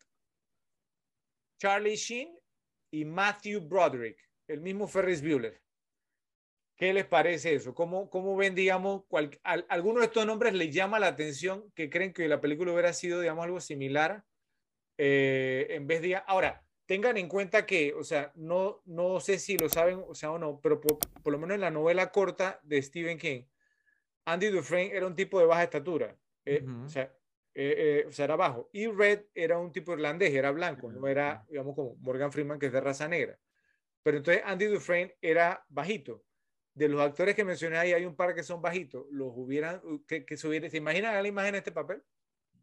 [1.59, 2.39] Charlie Sheen
[2.91, 5.61] y Matthew Broderick, el mismo Ferris Bueller.
[6.77, 7.75] ¿Qué les parece eso?
[7.75, 11.91] ¿Cómo, cómo ven, digamos, cual, al- alguno de estos nombres les llama la atención que
[11.91, 14.25] creen que la película hubiera sido, digamos, algo similar
[14.97, 16.15] eh, en vez de...
[16.27, 20.31] Ahora, tengan en cuenta que, o sea, no, no sé si lo saben, o sea,
[20.31, 23.43] o no, pero por, por lo menos en la novela corta de Stephen King,
[24.25, 26.17] Andy Dufresne era un tipo de baja estatura.
[26.45, 27.13] eh, o, sea,
[27.61, 28.69] eh, eh, o sea, era bajo.
[28.73, 32.67] Y Red era un tipo irlandés, era blanco, no era, digamos, como Morgan Freeman, que
[32.67, 33.37] es de raza negra.
[34.03, 36.25] pero entonces Andy Dufresne era bajito.
[36.75, 39.07] De los actores que mencioné ahí, hay un par que son bajitos.
[39.11, 42.03] Los hubieran, que, que se, ¿se imaginan la imagen de este papel?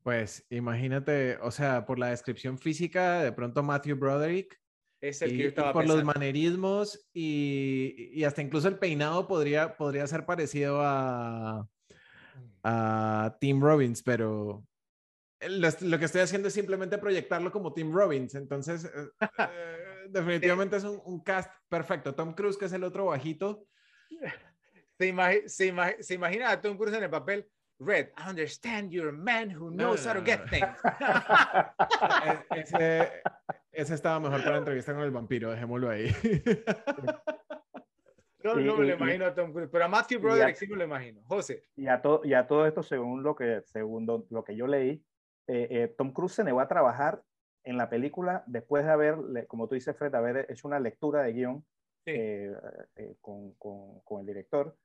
[0.04, 4.58] Pues imagínate, o sea, por la descripción física, de pronto Matthew Broderick.
[5.02, 6.04] Es el y, que yo estaba y por pensando.
[6.06, 11.68] los manerismos y, y hasta incluso el peinado podría, podría ser parecido a,
[12.64, 14.66] a Tim Robbins, pero
[15.50, 18.36] lo, lo que estoy haciendo es simplemente proyectarlo como Tim Robbins.
[18.36, 22.14] Entonces, eh, eh, definitivamente es un, un cast perfecto.
[22.16, 23.66] Tom Cruise, que es el otro bajito.
[24.98, 27.48] ¿Se, imagi- se, imagi- se imagina a Tom Cruise en el papel?
[27.78, 30.48] Red, I understand you're a man who No, knows no, how to no, get no.
[30.50, 30.78] things.
[32.52, 33.22] Ese,
[33.74, 36.10] ese estaba mejor para la entrevista con el vampiro, dejémoslo ahí.
[38.44, 40.68] No, no me y- lo y- imagino a Tom Cruise, pero a Matthew Broderick sí
[40.68, 41.22] me lo imagino.
[41.26, 44.68] José, Y a, todo, y a todo esto, según lo que, según lo que yo
[44.68, 45.04] leí,
[45.48, 47.24] eh, eh, Tom Cruise se negó a trabajar
[47.64, 51.34] en la película después de haber, como tú dices, Fred, haber hecho una lectura de
[51.34, 51.66] guion
[52.06, 52.12] Sí.
[52.14, 52.54] eh,
[52.98, 54.78] eh, con, con- con el director.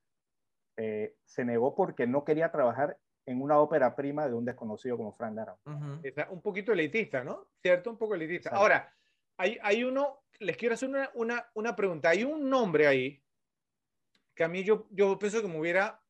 [0.78, 2.96] Eh, se negó porque no quería trabajar
[3.26, 6.04] en una ópera prima de un desconocido como Frank Darabont.
[6.04, 7.48] Está un poquito elitista, ¿no?
[7.60, 7.90] ¿Cierto?
[7.90, 8.48] Un poco elitista.
[8.48, 8.62] Exacto.
[8.62, 8.94] Ahora,
[9.36, 12.08] hay, hay uno, les quiero hacer una, una, una pregunta.
[12.08, 13.22] Hay un nombre ahí
[14.34, 16.00] que a mí yo, yo pienso que me hubiera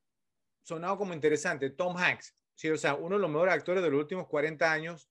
[0.63, 2.37] sonado como interesante, Tom Hanks.
[2.61, 5.09] Sí, o sea, uno de los mejores actores de los últimos 40 años.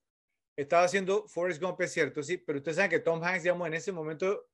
[0.56, 3.74] Estaba haciendo Forrest Gump, es cierto, sí, pero ustedes saben que Tom Hanks, digamos, en
[3.74, 4.52] ese momento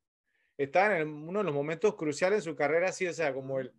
[0.58, 3.74] estaba en uno de los momentos cruciales en su carrera, sí, o sea, como el,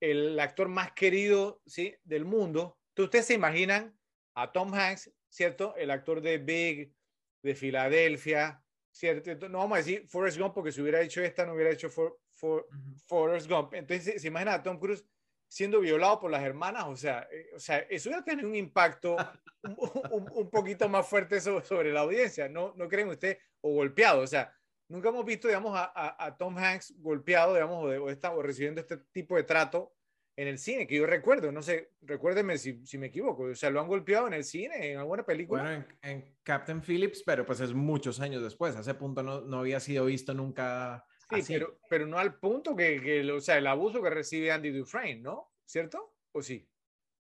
[0.00, 2.78] el actor más querido, sí, del mundo.
[2.90, 3.98] Entonces, ustedes se imaginan
[4.36, 5.74] a Tom Hanks, ¿cierto?
[5.74, 6.94] El actor de Big,
[7.42, 9.48] de Filadelfia, ¿cierto?
[9.48, 12.20] No vamos a decir Forrest Gump porque si hubiera hecho esta, no hubiera hecho For-
[12.30, 12.94] For- Ujú.
[13.08, 13.74] Forrest Gump.
[13.74, 15.04] Entonces, se, se imagina a Tom Cruise
[15.52, 19.16] siendo violado por las hermanas, o sea, eh, o sea eso ya tiene un impacto
[19.64, 19.76] un,
[20.10, 23.36] un- un poquito más fuerte so- sobre la audiencia, ¿no, ¿no creen ustedes?
[23.60, 24.50] O golpeado, o sea,
[24.88, 28.32] nunca hemos visto, digamos, a, a- a Tom Hanks golpeado, digamos, o, de- o esta-
[28.34, 29.94] o recibiendo este tipo de trato
[30.36, 33.68] en el cine, que yo recuerdo, no sé, recuérdenme si, si me equivoco, o sea,
[33.68, 35.62] lo han golpeado en el cine, en alguna película.
[35.64, 38.74] Bueno, en, en Captain Phillips, pero pues es muchos años después.
[38.74, 41.04] A ese punto no, no había sido visto nunca.
[41.30, 41.52] Sí, así.
[41.54, 45.20] pero, pero no al punto que, que, o sea, el abuso que recibe Andy Dufresne,
[45.22, 45.52] ¿no?
[45.64, 46.16] ¿Cierto?
[46.32, 46.68] ¿O sí?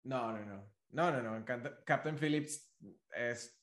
[0.03, 0.69] No, no, no.
[0.89, 1.35] No, no, no.
[1.37, 2.73] en Canta- Captain Phillips
[3.15, 3.53] es.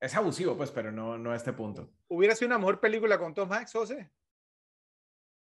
[0.00, 1.92] Es abusivo, pues, pero no, no a este punto.
[2.08, 4.10] ¿Hubiera sido una mejor película con Tom Hanks, José?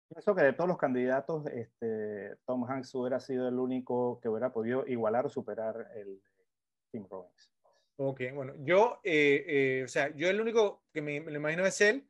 [0.09, 4.51] Pienso que de todos los candidatos, este, Tom Hanks hubiera sido el único que hubiera
[4.51, 6.21] podido igualar o superar el
[6.91, 7.51] Tim Robbins.
[7.97, 11.65] Ok, bueno, yo, eh, eh, o sea, yo el único que me, me lo imagino
[11.65, 12.07] es él,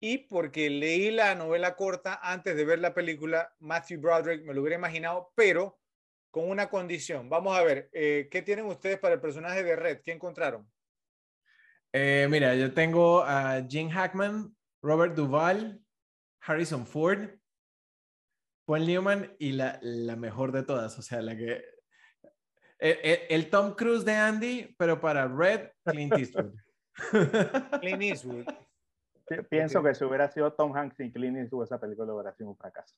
[0.00, 4.60] y porque leí la novela corta antes de ver la película, Matthew Broderick me lo
[4.60, 5.80] hubiera imaginado, pero
[6.30, 7.28] con una condición.
[7.28, 10.00] Vamos a ver, eh, ¿qué tienen ustedes para el personaje de Red?
[10.04, 10.70] ¿Qué encontraron?
[11.92, 15.80] Eh, mira, yo tengo a Gene Hackman, Robert Duvall,
[16.42, 17.30] Harrison Ford,
[18.66, 21.64] Paul Newman y la, la mejor de todas, o sea, la que...
[22.78, 26.52] El, el- el Tom Cruise de Andy, pero para Red, Clint Eastwood.
[27.80, 28.44] Clint Eastwood.
[29.28, 32.50] Pi- Pienso que si hubiera sido Tom Hanks y Clint Eastwood, esa película hubiera sido
[32.50, 32.96] un fracaso.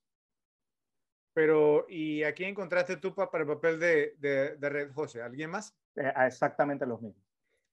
[1.32, 5.22] Pero, ¿y a quién encontraste tú pa- para el papel de, de, de Red, José?
[5.22, 5.76] ¿Alguien más?
[5.96, 7.24] Eh, a exactamente los mismos.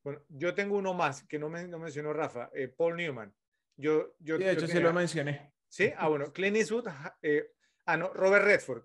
[0.03, 3.34] Bueno, yo tengo uno más que no, me, no mencionó Rafa, eh, Paul Newman.
[3.75, 5.53] Yo, yo, Sí, de yo hecho, sí tenía- lo mencioné.
[5.69, 5.91] ¿Sí?
[5.97, 6.88] Ah, bueno, Clint Eastwood.
[7.21, 7.51] eh,
[7.85, 8.84] ah, no, Robert Redford.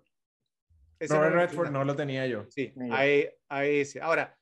[0.99, 2.45] Ese Robert no Redford no lo tenía yo.
[2.49, 2.95] Sí, Ni yo.
[2.95, 4.01] a, e- a ese.
[4.01, 4.37] Ahora,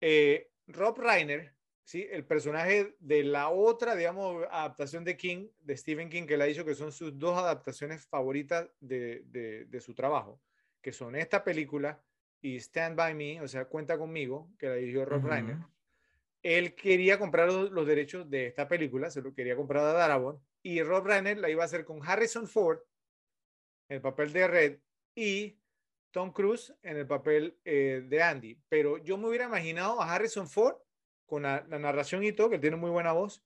[0.00, 1.54] eh, Rob Reiner,
[1.88, 2.06] ¿sí?
[2.10, 6.46] el personaje de la otra, digamos, adaptación de King, de Stephen King, que le ha
[6.46, 10.38] dicho que son sus dos adaptaciones favoritas de, de- de su trabajo,
[10.82, 12.04] que son esta película
[12.42, 15.28] y Stand By Me, o sea, Cuenta conmigo, que la dirigió Rob Ujú.
[15.28, 15.56] Reiner.
[16.42, 20.40] Él quería comprar los, los derechos de esta película, se lo quería comprar a Darabont,
[20.62, 22.80] y Rob Reiner la iba a hacer con Harrison Ford
[23.88, 24.78] en el papel de Red
[25.14, 25.58] y
[26.10, 28.58] Tom Cruise en el papel eh, de Andy.
[28.68, 30.76] Pero yo me hubiera imaginado a Harrison Ford
[31.28, 33.44] con la, narración y todo, que tiene muy buena voz,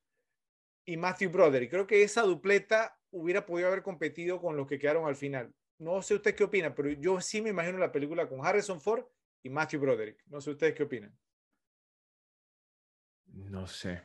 [0.87, 1.71] y Matthew Broderick.
[1.71, 5.53] Creo que esa dupleta hubiera podido haber competido con los que quedaron al final.
[5.79, 9.05] No sé usted qué opina, pero yo sí me imagino la película con Harrison Ford
[9.43, 10.23] y Matthew Broderick.
[10.27, 11.17] No sé ustedes qué opinan.
[13.27, 14.03] No sé,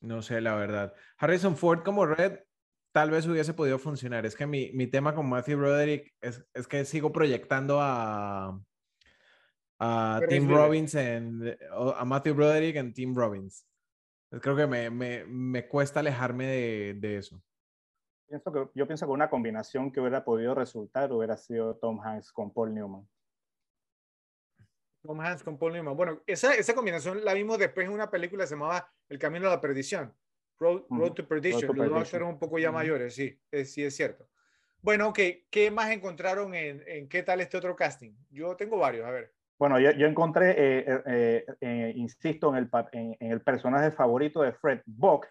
[0.00, 0.94] no sé la verdad.
[1.16, 2.40] Harrison Ford como Red
[2.92, 4.26] tal vez hubiese podido funcionar.
[4.26, 8.60] Es que mi, mi tema con Matthew Broderick es, es que sigo proyectando a,
[9.78, 10.48] a Tim.
[10.48, 11.56] Robbins en,
[11.96, 13.66] a Matthew Broderick en Tim Robbins.
[14.40, 17.42] Creo que me, me, me cuesta alejarme de, de eso.
[18.28, 22.30] Pienso que, yo pienso que una combinación que hubiera podido resultar hubiera sido Tom Hanks
[22.30, 23.08] con Paul Newman.
[25.02, 25.96] Tom Hanks con Paul Newman.
[25.96, 29.46] Bueno, esa, esa combinación la vimos después en una película que se llamaba El Camino
[29.46, 30.14] a la Perdición,
[30.58, 30.82] Road.
[30.90, 31.62] Road to Perdition.
[31.62, 34.28] Road to Los dos actores un poco ya mayores, sí, es, sí es cierto.
[34.82, 35.18] Bueno, ok,
[35.50, 38.12] ¿qué más encontraron en, en qué tal este otro casting?
[38.28, 39.34] Yo tengo varios, a ver.
[39.58, 43.90] Bueno, yo, yo encontré, eh, eh, eh, eh, insisto, en el, en, en el personaje
[43.90, 45.26] favorito de Fred Bock.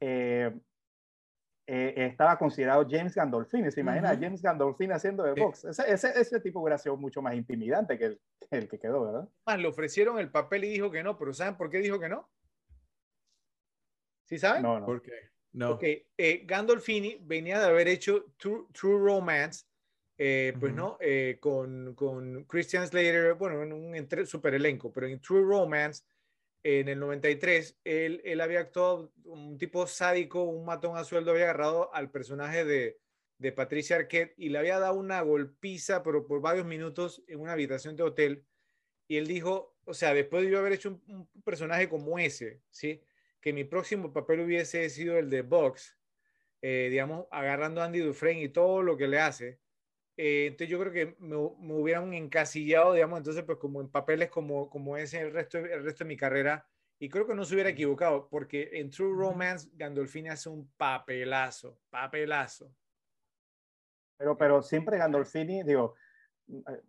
[0.00, 0.52] Eh,
[1.66, 3.70] eh, estaba considerado James Gandolfini.
[3.70, 4.22] ¿Se imagina a Ujú.
[4.22, 5.40] James Gandolfini haciendo de.
[5.40, 5.64] Box?
[5.64, 8.20] Ese, ese, ese tipo hubiera sido mucho más intimidante que el,
[8.50, 9.28] que el que quedó, ¿verdad?
[9.46, 12.08] Más, le ofrecieron el papel y dijo que no, pero ¿saben por qué dijo que
[12.08, 12.28] no?
[14.26, 14.62] ¿Sí saben?
[14.62, 14.86] No, no.
[14.86, 15.12] ¿Por qué?
[15.52, 15.70] No.
[15.72, 19.64] Ok, eh, Gandolfini venía de haber hecho True, True Romance,
[20.18, 20.80] eh, pues Ujú.
[20.80, 25.42] no, Eh, con, con Christian Slater, bueno, en un entre- super elenco, pero en True
[25.42, 26.04] Romance,
[26.62, 31.44] en el 93, él, él había actuado un tipo sádico, un matón a sueldo, había
[31.44, 32.98] agarrado al personaje de,
[33.38, 37.52] de Patricia Arquette y le había dado una golpiza, pero por varios minutos en una
[37.52, 38.44] habitación de hotel.
[39.06, 42.62] Y él dijo, o sea, después de yo haber hecho un, un personaje como ese,
[42.70, 43.02] ¿sí?
[43.42, 45.98] Que mi próximo papel hubiese sido el de Box,
[46.62, 49.58] eh, digamos, agarrando a Andy Dufresne y todo lo que le hace.
[50.16, 54.30] Eh, entonces yo creo que me, me hubieran encasillado, digamos, entonces pues como en papeles
[54.30, 56.66] como, como ese el resto, el resto de mi carrera.
[56.98, 61.80] Y creo que no se hubiera equivocado, porque en True Romance Gandolfini hace un papelazo,
[61.90, 62.72] papelazo.
[64.16, 65.96] Pero, pero siempre Gandolfini, digo,
[66.48, 66.82] eh,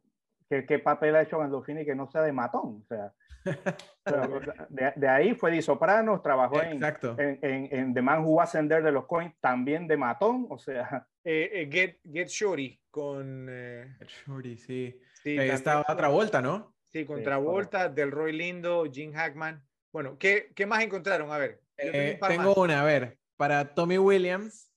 [0.61, 2.81] ¿qué, qué papel ha hecho Gandolfini que no sea de matón?
[2.83, 3.13] O sea,
[3.45, 7.15] o sea, de, de ahí fue de Sopranos, trabajó en, Exacto.
[7.19, 10.57] en, en, en The Man Who Wasn't There de los Coins, también de matón, o
[10.57, 13.47] sea, Eh, eh, Get, Get Shorty con...
[13.49, 14.99] eh, Shorty, sí.
[15.23, 16.73] sí, Ahí también estaba con- Travolta, ¿no?
[16.83, 19.61] Sí, con Sí, Travolta, Del Roy Lindo, Jim Hackman.
[19.91, 21.31] Bueno, ¿qué, qué más encontraron?
[21.31, 21.61] A ver.
[21.75, 22.57] tengo Eh, un tengo más.
[22.57, 24.71] una, a ver, para Tommy Williams,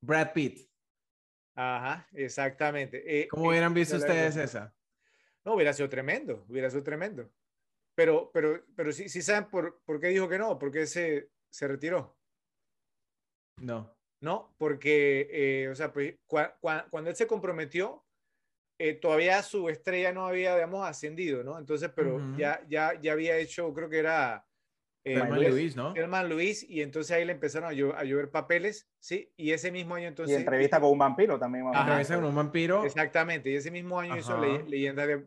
[0.00, 0.68] Brad Pitt.
[1.54, 3.20] Ajá, exactamente.
[3.22, 4.74] Eh, ¿Cómo hubieran visto ustedes esa?
[5.44, 7.30] No, hubiera sido tremendo, hubiera sido tremendo.
[7.94, 11.30] Pero, pero, pero sí, sí saben por, por qué dijo que no, por qué se,
[11.50, 12.18] se retiró.
[13.60, 13.96] No.
[14.20, 14.54] ¿no?
[14.58, 18.06] Porque, eh, o sea, pues, cua- cua- cuando él se comprometió,
[18.78, 21.58] eh, todavía su estrella no había, digamos, ascendido, ¿no?
[21.58, 24.46] Entonces, pero ya, ya, ya había hecho, creo que era...
[25.04, 25.92] eh, Thelma Luis- ¿no?
[25.92, 29.32] Thelma Luis, y entonces ahí le empezaron a, llo- a llover papeles, ¿sí?
[29.36, 30.38] Y ese mismo año y entonces...
[30.38, 31.66] entrevista con un vampiro también.
[31.68, 31.80] Ajá.
[31.82, 32.84] Entrevista con un vampiro.
[32.84, 34.40] Exactamente, y ese mismo año hizo Ajá.
[34.46, 35.26] Le- Leyenda de,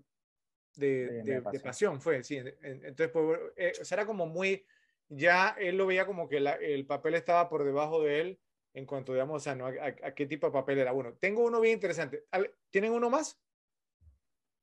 [0.76, 2.02] de, Pasión.
[2.02, 2.38] fue, sí.
[2.38, 4.66] en- en- Entonces, pues, eh, o sea, era como muy,
[5.10, 8.40] ya él lo veía como que la- el papel estaba por debajo de él
[8.74, 9.66] en cuanto, digamos, o sea, ¿no?
[9.68, 10.92] a, a- a qué tipo de papel era.
[10.92, 12.26] Bueno, tengo uno bien interesante.
[12.70, 13.40] ¿Tienen uno más?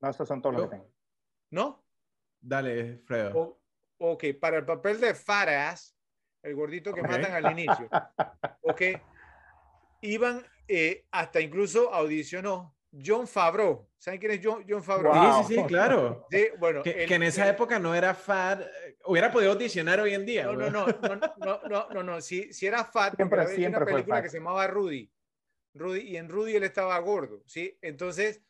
[0.00, 0.92] No, estos son todos los Yo- que tengo.
[1.50, 1.84] ¿No?
[2.40, 3.30] Dale, Fredo.
[3.38, 3.60] O-
[3.98, 5.96] ok, para el papel de Faras,
[6.42, 7.08] el gordito que Ok.
[7.08, 7.88] matan al inicio,
[8.62, 8.82] ok,
[10.02, 13.88] iban eh, hasta incluso audicionó John Favreau.
[13.98, 15.12] ¿Saben quién es John, John Favreau?
[15.14, 15.42] Wow.
[15.44, 16.26] Sí, sí, sí, claro.
[16.30, 18.60] Sí, bueno, Que, él- que en esa él- época no era fat.
[18.60, 20.44] eh, Hubiera podido audicionar hoy en día.
[20.44, 23.82] No, no, no, no, no, no, no, no, si, si era fat, Siempre- había siempre
[23.82, 25.10] una película que se llamaba Rudy.
[25.74, 27.76] Rudy, y en Rudy él estaba gordo, ¿sí?
[27.82, 28.40] Entonces,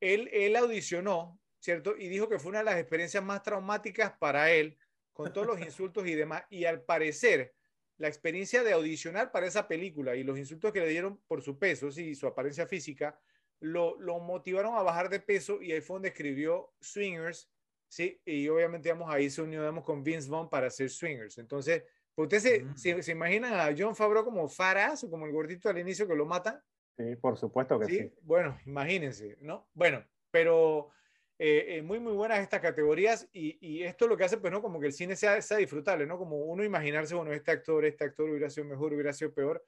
[0.00, 1.94] él, él audicionó, ¿cierto?
[1.96, 4.76] Y dijo que fue una de las experiencias más traumáticas para él,
[5.14, 6.44] con todos los insultos y demás.
[6.50, 7.54] Y al parecer,
[7.96, 11.58] la experiencia de audicionar para esa película y los insultos que le dieron por su
[11.58, 13.18] peso, sí, y su apariencia física,
[13.60, 17.50] lo, lo motivaron a bajar de peso y ahí fue donde escribió Swingers,
[17.88, 18.20] ¿sí?
[18.24, 21.38] Y obviamente, digamos, ahí se unió, digamos, con Vince Vaughn para hacer Swingers.
[21.38, 21.84] Entonces,
[22.14, 22.76] pues ustedes se, Mm.
[22.76, 26.14] se, se imaginan a John Favreau como Faras o como el gordito al inicio que
[26.14, 26.60] lo matan.
[26.96, 27.98] Sí, por supuesto que ¿sí?
[27.98, 28.12] sí.
[28.22, 29.68] Bueno, imagínense, ¿no?
[29.72, 30.90] Bueno, pero
[31.38, 34.62] eh, eh, muy, muy buenas estas categorías y, y esto lo que hace, pues, ¿no?
[34.62, 36.16] Como que el cine sea, disfrutable, ¿no?
[36.16, 39.64] Como uno imaginarse, bueno, este actor, este actor hubiera sido mejor, hubiera sido peor.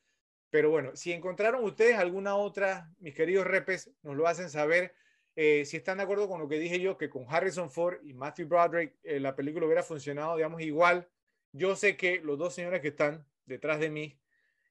[0.50, 4.94] Pero bueno, si encontraron ustedes alguna otra, mis queridos repes, nos lo hacen saber.
[5.34, 8.14] Eh, si están de acuerdo con lo que dije yo, que con Harrison Ford y
[8.14, 11.08] Matthew Broderick la película hubiera funcionado, digamos, igual.
[11.52, 14.18] Yo sé que los dos señores que están detrás de mí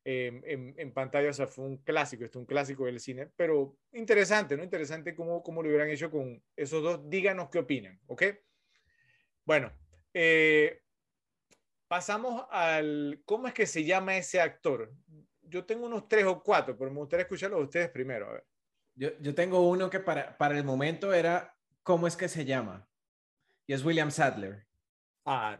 [0.06, 3.76] eh, en, en pantalla, o sea, fue un clásico, esto un clásico del cine, pero
[3.92, 4.64] interesante, ¿no?
[4.64, 7.10] Interesante cómo, cómo lo hubieran hecho con esos dos.
[7.10, 8.24] Díganos qué opinan, ¿ok?
[9.44, 9.72] Bueno,
[10.14, 10.82] eh,
[11.88, 14.94] pasamos al, ¿cómo es que se llama ese actor?
[15.42, 18.46] Yo tengo unos tres o cuatro, pero me gustaría escucharlos de ustedes primero, a ver.
[18.96, 22.88] Yo, yo tengo uno que para, para el momento era, ¿cómo es que se llama?
[23.68, 24.66] Y es William Sadler.
[25.26, 25.60] Ah,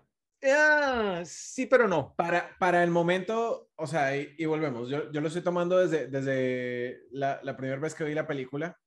[0.52, 2.14] ah, sí, pero no.
[2.16, 6.08] Para, para el momento, o sea, y, y volvemos, yo, yo lo estoy tomando desde,
[6.08, 8.80] desde la, la primera vez que vi la película.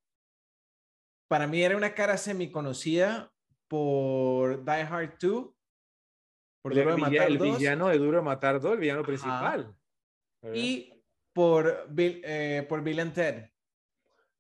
[1.29, 3.31] Para mí era una cara semi-conocida
[3.69, 5.49] por Die Hard 2,
[6.63, 9.03] por el, Duro de Matar el 2, villano de Duro de Matar 2, el villano
[9.03, 9.75] principal.
[10.55, 10.95] y
[11.33, 13.37] por Bill, eh, por Bill and Ted.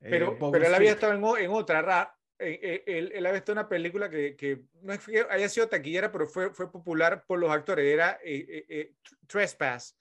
[0.01, 3.33] Eh, pero, Bob pero él había estado en, en otra, Ra- eh, él, él, ha
[3.33, 7.25] visto una película que, que, no es que haya sido taquillera, pero fue, fue popular
[7.27, 7.85] por los actores.
[7.85, 8.95] Era eh,
[9.27, 9.97] Trespass,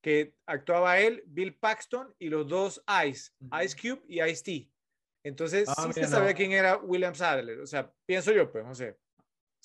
[0.00, 3.32] que actuaba él, Bill Paxton y los dos Ice,
[3.64, 4.70] Ice Cube y Ice T.
[5.24, 7.60] Entonces, ah, sí se sabía quién era William Sadler.
[7.60, 8.98] O sea, pienso yo, pues, no sé.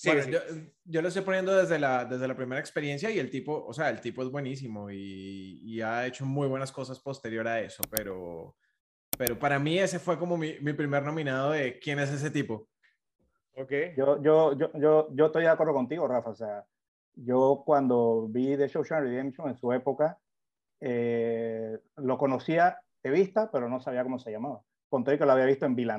[0.06, 0.40] bueno, Yo,
[0.86, 3.90] yo, lo estoy poniendo desde la, desde la primera experiencia y el tipo, o sea,
[3.90, 8.56] el tipo es buenísimo y, y ha hecho muy buenas cosas posterior a eso, pero
[9.20, 12.70] pero para mí ese fue como mi, mi primer nominado de quién es ese tipo.
[13.54, 13.72] Ok.
[13.98, 16.30] Yo, yo, yo, yo, yo estoy de acuerdo contigo, Rafa.
[16.30, 16.66] O sea,
[17.16, 20.18] yo cuando vi The Social Redemption en su época,
[20.80, 24.62] eh, lo conocía de vista, pero no sabía cómo se llamaba.
[24.88, 25.92] Conté que lo había visto en Bill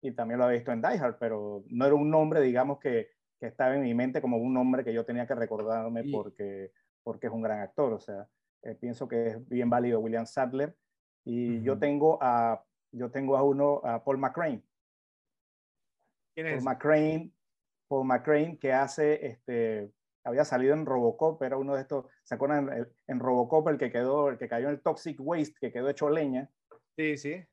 [0.00, 3.08] y también lo había visto en Die Hard, pero no era un nombre, digamos, que,
[3.40, 6.70] que estaba en mi mente como un nombre que yo tenía que recordarme porque,
[7.02, 7.94] porque es un gran actor.
[7.94, 8.28] O sea,
[8.62, 10.76] eh, pienso que es bien válido William Sadler
[11.30, 14.62] y yo, tengo a, yo tengo a uno, a Paul McCrane.
[16.34, 16.54] ¿Quién es?
[16.54, 17.32] Paul McCrane,
[17.86, 19.92] Paul McCrane que hace, este,
[20.24, 22.88] había salido en Robocop, era uno de estos, ¿se acuerdan?
[23.06, 26.08] En, Robocop el que quedó, el que cayó en el Toxic Waste, que quedó hecho
[26.08, 26.50] leña.
[26.96, 27.44] Sí, sí.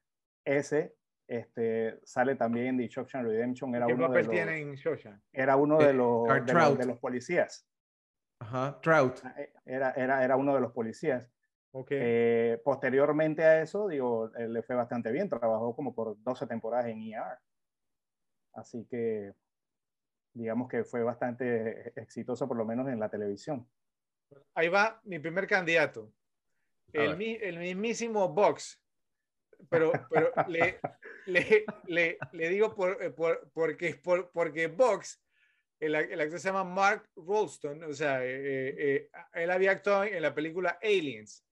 [0.45, 0.95] Ese,
[1.27, 3.75] este, sale también de Shawshank Redemption.
[3.75, 5.19] Era ¿Qué uno papel de tiene en Shawshank?
[5.33, 7.67] Era uno de los, de los, de los, policías.
[8.39, 9.19] Ajá, Trout.
[9.65, 11.34] Era, era, era uno de los policías.
[11.77, 11.97] Okay.
[12.01, 16.85] Eh, posteriormente a eso, digo, él le fue bastante bien, trabajó como por 12 temporadas
[16.85, 17.37] en ER.
[18.53, 19.33] Así que,
[20.33, 23.67] digamos que fue bastante exitoso, por lo menos en la televisión.
[24.53, 26.13] Ahí va mi primer candidato,
[26.93, 28.81] el, el, mismísimo Box.
[29.69, 30.79] Pero, pero le,
[31.25, 35.21] le, le, le, digo por, eh, por, porque, por, porque Box
[35.81, 40.21] el, el, actor se llama Mark Rolston, o sea, eh, eh, él había actuado en
[40.21, 41.45] la película Aliens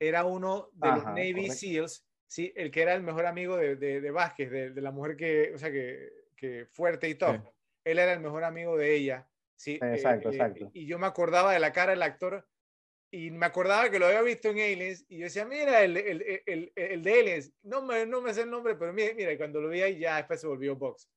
[0.00, 2.52] era uno de los Navy SEALs, ¿sí?
[2.56, 5.52] el que era el mejor amigo de, de, de Vázquez, de, de, la mujer que,
[5.54, 7.36] o sea, que, que fuerte y top.
[7.84, 9.28] Él era el mejor amigo de ella.
[9.54, 9.78] ¿sí?
[9.82, 10.70] Exacto, eh, exacto.
[10.72, 12.48] Y yo me acordaba de la cara del actor
[13.10, 16.42] y me acordaba que lo había visto en Aliens y yo decía, mira, el, el,
[16.46, 19.60] el, el de Aliens, no me, no me sé el nombre, pero mira, mira, cuando
[19.60, 21.10] lo vi ahí ya después se volvió Box.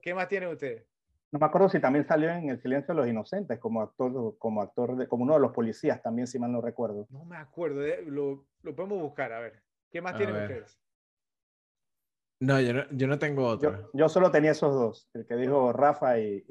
[0.00, 0.84] ¿Qué más tiene usted?
[1.30, 4.62] No me acuerdo si también salió en El silencio de los inocentes como actor, como
[4.62, 7.06] actor de, como uno de los policías también, si mal no recuerdo.
[7.10, 9.62] No me acuerdo, lo, lo podemos buscar, a ver.
[9.90, 10.80] ¿Qué más tienen ustedes?
[12.40, 13.90] No yo, no, yo no tengo otro.
[13.92, 16.44] Yo, solo tenía esos dos, el que dijo Rafa y...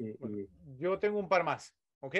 [0.76, 2.16] Yo tengo un par más, ¿ok?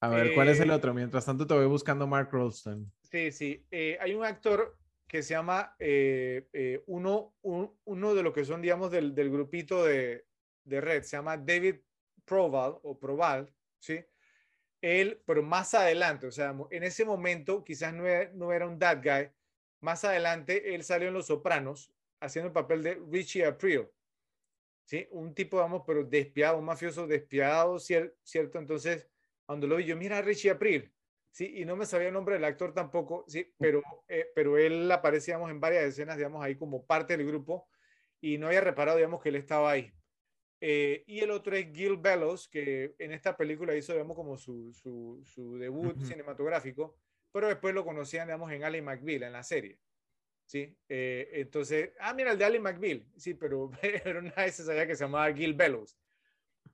[0.00, 0.92] A ver, ¿cuál es el eh, otro?
[0.92, 2.92] Mientras tanto te voy buscando Mark Rolston.
[3.02, 3.66] Sí, sí.
[3.70, 4.76] Eh, hay un actor
[5.08, 10.26] que se llama eh, uno, uno de los que son, digamos, del, del grupito de,
[10.64, 11.76] de red, se llama David
[12.24, 14.04] Proval o Proval, ¿sí?
[14.80, 18.78] Él, pero más adelante, o sea, en ese momento quizás no era, no era un
[18.78, 19.30] that guy,
[19.80, 23.88] más adelante él salió en Los Sopranos haciendo el papel de Richie April,
[24.84, 25.06] ¿sí?
[25.10, 28.58] Un tipo, vamos, pero despiado, un mafioso despiadado, ¿cierto?
[28.58, 29.08] Entonces,
[29.46, 30.92] cuando lo vi yo, mira Richie April,
[31.30, 31.52] ¿sí?
[31.56, 33.54] Y no me sabía el nombre del actor tampoco, ¿sí?
[33.58, 37.68] Pero, eh, pero él aparecíamos en varias escenas, digamos, ahí como parte del grupo
[38.20, 39.92] y no había reparado, digamos, que él estaba ahí.
[40.66, 44.72] Eh, y el otro es Gil Bellows, que en esta película hizo, digamos, como su,
[44.72, 46.96] su, su debut cinematográfico,
[47.30, 49.78] pero después lo conocían, digamos, en Ali McBeal, en la serie.
[50.46, 50.74] ¿Sí?
[50.88, 53.70] Eh, entonces, ah, mira, el de Ali McBeal, sí, pero,
[54.04, 55.98] pero nadie se sabía que se llamaba Gil Bellows.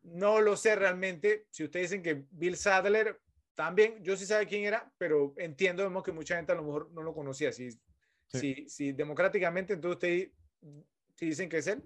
[0.02, 1.48] No lo sé realmente.
[1.50, 3.20] Si ustedes dicen que Bill Sadler,
[3.56, 6.92] también, yo sí sabía quién era, pero entiendo, vemos que mucha gente a lo mejor
[6.92, 7.50] no lo conocía.
[7.50, 7.70] Si,
[8.28, 10.30] si, si democráticamente, entonces ustedes
[11.16, 11.82] si dicen que es él,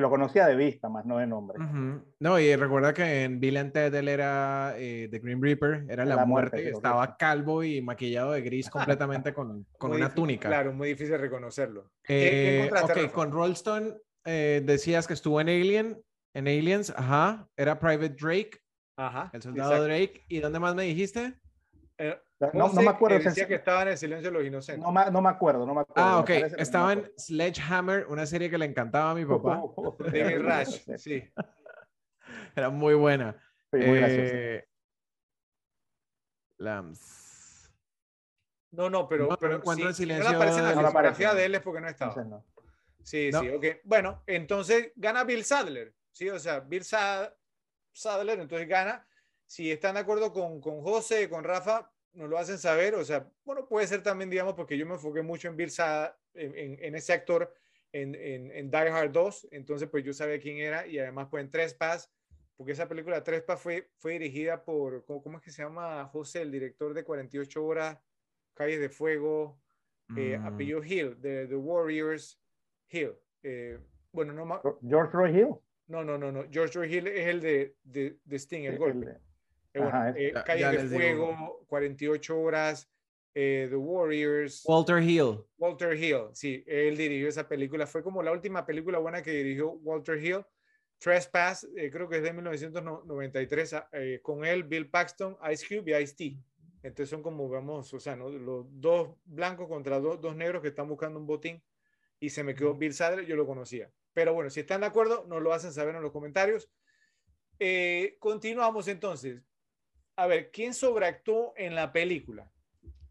[0.00, 1.58] lo conocía de vista, más no de nombre.
[2.18, 6.04] No, y recuerda que en Bill and Ted él era eh, The Green Reaper, era
[6.04, 10.48] la, muerte, estaba calvo y maquillado de gris completamente con, con una túnica.
[10.48, 11.90] Claro, muy difícil reconocerlo.
[12.08, 13.94] Eh, ok, con Rolston
[14.24, 16.02] eh, decías que estuvo en Alien,
[16.34, 18.58] en Aliens, ajá, era Private Drake,
[18.96, 20.24] ajá, el soldado Drake.
[20.28, 21.34] ¿Y dónde más me dijiste?
[22.52, 23.18] No, no, me acuerdo.
[23.18, 24.84] Que decía que estaba en el silencio de los inocentes.
[24.84, 26.02] No, no me acuerdo, no me acuerdo.
[26.02, 26.30] Ah, ok.
[26.58, 29.62] Estaba en Sledgehammer, una serie que le encantaba a mi papá.
[29.98, 31.22] David Rush, sí.
[32.56, 33.36] Era muy buena.
[33.70, 34.68] Sí, muy eh,
[36.58, 37.72] Lams.
[38.70, 41.54] No, no, pero, no, pero si, el silencio no aparece en la fotografía de él
[41.54, 42.24] es porque no estaba.
[42.24, 42.44] No.
[43.02, 43.64] Sí, sí, ok.
[43.84, 46.30] Bueno, entonces gana Bill Sadler, ¿sí?
[46.30, 49.06] O sea, Bill Sadler, entonces gana
[49.46, 52.94] si están de acuerdo con, con José, con Rafa, nos lo hacen saber.
[52.94, 55.70] O sea, bueno, puede ser también, digamos, porque yo me enfoqué mucho en Bill
[56.34, 57.52] en, en, ese actor,
[57.92, 59.48] en, en, en, Die Hard 2.
[59.52, 62.10] Entonces, pues yo sabía quién era y además, pues en Trespass,
[62.56, 66.52] porque esa película Trespass fue, fue dirigida por, ¿cómo, es que se llama José, el
[66.52, 67.98] director de 48 horas,
[68.54, 69.60] Calles de Fuego,
[70.16, 70.46] eh, mm.
[70.46, 72.40] apellido Hill, de The Warriors
[72.90, 73.14] Hill.
[73.42, 73.78] Eh,
[74.12, 75.54] bueno, no George Roy Hill.
[75.86, 76.44] No, no, no, no.
[76.50, 79.18] George Roy Hill es el de, de, de Sting, el, golpe.
[79.74, 82.90] Eh, Calle de Fuego, 48 horas,
[83.34, 84.62] eh, The Warriors.
[84.66, 85.44] Walter Hill.
[85.56, 87.86] Walter Hill, sí, él dirigió esa película.
[87.86, 90.44] Fue como la última película buena que dirigió Walter Hill.
[90.98, 93.88] Trespass, eh, creo que es de 1993, ah,
[94.22, 96.38] con él, Bill Paxton, Ice Cube y Ice-T.
[96.84, 98.28] Entonces son como, vamos, o sea, ¿no?
[98.28, 101.62] los dos blancos contra dos, dos negros que están buscando un botín.
[102.20, 103.90] Y se me quedó Bill Sadler, yo lo conocía.
[104.12, 106.70] Pero bueno, si están de acuerdo, nos lo hacen saber en los comentarios.
[108.20, 109.42] continuamos entonces.
[110.16, 112.50] A ver, ¿quién sobreactuó en la película?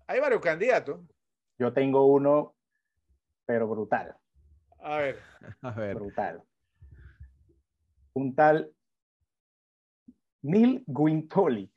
[0.07, 1.01] Hay varios candidatos.
[1.57, 2.55] Yo tengo uno,
[3.45, 4.15] pero brutal.
[4.79, 5.17] A ver.
[5.61, 5.95] A ver.
[5.95, 6.43] Brutal.
[8.13, 8.71] Un tal
[10.41, 11.71] Neil Guintoli.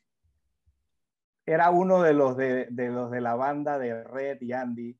[1.46, 4.98] Era uno de los de, los de la banda de Red y Andy.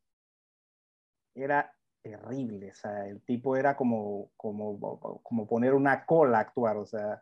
[1.35, 2.71] Era terrible.
[2.71, 4.79] O sea, el tipo era como, como,
[5.23, 6.77] como poner una cola a actuar.
[6.77, 7.21] O sea,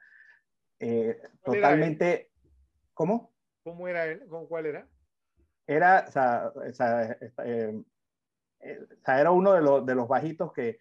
[0.81, 2.32] eh, totalmente
[2.95, 3.33] ¿Cómo?
[3.65, 4.27] ¿Cómo era él?
[4.29, 4.89] ¿Con cuál era?
[5.67, 7.83] Era, o sea, o sea, eh,
[8.61, 10.81] eh, o sea, era uno de los, de los bajitos que,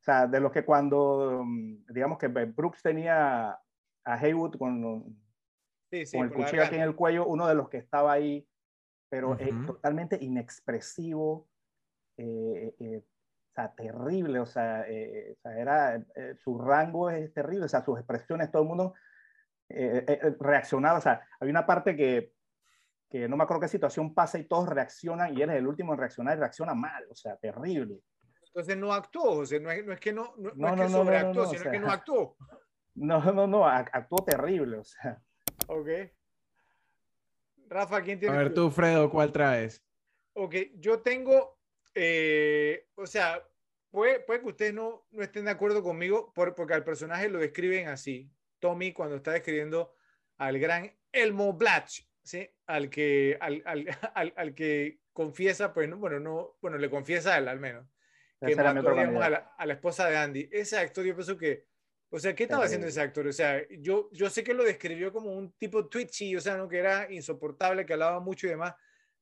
[0.00, 3.50] o sea, de los que cuando, mm, digamos que Brooks tenía
[4.04, 5.20] a Haywood con,
[5.90, 8.46] sí, sí, con el cuchillo aquí en el cuello, uno de los que estaba ahí,
[9.08, 11.48] pero uh totalmente inexpresivo,
[12.16, 16.06] eh, o sea, terrible, o sea, o sea era,
[16.36, 18.94] su rango es terrible, o sea, sus expresiones, todo el mundo
[19.72, 22.32] eh, eh, eh, reaccionaba, o sea, hay una parte que,
[23.08, 25.92] que no me acuerdo qué situación pasa y todos reaccionan y él es el último
[25.92, 28.00] en reaccionar y reacciona mal, o sea, terrible.
[28.46, 30.88] Entonces no actuó, o sea, no es, no es que no, no, no, es que
[30.88, 32.36] sobreactuó, sino que no actuó.
[32.96, 35.22] No, no, no, actuó terrible, o sea.
[35.68, 35.88] Ok.
[37.68, 38.34] Rafa, ¿quién tiene?
[38.34, 39.86] A ver tú, Fredo, ¿cuál traes?
[40.32, 41.60] Ok, yo tengo,
[42.96, 43.40] o sea,
[43.92, 47.38] puede, puede que ustedes no, no estén de acuerdo conmigo por, porque al personaje lo
[47.38, 48.28] describen así.
[48.60, 49.94] Tommy cuando está describiendo
[50.38, 52.48] al gran Elmo Blatch, ¿sí?
[52.66, 53.62] Al que, al,
[54.14, 57.86] al, al, que confiesa, pues, no, bueno, no, bueno, le confiesa a él al menos,
[58.40, 60.48] que mató, digamos, a, la, a, la, esposa de Andy.
[60.52, 61.66] Ese actor, yo pienso que,
[62.10, 63.26] o sea, ¿qué estaba haciendo ese actor?
[63.26, 66.68] O sea, yo, yo sé que lo describió como un tipo twitchy, o sea, ¿no?
[66.68, 68.74] que era insoportable, que hablaba mucho y demás,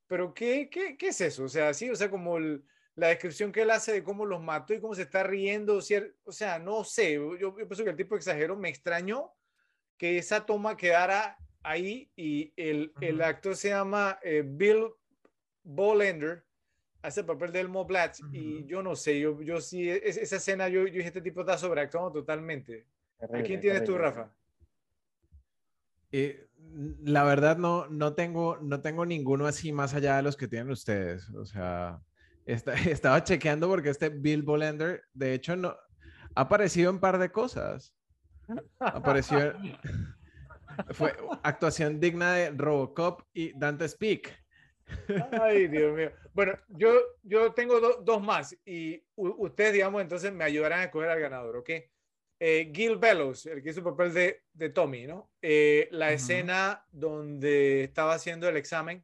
[0.07, 1.43] pero ¿qué, qué, qué es eso?
[1.43, 2.63] O sea, sí, o sea, como el,
[2.99, 6.31] la descripción que él hace de cómo los mató y cómo se está riendo, o
[6.31, 9.31] sea, no sé, yo, yo pienso que el tipo exageró, me extrañó
[9.97, 14.87] que esa toma quedara ahí y el, el actor se llama eh, Bill
[15.63, 16.43] Bolender,
[17.01, 20.67] hace el papel de Elmo Blatch y yo no sé, yo, yo sí, esa escena
[20.67, 22.85] yo, yo dije, este tipo está sobreactuando totalmente.
[23.21, 24.29] ¿A quién tienes tú, Rafa?
[26.11, 26.47] Eh,
[27.03, 30.71] la verdad no, no, tengo, no tengo ninguno así más allá de los que tienen
[30.71, 31.29] ustedes.
[31.31, 32.01] O sea,
[32.89, 35.69] estaba chequeando porque este Bill Bolender, de hecho, no,
[36.35, 37.93] ha aparecido en un par de cosas.
[38.79, 39.53] Apareció.
[40.91, 41.13] Fue
[41.43, 44.33] actuación digna de Robocop y Dante Speak.
[45.41, 46.11] Ay, Dios mío.
[46.33, 51.19] Bueno, yo, yo tengo dos más y ustedes, digamos, entonces me ayudarán a escoger al
[51.19, 51.69] ganador, ¿ok?
[52.39, 55.29] Eh, Gil Bellows, el que hizo el papel de, de Tommy, ¿no?
[55.41, 59.03] Eh, la escena donde estaba haciendo el examen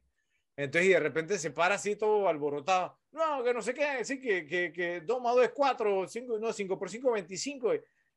[0.56, 2.98] entonces, y de repente se para así todo alborotado.
[3.16, 6.38] No, que no sé qué, sí, que, que, que 2 más 2 es 4, 5,
[6.38, 7.72] no, 5 por 5, 25.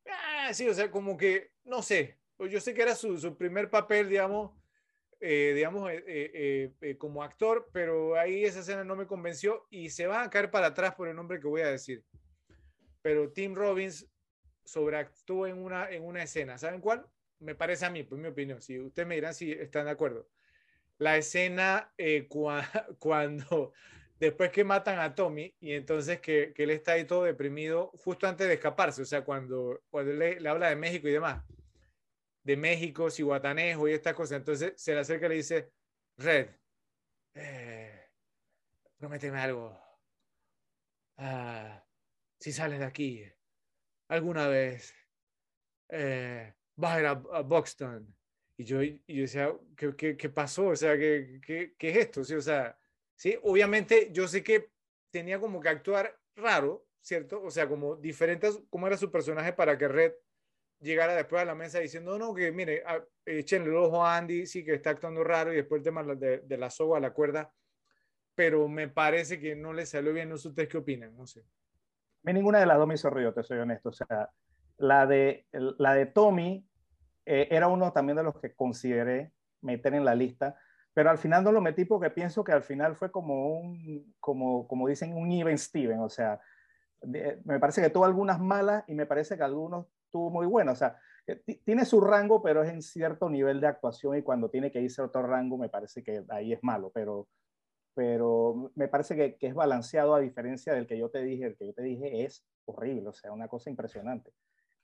[0.06, 3.38] Ah, sí, o sea, como que, no sé, pues yo sé que era su, su
[3.38, 4.52] primer papel, digamos,
[5.22, 10.06] eh, digamos, eh, eh, como actor, pero ahí esa escena no me convenció y se
[10.06, 12.04] va a caer para atrás por el nombre que voy a decir.
[13.02, 14.06] Pero Tim Robbins
[14.66, 16.58] sobreactuó en una, en una escena.
[16.58, 17.06] ¿Saben cuál?
[17.40, 18.62] Me parece a mí, pues mi opinión.
[18.62, 20.28] Si ustedes me dirán si están de acuerdo.
[20.98, 21.94] La escena
[23.00, 23.72] cuando
[24.20, 28.28] después que matan a Tommy y entonces que, que, él está ahí todo deprimido justo
[28.28, 31.44] antes de escaparse, o sea, cuando, cuando le, habla de México y demás,
[32.44, 35.72] de México, Cihuatanejo y estas cosas, entonces se le acerca y le dice,
[36.18, 36.50] Red,
[37.36, 38.10] eh,
[38.98, 39.80] prométeme algo,
[41.18, 41.84] ah,
[42.40, 43.24] si sales de aquí
[44.10, 44.94] alguna vez,
[45.90, 48.16] eh, vas a ir a, Buxton.
[48.58, 50.68] Y yo, y yo decía, ¿qué, qué, qué pasó?
[50.68, 52.24] O sea, ¿qué, qué, qué es esto?
[52.26, 52.36] ¿Sí?
[52.36, 52.78] O sea,
[53.20, 53.38] ¿sí?
[53.44, 54.72] Obviamente yo sé que
[55.12, 57.44] tenía como que actuar raro, ¿cierto?
[57.44, 60.14] O sea, como diferentes, como era su personaje para que Red
[60.80, 62.82] llegara después a la mesa diciendo, no, que mire,
[63.26, 66.40] echenle el ojo a Andy, sí que está actuando raro y después el tema de,
[66.40, 67.52] de la soga, la cuerda,
[68.36, 71.44] pero me parece que no le salió bien, no sé ustedes qué opinan, no sé.
[72.26, 74.30] A ninguna de las dos me hizo río, te soy honesto, o sea,
[74.78, 76.66] la de, la de Tommy
[77.26, 80.58] eh, era uno también de los que consideré meter en la lista,
[81.00, 84.68] pero al final no lo metí porque pienso que al final fue como un, como,
[84.68, 86.42] como dicen, un even Steven, o sea,
[87.06, 90.74] me parece que tuvo algunas malas y me parece que algunos tuvo muy buenos.
[90.74, 91.00] O sea,
[91.64, 95.02] tiene su rango, pero es en cierto nivel de actuación y cuando tiene que irse
[95.02, 97.30] a otro rango me parece que ahí es malo, pero,
[97.94, 101.56] pero me parece que, que, es balanceado a diferencia del que yo te dije, el
[101.56, 104.34] que yo te dije es horrible, o sea, una cosa impresionante.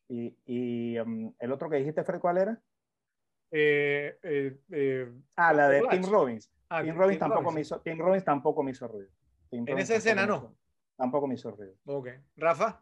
[0.07, 2.61] Y, y um, el otro que dijiste, Fred, ¿cuál era?
[3.51, 6.51] Eh, eh, eh, ah, la de Tim Robbins.
[6.69, 9.09] Ah, Tim, Robbins tampoco Me hizo, Tim Robbins tampoco me hizo ruido.
[9.51, 10.55] en esa escena no.
[10.97, 11.75] tampoco me hizo ruido.
[11.85, 12.09] Ok.
[12.35, 12.81] Rafa.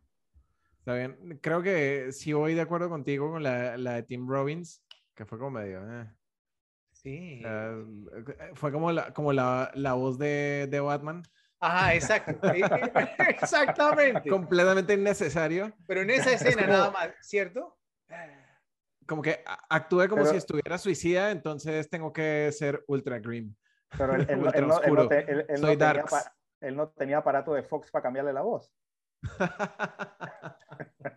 [0.80, 1.40] Está bien.
[1.41, 4.84] Creo que sí voy de acuerdo contigo con la, la de Tim Robbins,
[5.15, 5.81] que fue como medio.
[6.91, 7.41] Sí.
[8.53, 11.23] fue como la, como la, la voz de, de Batman.
[11.64, 12.48] Ajá, exacto.
[13.30, 14.30] Exactamente.
[14.30, 15.73] Completamente innecesario.
[15.88, 17.77] Pero en esa escena nada más, ¿cierto?
[19.07, 23.55] Como que actúe como si estuviera suicida, entonces tengo que ser ultra grim.
[23.97, 24.27] Pero él,
[26.75, 28.71] no, tenía, aparato de Fox para cambiarle la voz.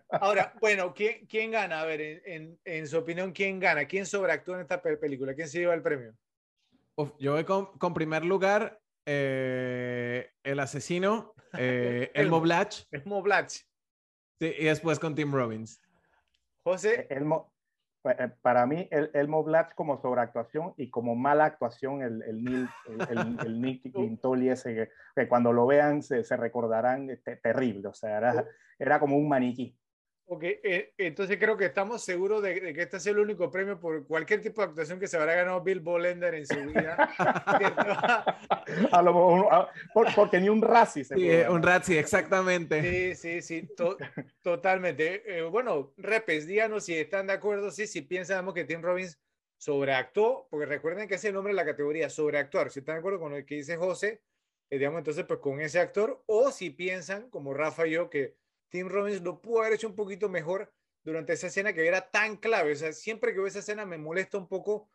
[0.09, 1.81] Ahora, bueno, ¿quién, quién gana?
[1.81, 3.85] A ver, en, en, su opinión, ¿quién gana?
[3.85, 5.33] ¿Quién sobreactúa en esta película?
[5.33, 6.13] ¿Quién se lleva el premio?
[7.19, 12.83] yo voy con, con primer lugar eh, el asesino, eh, Elmo Blatch.
[12.91, 13.61] Elmo Blatch.
[14.39, 15.81] Sí, y después con Tim Robbins.
[16.63, 17.07] José.
[17.09, 17.56] Elmo, eh,
[18.41, 22.69] para mí, el, Elmo Blatch como sobreactuación y como mala actuación, el, el, Neil,
[23.09, 27.09] el, Nick Quintoli ese, que, cuando lo vean se, se recordarán
[27.41, 28.45] terrible, o sea, era,
[28.79, 29.77] era como un maniquí.
[30.29, 34.05] Ok, eh, entonces creo que estamos seguros de, que este es el único premio por
[34.05, 36.97] cualquier tipo de actuación que se habrá ganado Bill Bolender en su vida.
[38.91, 41.05] a lo mejor, porque ni un Razzie.
[41.05, 43.15] Sí, un Razzie, exactamente.
[43.15, 43.69] Sí, sí, sí,
[44.41, 45.23] totalmente.
[45.25, 49.17] Eh, bueno, repes, díganos si están de acuerdo, sí, si piensan que Tim Robbins
[49.55, 52.69] sobreactuó, porque recuerden que ese es el nombre de la categoría, sobreactuar.
[52.69, 54.21] Si están de acuerdo con lo que dice José,
[54.69, 58.35] eh, digamos entonces pues con ese actor, o si piensan, como Rafa y yo, que
[58.69, 60.73] Tim Robbins lo pudo haber hecho un poquito mejor
[61.03, 62.73] durante esa escena que era tan clave.
[62.73, 64.89] O sea, siempre que veo esa escena me molesta un poco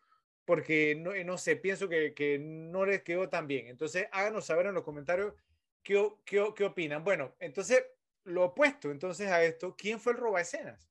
[0.44, 3.68] porque no, no sé, pienso que, que no les quedó tan bien.
[3.68, 5.34] Entonces, háganos saber en los comentarios
[5.82, 7.04] qué, qué, qué opinan.
[7.04, 7.84] Bueno, entonces,
[8.24, 10.90] lo opuesto entonces a esto, ¿quién fue el roba escenas?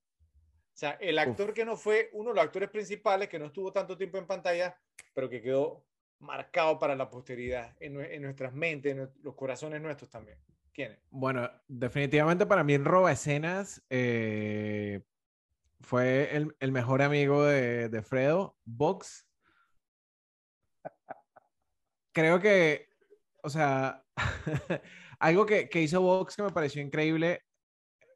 [0.74, 3.72] O sea, el actor que no fue uno de los actores principales, que no estuvo
[3.72, 4.80] tanto tiempo en pantalla,
[5.14, 5.86] pero que quedó
[6.20, 10.40] marcado para la posteridad, en, en nuestras mentes, en los corazones nuestros también.
[10.74, 15.02] ¿Quién Bueno, definitivamente para mí Roba Escenas eh,
[15.82, 19.28] fue el, el, mejor amigo de, de Fredo, Vox.
[22.14, 22.90] Creo que,
[23.44, 24.06] o sea,
[25.20, 27.44] algo que, que hizo Vox que me pareció increíble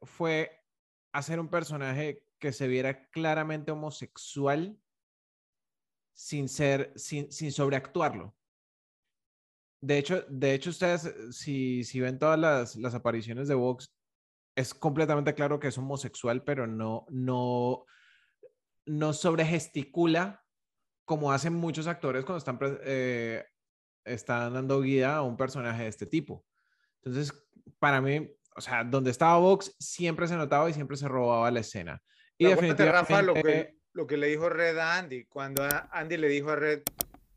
[0.02, 0.62] fue
[1.12, 4.78] hacer un personaje que se viera claramente homosexual
[6.12, 8.35] sin ser, sin, sin sobreactuarlo.
[9.80, 13.94] De hecho, de hecho ustedes, eh, si, si ven todas las, las apariciones de Vox,
[14.56, 17.84] es completamente claro que es homosexual, pero no, no,
[18.86, 20.42] no sobregesticula
[21.04, 23.44] como hacen muchos actores cuando están, eh,
[24.04, 26.44] están dando guía a un personaje de este tipo.
[27.02, 27.32] Entonces,
[27.78, 31.60] para mí, o sea, donde estaba Vox siempre se notaba y siempre se robaba la
[31.60, 32.02] escena.
[32.38, 33.14] Y definitivamente...
[33.14, 35.62] Rafa, lo que, lo que le dijo Red a Andy, cuando
[35.92, 36.82] Andy le dijo a Red,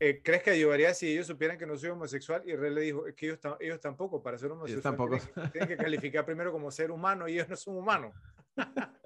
[0.02, 2.42] eh, ¿crees que ayudaría si ellos supieran que no soy homosexual?
[2.46, 5.18] Y Red le dijo, es que ellos, ellos tampoco, para ser homosexual, tampoco.
[5.52, 8.14] Tienen, que calificar primero como ser humano y ellos no son humanos.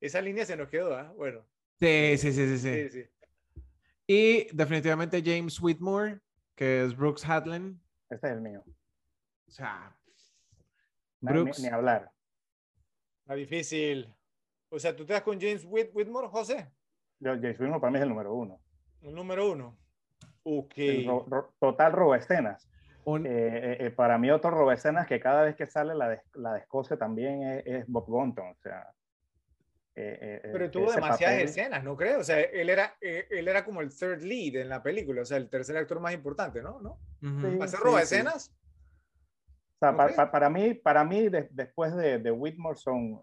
[0.00, 1.12] Esa línea se nos quedó, ¿ah?
[1.16, 1.46] Bueno.
[1.78, 3.04] Sí, sí, sí, sí, sí,
[4.08, 6.18] Y definitivamente James Whitmore,
[6.56, 7.80] que es Brooks Hadlen.
[8.10, 8.64] Este es el mío.
[9.46, 9.96] O sea,
[11.20, 11.60] Brooks.
[11.60, 12.10] Ni, hablar.
[13.20, 14.12] Está difícil.
[14.68, 16.72] O sea, ¿tú te das con James Whitmore, José?
[17.20, 18.60] Yo, James Whitmore para mí es el número uno.
[19.02, 19.76] El número uno.
[20.44, 20.74] Ok.
[21.58, 22.68] total robo escenas.
[23.06, 26.20] Eh, eh, eh, para mí otro robo escenas que cada vez que sale la de,
[26.34, 28.48] la de Escocia también es, Bob Gunton.
[28.48, 28.86] O sea,
[29.94, 32.20] Pero tuvo demasiadas escenas, ¿no creo?
[32.20, 35.38] O sea, él era, él era como el third lead en la película, o sea,
[35.38, 36.80] el tercer actor más importante, ¿no?
[36.80, 36.98] ¿No?
[37.62, 38.54] ¿Hacer robo escenas?
[39.76, 43.22] O sea, para, mí, para mí después de, de Whitmore son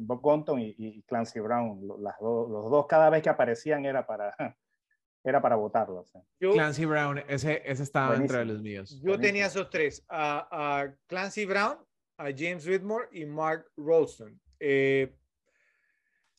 [0.00, 1.80] Bob Gunton y, Clancy Brown.
[2.00, 4.34] Las los dos cada vez que aparecían era para,
[5.24, 6.06] era para votarlo.
[6.38, 9.00] Clancy Brown, ese, ese estaba entre los míos.
[9.02, 11.78] Yo tenía esos tres, a, Clancy Brown,
[12.16, 14.40] a James Whitmore y Mark Rolston.
[14.60, 15.14] Eh,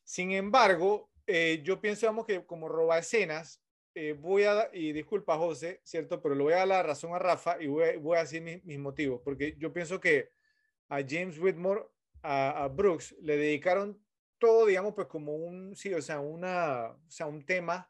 [0.04, 3.62] sin embargo, eh, yo pienso vamos, que como roba escenas,
[3.96, 6.22] eh, voy a, y disculpa José, ¿cierto?
[6.22, 9.22] Pero le voy a dar la razón a Rafa y voy, a decir mis, motivos,
[9.24, 10.32] porque yo pienso que
[10.88, 11.84] a James Whitmore,
[12.22, 14.02] a, a, Brooks, le dedicaron
[14.40, 17.90] todo, digamos, pues como un, sí, o sea, una, o sea, un tema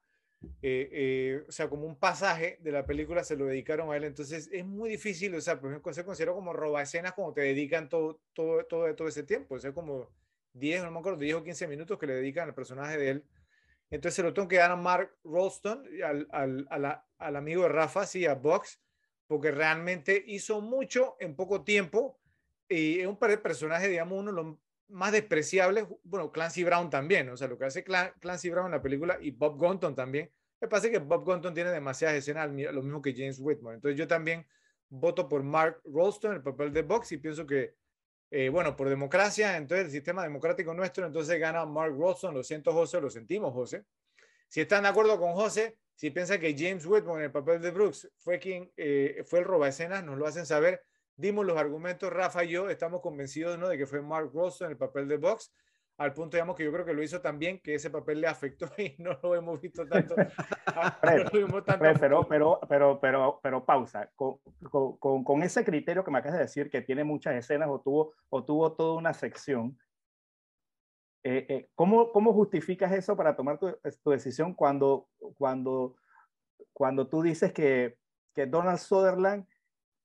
[0.62, 4.06] eh, eh, o sea, como un pasaje de la película se lo dedicaron a él.
[4.06, 7.90] Entonces es muy difícil, o sea, pues se considera como roba escenas como te dedican
[7.90, 9.56] todo, todo, todo, todo ese tiempo.
[9.56, 10.10] O sea, como
[10.54, 13.26] 10, no me acuerdo, 10 o 15 minutos que le dedican al personaje de él.
[13.90, 18.06] Entonces se lo tengo que dar a Mark Rolston, al, al, al amigo de Rafa,
[18.06, 18.80] sí, a Box,
[19.28, 22.20] porque realmente hizo mucho en poco tiempo
[22.68, 24.58] y es un personaje, digamos, uno de los
[24.90, 28.82] más despreciables, bueno, Clancy Brown también, o sea, lo que hace Clancy Brown en la
[28.82, 33.02] película y Bob Gunton también, me parece que Bob Gunton tiene demasiadas escenas, lo mismo
[33.02, 33.76] que James Whitmore.
[33.76, 34.46] Entonces yo también
[34.90, 37.76] voto por Mark Rolston, el papel de Box, y pienso que,
[38.32, 42.34] eh, bueno, por democracia, entonces el sistema democrático nuestro, entonces gana Mark Rolston.
[42.34, 43.86] Lo siento, José, lo sentimos, José.
[44.50, 47.72] Si están de acuerdo con José, si piensan que James Whitmore en el papel de
[47.72, 50.84] Brooks fue quien eh, fue el roba escenas, nos lo hacen saber
[51.20, 53.68] dimos los argumentos, Rafa y yo estamos convencidos ¿no?
[53.68, 55.54] de que fue Mark Rosso en el papel de Box,
[55.98, 58.70] al punto, digamos, que yo creo que lo hizo también, que ese papel le afectó
[58.78, 60.16] y no lo hemos visto tanto.
[61.02, 61.30] pero,
[62.00, 62.26] pero,
[62.70, 64.38] pero, pero, pero, pausa, con,
[64.98, 68.14] con, con, ese criterio que me acabas de decir, que tiene muchas escenas o tuvo,
[68.30, 69.78] o tuvo toda una sección,
[71.26, 75.96] eh, eh, ¿cómo, ¿cómo, justificas eso para tomar tu, tu, decisión cuando, cuando,
[76.72, 77.98] cuando tú dices que,
[78.34, 79.46] que Donald Sutherland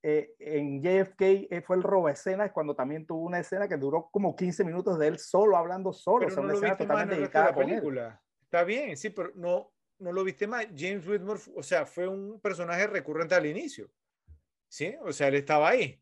[0.07, 4.11] eh, en JFK eh, fue el robo escena cuando también tuvo una escena que duró
[4.13, 6.27] como 15 minutos de él solo hablando solo.
[6.29, 8.23] Pero no lo viste más en la película.
[8.43, 10.67] Está bien, sí, pero no, no lo viste más.
[10.77, 13.91] James Whitmore, o sea, fue un personaje recurrente al inicio.
[14.69, 14.95] ¿Sí?
[15.01, 15.99] O sea, él estaba ahí,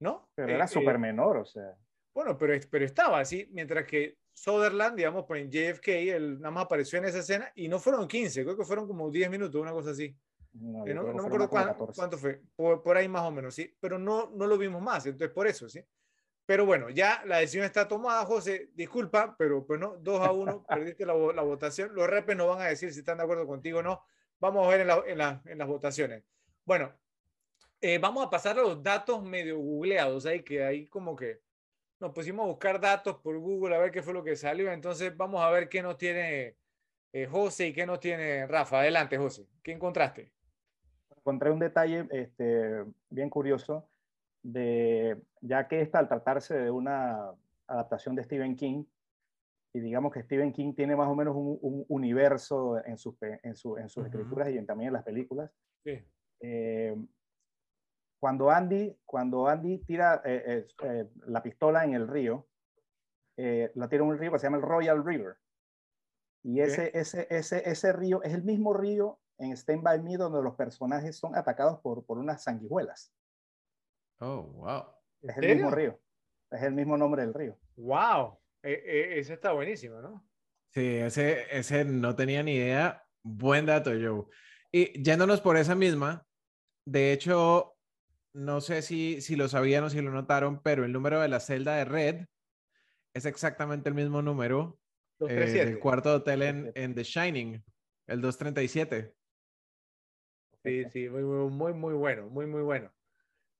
[0.00, 0.30] ¿no?
[0.34, 1.76] Pero era eh, súper menor, o sea.
[2.14, 6.64] Bueno, pero, pero estaba así, mientras que Sutherland, digamos, pues en JFK, él nada más
[6.64, 9.72] apareció en esa escena y no fueron 15, creo que fueron como 10 minutos, una
[9.72, 10.16] cosa así.
[10.54, 13.76] No, eh, no, me acuerdo cuánto, fue, por, ahí más o menos, ¿sí?
[13.80, 15.84] Pero no, no lo vimos más, entonces por eso, ¿sí?
[16.46, 20.66] Pero bueno, ya la decisión está tomada, José, disculpa, pero pues no, 2 a 1,
[20.68, 21.94] perdiste la, la, votación.
[21.94, 24.02] Los repes nos van a decir si están de acuerdo contigo o no.
[24.38, 26.22] Vamos a ver en, la, en, la, en las votaciones.
[26.64, 26.92] Bueno,
[27.80, 31.40] eh, vamos a pasar a los datos medio googleados, ahí que ahí como que
[31.98, 34.70] nos pusimos a buscar datos por Google a ver qué fue lo que salió.
[34.70, 36.56] Entonces vamos a ver qué nos tiene
[37.12, 38.80] eh, José y qué nos tiene Rafa.
[38.80, 39.46] Adelante, José.
[39.62, 40.32] ¿Qué encontraste?
[41.24, 43.88] Encontré un detalle este, bien curioso,
[44.42, 47.32] de, ya que esta al tratarse de una
[47.66, 48.84] adaptación de Stephen King,
[49.72, 53.78] y digamos que Stephen King tiene más o menos un, universo en sus, en, su,
[53.78, 55.50] en sus escrituras y también en las películas.
[56.40, 56.94] Eh,
[58.20, 62.46] cuando, Andy, cuando Andy tira eh, eh, la pistola en el río,
[63.36, 65.36] la tira en un río que se llama el Royal River.
[66.44, 70.42] Y ese, ese, ese, ese río es el mismo río en Stand By Me donde
[70.42, 73.12] los personajes son atacados por, por unas sanguijuelas.
[74.20, 74.84] Oh, wow.
[75.22, 76.00] Es el mismo río.
[76.50, 77.58] Es el mismo nombre del río.
[77.76, 78.38] Wow.
[78.62, 80.26] E, e, ese está buenísimo, ¿no?
[80.70, 83.04] Sí, ese, ese no tenía ni idea.
[83.22, 84.24] Buen dato, Joe.
[84.72, 86.26] Y yéndonos por esa misma,
[86.84, 87.76] de hecho,
[88.32, 91.40] no sé si, si lo sabían o si lo notaron, pero el número de la
[91.40, 92.26] celda de Red
[93.14, 94.78] es exactamente el mismo número
[95.20, 97.64] eh, del cuarto hotel en, en The Shining,
[98.08, 99.14] el 237.
[100.64, 102.90] Sí, sí, muy, muy, muy bueno, muy, muy bueno.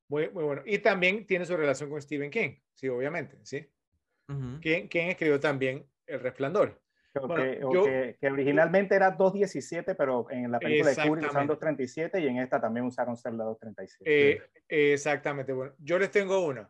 [0.09, 0.63] Muy, muy bueno.
[0.65, 3.69] Y también tiene su relación con Stephen King, sí, obviamente, ¿sí?
[4.61, 6.81] ¿Quién, escribió también El Resplandor?
[7.13, 12.61] que, originalmente era 2.17, pero en la película de Kubrick usaron 2.37 y en esta
[12.61, 13.89] también usaron celda 2.37.
[14.05, 16.69] Eh, exactamente, bueno, yo les tengo una.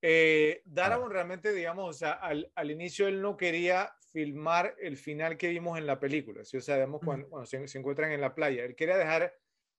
[0.00, 5.36] Eh, Darabon realmente, digamos, o sea, al, al, inicio él no quería filmar el final
[5.36, 6.58] que vimos en la película, ¿sí?
[6.58, 9.32] o sea, digamos, cuando, se, se, encuentran en la playa, él quería dejar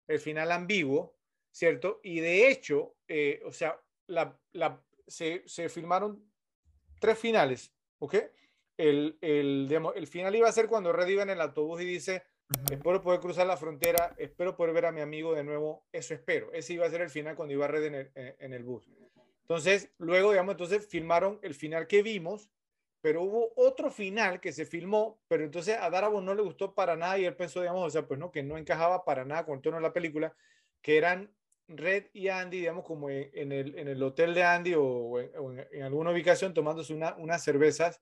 [0.08, 1.16] el final ambiguo,
[1.52, 2.00] ¿cierto?
[2.04, 6.24] Y de hecho, eh, o sea, la, la, se, se, filmaron
[7.00, 8.16] tres finales, ¿ok?
[8.78, 12.24] El, el, el, final iba a ser cuando Red iba en el autobús y dice,
[12.72, 16.52] espero poder cruzar la frontera, espero poder ver a mi amigo de nuevo, eso espero.
[16.54, 18.90] Ese iba a ser el final cuando iba Red en el, en el bus.
[19.42, 22.50] Entonces, luego, digamos, entonces filmaron el final que vimos,
[23.04, 26.96] pero hubo otro final que se filmó, pero entonces a Darabont no le gustó para
[26.96, 29.56] nada y él pensó, digamos, o sea, pues no, que no encajaba para nada con
[29.56, 30.34] el tono de la película,
[30.82, 31.36] que eran
[31.68, 36.12] Red y Andy, digamos, como en el, en el hotel de Andy o, en, alguna
[36.12, 38.02] ubicación tomándose una, unas cervezas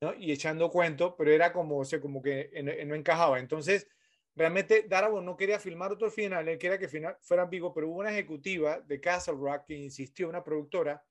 [0.00, 0.14] ¿no?
[0.14, 2.50] y echando cuento, pero era como, o sea, como que
[2.86, 3.40] no encajaba.
[3.40, 3.88] Entonces,
[4.34, 7.98] realmente Darabont no quería filmar otro final, él quería que final fuera ambiguo, pero hubo
[7.98, 11.04] una ejecutiva de Castle Rock que insistió, una productora,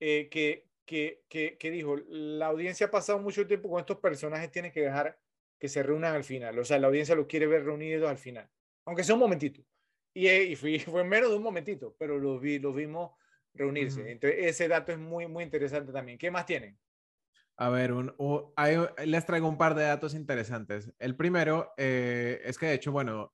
[0.00, 4.72] eh, que, que, que, dijo, la audiencia ha pasado mucho tiempo con estos personajes, tiene
[4.72, 5.18] que dejar
[5.58, 6.58] que se reúnan al final.
[6.58, 8.48] O sea, la audiencia los quiere ver reunidos al final,
[8.84, 9.62] aunque sea un momentito.
[10.12, 13.12] Y, eh, y fue, fue, menos de un momentito, pero los, vi, los vimos
[13.54, 14.10] reunirse.
[14.10, 16.18] Entonces, ese dato es muy, muy interesante también.
[16.18, 16.78] ¿Qué más tienen?
[17.56, 17.92] A ver,
[19.06, 20.92] les traigo un par de datos interesantes.
[20.98, 23.32] El primero eh, es que, de hecho, bueno,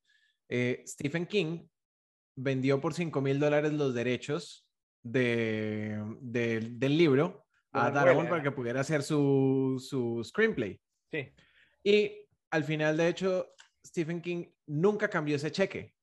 [0.49, 1.67] eh, Stephen King
[2.37, 4.67] vendió por 5 mil dólares los derechos
[5.03, 10.81] de, del libro a Darabont para que pudiera hacer su, su screenplay.
[11.11, 11.33] Sí.
[11.85, 13.55] Y al final, de hecho,
[13.87, 15.95] Stephen King nunca cambió ese cheque.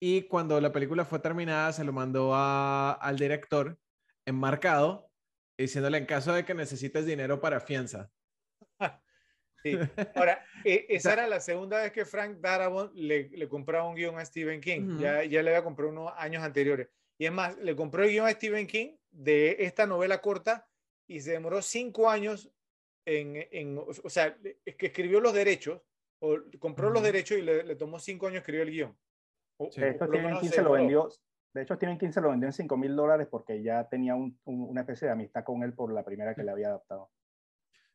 [0.00, 3.78] Y cuando la película fue terminada, se lo mandó al director
[4.26, 5.10] enmarcado,
[5.58, 8.10] diciéndole en caso de que necesites dinero para fianza.
[9.62, 9.76] Sí.
[10.14, 14.18] Ahora, e, esa era la segunda vez que Frank Darabont le, le compraba un guion
[14.18, 14.98] a Stephen King.
[14.98, 16.88] ya, ya le había comprado unos años anteriores.
[17.18, 20.68] Y es más, le compró el guion a Stephen King de esta novela corta
[21.06, 22.50] y se demoró cinco años
[23.04, 25.80] en, en o sea, es que escribió los derechos,
[26.20, 28.98] o compró los derechos y le, tomó cinco años escribir el guion.
[29.58, 31.08] de, hecho, Stephen King se lo vendió,
[31.54, 34.38] de hecho, Stephen King se lo vendió en 5 mil dólares porque ya tenía un,
[34.44, 37.10] una especie de amistad con él por la primera que le había adaptado.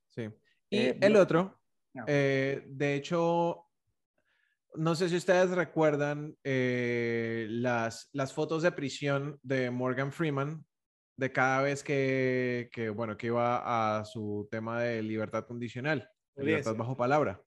[0.09, 0.29] Sí.
[0.73, 1.59] Y eh, el otro,
[2.07, 3.67] eh, de hecho,
[4.75, 10.65] no sé si ustedes recuerdan eh, las, las fotos de prisión de Morgan Freeman
[11.15, 16.75] de cada vez que, que, bueno, que iba a su tema de libertad condicional, libertad
[16.75, 17.39] bajo palabra.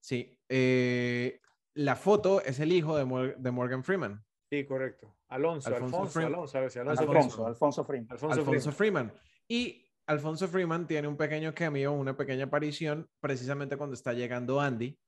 [0.00, 0.38] Sí.
[0.48, 1.40] Eh,
[1.74, 4.22] la foto es el hijo de, de, Morgan Freeman.
[4.50, 5.16] Sí, correcto.
[5.28, 8.08] Alonso, Alfonso, Alonso, Alonso, Alonso, Alfonso, Freeman.
[8.10, 9.12] Alfonso, Freeman.
[9.48, 14.98] Y Alfonso Freeman tiene un pequeño cameo, una pequeña aparición, precisamente cuando está llegando Andy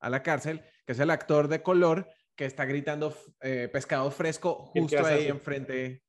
[0.00, 4.66] a la cárcel, que es el actor de color que está gritando eh, pescado fresco
[4.66, 6.04] justo ahí enfrente.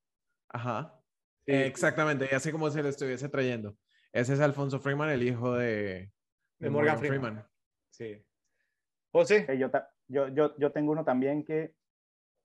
[0.50, 1.02] Ajá.
[1.48, 3.76] Exactamente, y así como se le estuviese trayendo.
[4.14, 6.12] Ese es Alfonso Freeman, el hijo de,
[6.60, 7.44] Morgan, Freeman.
[7.90, 8.24] Sí.
[9.12, 9.48] José.
[9.58, 9.72] yo,
[10.08, 11.74] yo, yo, yo, tengo uno también que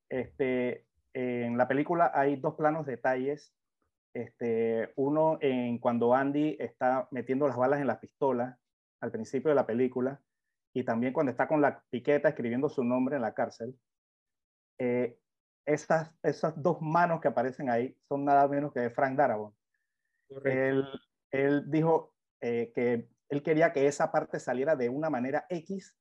[0.08, 3.54] este, en la película hay dos planos detalles.
[4.12, 8.58] Este, uno en cuando Andy está metiendo las balas en la pistola
[9.00, 10.20] al principio de la película
[10.74, 13.78] y también cuando está con la piqueta escribiendo su nombre en la cárcel,
[14.78, 15.18] eh,
[15.66, 19.54] esas, esas dos manos que aparecen ahí son nada menos que de Frank Darabont.
[20.44, 20.84] Él,
[21.30, 25.96] él, dijo eh, que él quería que esa parte saliera de una manera X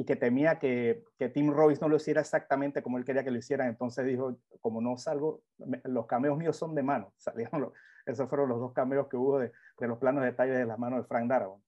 [0.00, 3.30] y que temía que, que, Tim Royce no lo hiciera exactamente como él quería que
[3.30, 3.68] lo hicieran.
[3.68, 5.42] Entonces dijo, como no salgo,
[5.84, 7.12] los cameos míos son de mano.
[7.18, 7.70] Salieron
[8.06, 10.78] esos fueron los dos cameos que hubo de, de los planos de detalle de las
[10.78, 11.62] manos de Frank Darabont.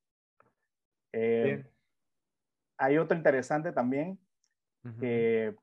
[1.12, 1.62] Eh,
[2.78, 4.18] hay otro interesante también,
[4.98, 5.54] que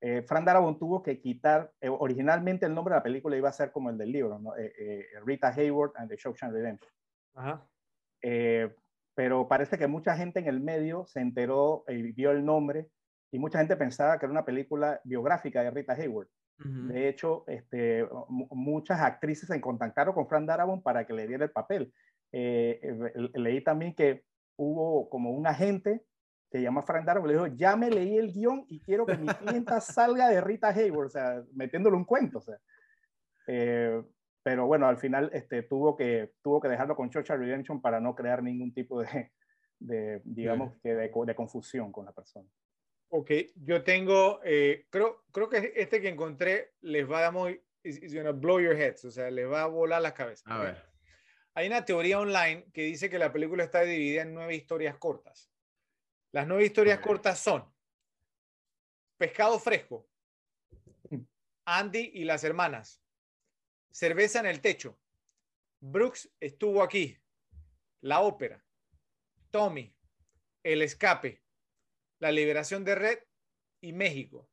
[0.00, 3.52] eh, Frank Darabont tuvo que quitar, eh, originalmente el nombre de la película iba a
[3.52, 6.90] ser como el del libro, eh, Rita Hayward and the Shawshank Redemption.
[9.18, 12.86] Pero parece que mucha gente en el medio se enteró y vio el nombre
[13.32, 16.28] y mucha gente pensaba que era una película biográfica de Rita Hayward.
[16.58, 21.50] De hecho, este, muchas actrices se contactaron con Frank Darabont para que le diera el
[21.50, 21.92] papel.
[22.30, 24.22] leí también que
[24.54, 26.04] hubo como un agente
[26.48, 29.26] que llama Frank Darabont, le dijo, ya me leí el guion y quiero que mi
[29.26, 32.58] clienta salga de Rita Hayward, o sea, metiéndole un cuento, o sea.
[33.48, 34.00] Eh,
[34.48, 38.14] pero bueno, al final este, tuvo, que, tuvo que dejarlo con Churchill Redemption para no
[38.14, 39.30] crear ningún tipo de,
[39.78, 42.48] de digamos, que de, de, confusión con la persona.
[43.10, 47.62] Ok, yo tengo, eh, creo, creo que este que encontré les va a dar muy,
[47.82, 50.44] it's, gonna blow your heads, o sea, les va a volar la cabeza.
[50.46, 50.82] A ver.
[51.52, 55.52] Hay una teoría online que dice que la película está dividida en nueve historias cortas.
[56.32, 57.70] Las nueve historias cortas son
[59.18, 60.08] Pescado Fresco,
[61.66, 63.02] Andy y las hermanas,
[63.98, 64.96] Cerveza en el Techo,
[65.80, 67.18] Brooks estuvo aquí,
[68.00, 68.64] La Ópera,
[69.50, 69.92] Tommy,
[70.62, 71.42] El Escape,
[72.20, 73.18] La Liberación de Red
[73.80, 74.48] y México.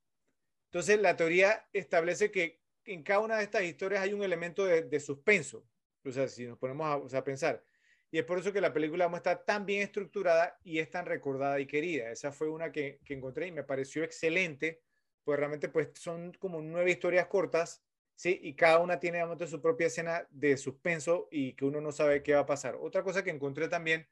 [0.72, 5.00] Entonces, la teoría establece que en cada una de estas historias hay un elemento de,
[5.00, 5.64] suspenso.
[6.04, 7.64] O sea, si nos ponemos a pensar,
[8.10, 11.60] y es por eso que la película está tan bien estructurada y es tan recordada
[11.60, 12.10] y querida.
[12.10, 14.82] Esa fue una que, encontré y me pareció excelente,
[15.24, 17.85] pues realmente pues son como nueve historias cortas,
[18.16, 18.40] ¿sí?
[18.42, 22.34] Y cada una tiene su propia escena de suspenso y que uno no sabe qué
[22.34, 22.76] va a pasar.
[22.76, 24.08] Otra cosa que encontré también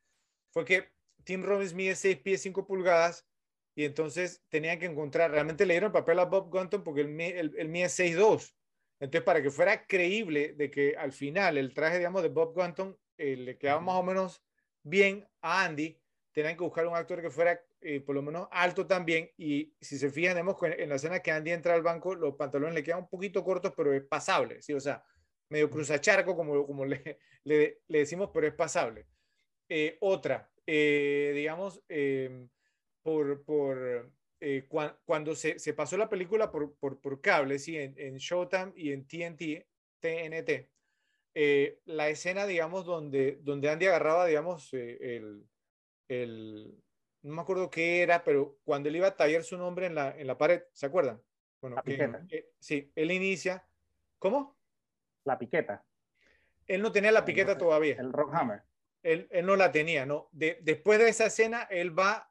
[0.51, 0.89] fue que
[1.23, 3.27] Tim Robbins mide 6 pies 5 pulgadas
[3.75, 7.19] y entonces tenían que encontrar, realmente le dieron el papel a Bob Gunton porque él,
[7.19, 8.53] él, él mide 6'2".
[8.99, 12.97] Entonces, para que fuera creíble de que al final el traje, digamos, de Bob Gunton
[13.17, 14.43] eh, le quedaba más o menos
[14.83, 15.99] bien a Andy,
[16.31, 19.29] tenían que buscar un actor que fuera eh, por lo menos alto también.
[19.37, 22.73] Y si se fijan, vemos en la escena que Andy entra al banco, los pantalones
[22.73, 24.73] le quedan un poquito cortos, pero es pasable, ¿sí?
[24.73, 25.03] O sea,
[25.49, 29.07] medio cruzacharco, como, como le, le, decimos, pero es pasable.
[29.69, 32.49] Eh, otra, digamos, em,
[33.01, 34.11] por, por
[35.05, 37.77] cuando se, se, pasó la película por, por, por cable, ¿sí?
[37.77, 39.65] En, en, Showtime y en TNT,
[40.01, 40.73] TNT
[41.35, 45.47] eh, la escena, digamos, donde, donde Andy agarraba, digamos, eh, el,
[46.07, 46.83] el,
[47.23, 50.11] no me acuerdo qué era, pero cuando él iba a tallar su nombre en la,
[50.17, 51.21] en la pared, ¿se acuerdan?
[51.61, 52.25] Bueno, La piqueta.
[52.29, 53.67] eh, sí, él inicia.
[54.19, 54.55] ¿Cómo?
[55.25, 55.83] La piqueta,
[56.67, 57.95] Él no tenía la piqueta todavía.
[57.95, 58.61] el Rockhammer.
[59.01, 60.29] Él, él no la tenía, ¿no?
[60.31, 62.29] De- después de esa escena, él va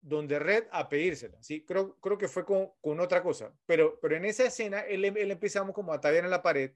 [0.00, 1.64] donde Red a pedírsela, ¿sí?
[1.64, 5.30] Creo, creo que fue con, con otra cosa, pero, pero en esa escena, él, él
[5.30, 6.72] empezamos como a tallar en la pared,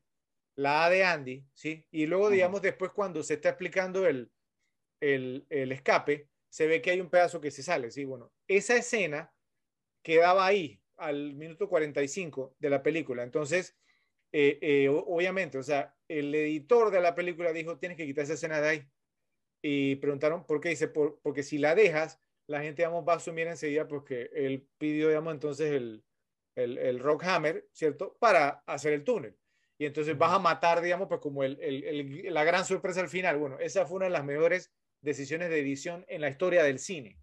[0.54, 1.86] la A de Andy, ¿sí?
[1.90, 2.34] Y luego, Ajá.
[2.34, 4.32] digamos, después cuando se está explicando el,
[5.00, 8.04] el, el escape, se ve que hay un pedazo que se sale, ¿sí?
[8.04, 9.34] Bueno, esa escena
[10.02, 13.22] quedaba ahí al minuto 45 de la película.
[13.22, 13.78] Entonces,
[14.32, 18.34] eh, eh, obviamente, o sea, el editor de la película dijo, tienes que quitar esa
[18.34, 18.88] escena de ahí.
[19.62, 20.70] Y preguntaron por qué.
[20.70, 24.68] Dice, "Por- porque si la dejas, la gente, digamos, va a asumir enseguida porque él
[24.78, 26.04] pidió, digamos, entonces el,
[26.54, 28.16] el, el Rock Hammer, ¿cierto?
[28.18, 29.38] Para hacer el túnel.
[29.78, 31.58] Y entonces vas a matar, digamos, pues como el-
[32.32, 33.38] la gran sorpresa al final.
[33.38, 37.20] Bueno, esa fue una de las mejores decisiones de edición en la historia del cine.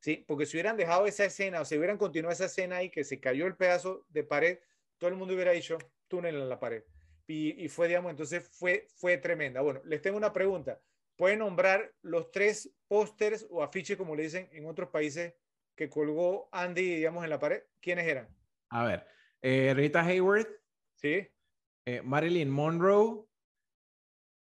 [0.00, 0.24] ¿Sí?
[0.28, 3.20] Porque si hubieran dejado esa escena o si hubieran continuado esa escena y que se
[3.20, 4.58] cayó el pedazo de pared,
[4.98, 5.78] todo el mundo hubiera dicho
[6.08, 6.84] túnel en la pared.
[7.26, 9.62] Y, y fue, digamos, entonces fue, fue tremenda.
[9.62, 10.78] Bueno, les tengo una pregunta.
[11.16, 15.32] ¿Pueden nombrar los tres pósters o afiches, como le dicen en otros países,
[15.74, 17.62] que colgó Andy, digamos, en la pared?
[17.80, 18.28] ¿Quiénes eran?
[18.70, 19.06] A ver,
[19.40, 20.50] eh, Rita Hayworth,
[20.96, 21.28] ¿Sí?
[21.86, 23.24] eh, Marilyn Monroe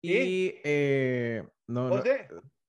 [0.01, 2.03] y eh, no.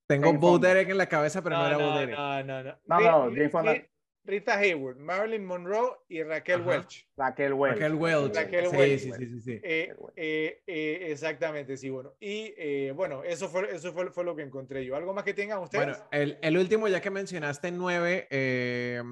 [0.09, 0.59] Tengo Bo.
[0.59, 2.17] Derek en la cabeza, pero no, era Bo no, Derek.
[2.17, 2.79] no, no, no.
[2.87, 3.75] No, no, Jane Fonda.
[3.75, 3.89] Ri-
[4.25, 6.69] Rita Hayward, Marilyn Monroe y Raquel Ajá.
[6.69, 7.09] Welch.
[7.17, 7.75] Raquel Welch.
[7.79, 8.37] Raquel Welch.
[8.37, 9.01] Raquel sí, Welch.
[9.01, 9.61] sí, sí, sí, sí.
[9.63, 12.15] Eh, eh, eh, exactamente, sí, bueno.
[12.21, 14.97] Y eh, bueno, eso fue, eso fue, fue lo que encontré yo.
[14.97, 15.87] ¿Algo más que tengan ustedes?
[15.87, 19.03] Bueno, el, el último, ya que mencionaste nueve, eh,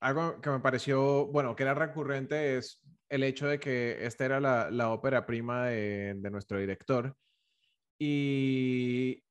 [0.00, 4.38] algo que me pareció, bueno, que era recurrente es el hecho de que esta era
[4.38, 7.16] la, la ópera prima de, de nuestro director
[7.98, 9.22] y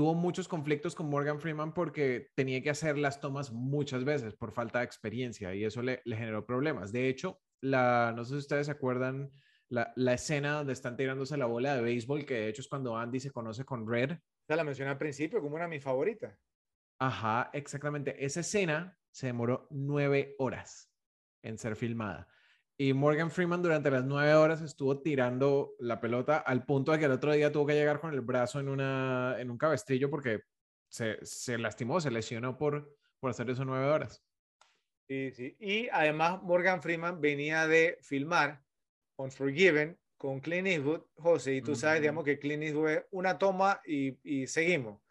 [0.00, 4.50] tuvo muchos conflictos con Morgan Freeman porque tenía que hacer las tomas muchas veces por
[4.50, 6.90] falta de experiencia y eso le, le generó problemas.
[6.90, 9.30] De hecho, la, no sé si ustedes se acuerdan
[9.68, 12.96] la, la escena donde están tirándose la bola de béisbol, que de hecho es cuando
[12.96, 14.16] Andy se conoce con Red.
[14.48, 16.34] Ya la mencioné al principio como una de mis favoritas.
[16.98, 18.24] Ajá, exactamente.
[18.24, 20.90] Esa escena se demoró nueve horas
[21.42, 22.26] en ser filmada.
[22.82, 27.04] Y Morgan Freeman durante las nueve horas estuvo tirando la pelota al punto de que
[27.04, 30.44] el otro día tuvo que llegar con el brazo en, una, en un cabestrillo porque
[30.88, 34.24] se, se lastimó, se lesionó por, por hacer eso nueve horas.
[35.06, 35.54] Sí, sí.
[35.60, 38.62] Y además Morgan Freeman venía de filmar
[39.16, 43.82] Unforgiven con Clint Eastwood, José, y tú sabes, digamos que Clint Eastwood es una toma
[43.84, 45.02] y, y seguimos.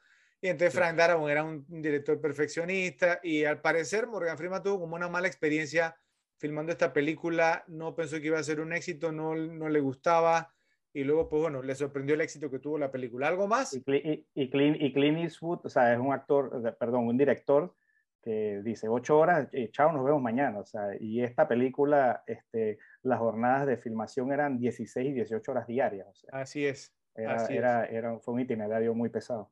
[0.41, 0.79] Y entonces Sí.
[0.79, 5.27] Frank Darabont era un director perfeccionista y al parecer Morgan Freeman tuvo como una mala
[5.27, 5.95] experiencia
[6.39, 10.53] filmando esta película, no pensó que iba a ser un éxito, no, no le gustaba
[10.93, 13.27] y luego pues bueno, le sorprendió el éxito que tuvo la película.
[13.27, 13.73] ¿Algo más?
[13.73, 17.75] Y, y, y Clint, y Clint Eastwood, o sea, es un actor, perdón, un director
[18.21, 20.59] que dice ocho horas, y chao, nos vemos mañana.
[20.59, 25.67] O sea, y esta película, este, las jornadas de filmación eran 16 y 18 horas
[25.67, 26.07] diarias.
[26.07, 26.93] O sea, Así es.
[27.15, 27.59] era, así es.
[27.59, 29.51] era, era, fue un itinerario muy pesado.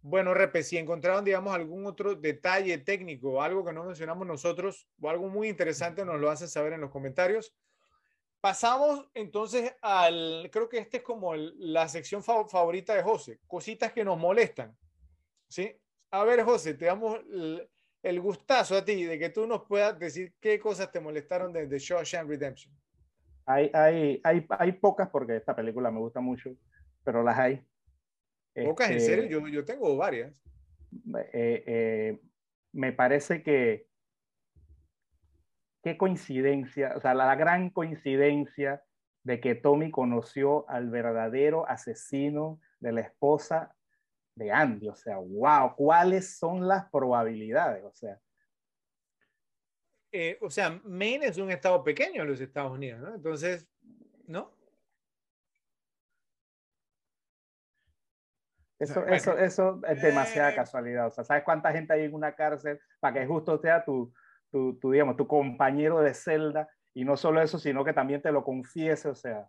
[0.00, 5.10] Bueno, Repe, si encontraron, digamos, algún otro detalle técnico, algo que no mencionamos nosotros, o
[5.10, 7.54] algo muy interesante, nos lo hacen saber en los comentarios.
[8.40, 13.92] Pasamos entonces al, creo que este es como la sección fa- favorita de José, cositas
[13.92, 14.76] que nos molestan.
[15.48, 15.74] ¿Sí?
[16.12, 17.68] A ver, José, te damos el,
[18.02, 21.66] el gustazo a ti de que tú nos puedas decir qué cosas te molestaron de
[21.66, 22.72] The Shawshank Redemption.
[23.44, 26.50] Hay, hay, hay, hay pocas porque esta película me gusta mucho,
[27.02, 27.64] pero las hay.
[28.64, 30.42] Pocas, en Este, serio, yo, yo tengo varias.
[31.32, 32.20] eh, eh,
[32.72, 33.86] me parece que
[35.82, 38.82] qué coincidencia, o sea, la, la gran coincidencia
[39.22, 43.74] de que Tommy conoció al verdadero asesino de la esposa
[44.34, 44.88] de Andy.
[44.88, 47.84] O sea, wow, ¿cuáles son las probabilidades?
[47.84, 48.18] O sea,
[50.10, 53.14] Eh, o sea, Maine es un estado pequeño en los Estados Unidos, ¿no?
[53.14, 53.68] Entonces,
[54.26, 54.57] ¿no?
[58.78, 60.54] Eso, bueno, eso, eso es demasiada eh.
[60.54, 61.06] casualidad.
[61.08, 64.12] O sea, ¿sabes cuánta gente hay en una cárcel para que justo sea tu,
[64.50, 66.68] tu, tu, digamos, tu compañero de celda?
[66.94, 69.08] Y no solo eso, sino que también te lo confiese.
[69.08, 69.48] O sea,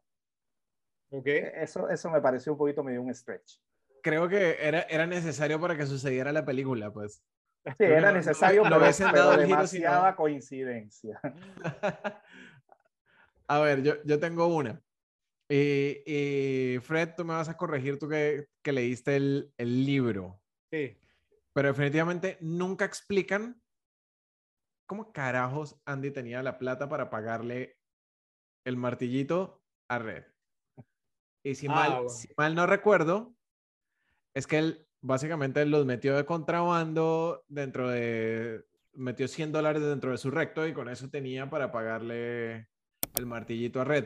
[1.11, 1.25] Ok.
[1.25, 3.59] eso, eso me pareció un poquito medio un stretch.
[4.01, 7.23] Creo que era, era necesario para que sucediera la película, pues.
[7.65, 9.37] Sí, Creo era no- no- necesario, no pero, no.
[9.37, 11.19] demasiada coincidencia.
[13.47, 14.79] A ver, yo, yo tengo una.
[15.51, 20.41] Y, y, Fred, tú me vas a corregir, tú que, que leíste el, el libro.
[20.71, 20.95] Sí.
[21.53, 23.59] Pero definitivamente nunca explican
[24.87, 27.77] cómo carajos Andy tenía la plata para pagarle
[28.65, 30.25] el martillito a Red.
[31.43, 32.09] Y si, Ah, mal, bueno.
[32.09, 33.35] si mal no recuerdo,
[34.35, 40.17] es que él básicamente los metió de contrabando dentro de, metió 100 dólares dentro de
[40.17, 42.69] su recto y con eso tenía para pagarle
[43.15, 44.05] el martillito a Red.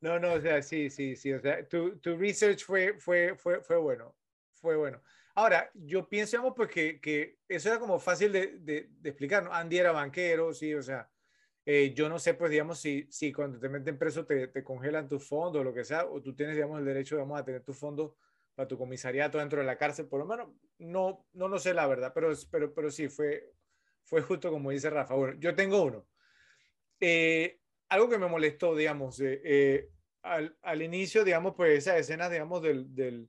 [0.00, 3.62] No, no, o sea, sí, sí, sí, o sea, tu, tu research fue, fue, fue,
[3.62, 4.16] fue bueno,
[4.50, 5.02] fue bueno.
[5.34, 9.44] Ahora, yo pienso, digamos, pues que, que eso era como fácil de, de, de explicar,
[9.44, 9.52] ¿no?
[9.52, 11.10] Andy era banquero, sí, o sea,
[11.64, 15.08] eh, yo no sé, pues, digamos, si, si cuando te meten preso te, te congelan
[15.08, 17.62] tus fondos o lo que sea, o tú tienes, digamos, el derecho, digamos, a tener
[17.62, 18.14] tus fondos
[18.54, 21.86] para tu comisariato dentro de la cárcel, por lo menos, no, no lo sé la
[21.86, 23.54] verdad, pero, pero, pero sí, fue,
[24.04, 25.14] fue justo como dice Rafa.
[25.14, 26.08] Bueno, yo tengo uno.
[27.04, 27.58] Eh,
[27.88, 29.90] algo que me molestó, digamos, eh,
[30.22, 33.28] al, al, inicio, digamos, pues esas escenas, digamos, del, del,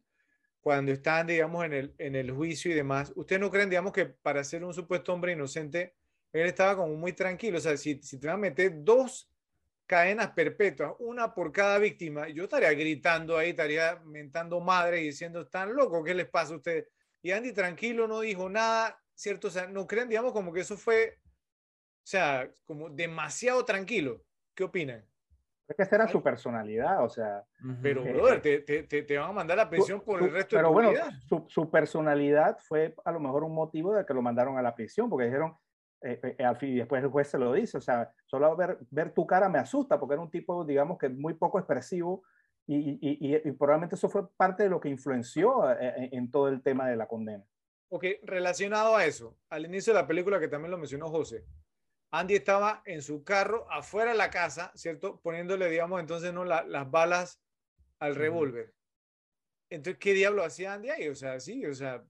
[0.62, 4.06] cuando están, digamos, en el, en el juicio y demás, ¿ustedes no creen, digamos, que
[4.06, 5.96] para ser un supuesto hombre inocente,
[6.32, 7.58] él estaba como muy tranquilo?
[7.58, 9.28] O sea, si, si te van a meter dos
[9.88, 15.42] cadenas perpetuas, una por cada víctima, yo estaría gritando ahí, estaría mentando madre y diciendo,
[15.42, 16.04] ¿están locos?
[16.06, 16.90] ¿Qué les pasa a ustedes?
[17.24, 19.48] Y Andy tranquilo, no dijo nada, ¿cierto?
[19.48, 21.18] O sea, no creen, digamos, como que eso fue,
[22.04, 24.22] o sea, como demasiado tranquilo.
[24.54, 25.06] ¿Qué opinan?
[25.68, 27.46] Es que esa era su personalidad, o sea.
[27.82, 30.58] Pero, brother, te, te, te, van a mandar a la prisión por su, el resto
[30.58, 31.10] pero de tu bueno, vida.
[31.28, 34.76] Su, su, personalidad fue a lo mejor un motivo de que lo mandaron a la
[34.76, 35.56] prisión, porque dijeron,
[36.02, 38.78] eh, eh, al fin, y después el juez se lo dice, o sea, solo ver,
[38.92, 42.24] ver tu cara me asusta, porque era un tipo, digamos, que muy poco expresivo,
[42.68, 46.32] y, y, y, y probablemente eso fue parte de lo que influenció eh, en, en
[46.32, 47.46] todo el tema de la condena.
[47.88, 51.46] Ok, relacionado a eso, al inicio de la película que también lo mencionó José,
[52.14, 55.20] Andy estaba en su carro afuera de la casa, ¿cierto?
[55.22, 56.46] Poniéndole, digamos, entonces, ¿no?
[56.46, 57.42] La, las balas
[57.98, 58.72] al revólver.
[59.68, 61.08] Entonces, ¿qué diablo hacía Andy ahí?
[61.08, 62.04] O sea, sí, o sea,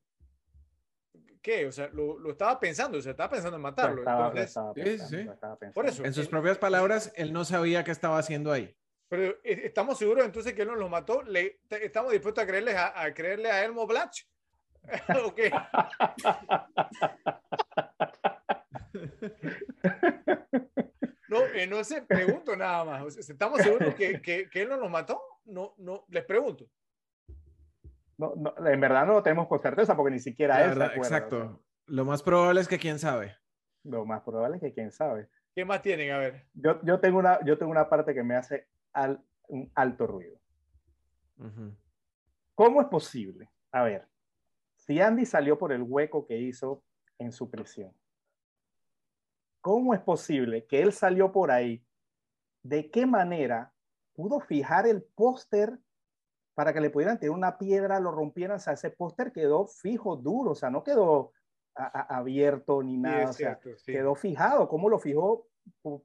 [1.41, 1.65] ¿qué?
[1.67, 4.01] O sea, lo, lo estaba pensando, o sea, estaba pensando en matarlo.
[4.01, 5.29] Estaba, entonces, estaba sí, pensando, sí.
[5.33, 5.73] estaba pensando.
[5.73, 6.03] por eso.
[6.03, 8.75] En sus propias palabras, él no sabía qué estaba haciendo ahí.
[9.07, 11.23] Pero eh, estamos seguros entonces que él nos lo mató.
[11.23, 14.23] Le, te- estamos dispuestos a creerle a, a creerle a Elmo Blatch.
[15.23, 15.39] ok.
[21.29, 23.03] No, eh, no sé, pregunto nada más.
[23.03, 25.19] O sea, ¿Estamos seguros que, que, que él no nos mató?
[25.45, 26.67] No, no, les pregunto.
[28.17, 30.79] No, no, en verdad no lo tenemos con certeza, porque ni siquiera La él se
[30.79, 31.63] verdad, acuerda, o sea, exacto.
[31.87, 33.35] Lo más probable es que quién sabe.
[33.83, 35.27] lo más probable es que quién sabe.
[35.55, 36.11] ¿Qué más tienen?
[36.11, 36.45] A ver.
[36.53, 40.39] Yo, yo, tengo, una, yo tengo una parte que me hace al, un alto ruido.
[42.55, 43.49] ¿Cómo es posible?
[43.71, 44.07] A ver,
[44.75, 46.83] si Andy salió por el hueco que hizo
[47.17, 47.91] en su prisión,
[49.63, 51.83] ¿cómo es posible que él salió por ahí?
[52.63, 53.73] ¿De qué manera
[54.13, 55.79] pudo fijar el póster
[56.53, 58.57] para que le pudieran tirar una piedra, lo rompieran?
[58.57, 61.31] O sea, ese póster quedó fijo, duro, o sea, no quedó
[61.75, 63.91] a- a- abierto ni Sí, nada, es o sea, cierto, sí.
[63.93, 64.67] quedó fijado.
[64.67, 65.47] ¿Cómo lo fijó?
[65.81, 66.03] Por,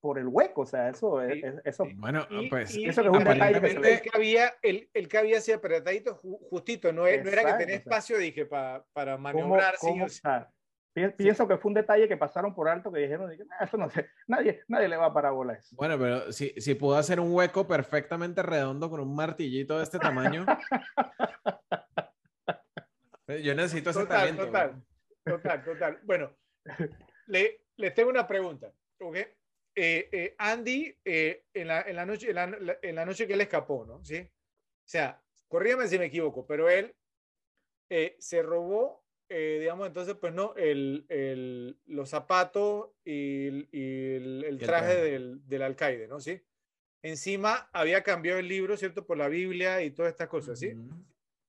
[0.00, 1.94] por el hueco, o sea, eso, Sí, es, eso sí.
[1.98, 4.88] Bueno, pues y- eso que es y un detalle que se el que había, el,
[4.94, 8.16] el que había así apretadito, ju- justito, no, es- no era que Exacto, tenía espacio,
[8.18, 9.74] dije, pa- para ¿Cómo- maniobrar.
[9.76, 10.52] sí, cómo- o sea, o sea,
[10.92, 13.76] pi- Pienso que fue un detalle que pasaron por alto que dijeron, dije, "Nah, eso
[13.76, 15.74] no sé, nadie, nadie le va a parar bola a eso.
[15.76, 19.98] Bueno, pero si, si pudo hacer un hueco perfectamente redondo con un martillito de este
[19.98, 20.44] tamaño.
[23.42, 24.46] Yo necesito ese Total, talento.
[24.46, 24.82] total,
[25.24, 26.00] total, total.
[26.02, 26.36] Bueno,
[27.26, 28.72] le, les tengo una pregunta.
[28.98, 29.16] ¿ok?
[29.16, 33.34] Eh, eh, Andy, eh, en, la, en, la noche, en, la, en la noche que
[33.34, 34.04] él escapó, ¿no?
[34.04, 34.18] ¿Sí?
[34.18, 36.92] O sea, corrígame si me equivoco, pero él
[37.88, 44.14] eh, se robó, eh, digamos, entonces, pues no, el, el, los zapatos y, el- y
[44.16, 46.20] el, el traje del, del alcaide, ¿no?
[46.20, 46.42] ¿Sí?
[47.02, 49.06] Encima había cambiado el libro, ¿cierto?
[49.06, 50.74] Por la Biblia y todas estas cosas, ¿sí?
[50.74, 51.02] Ujú.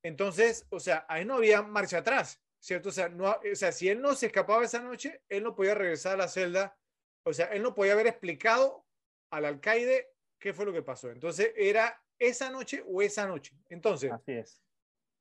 [0.04, 2.90] Entonces, o sea, ahí no había marcha atrás, ¿cierto?
[2.90, 5.76] O sea, no, o sea, si él no se escapaba esa noche, él no podía
[5.76, 6.78] regresar a la celda,
[7.26, 8.86] o sea, él no podía haber explicado
[9.32, 11.12] al alcaide qué fue lo que pasó.
[11.12, 13.54] Entonces, era esa noche o esa noche.
[13.70, 14.62] Entonces, Así es.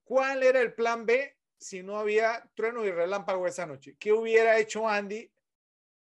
[0.05, 3.97] ¿cuál era el plan B si no había trueno y relámpago esa noche?
[3.99, 5.31] ¿Qué hubiera hecho Andy?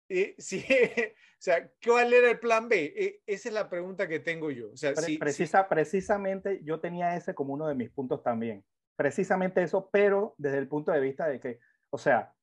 [0.09, 2.93] Eh, si, o sea, ¿cuál era el plan B?
[2.97, 4.73] Eh, esa es la pregunta que tengo yo.
[4.73, 8.23] O sea, Pre- si- si- precisa, precisamente yo tenía ese como uno de mis puntos
[8.23, 8.65] también.
[8.97, 11.61] Precisamente eso, pero desde el punto de vista de que,
[11.91, 12.35] o sea,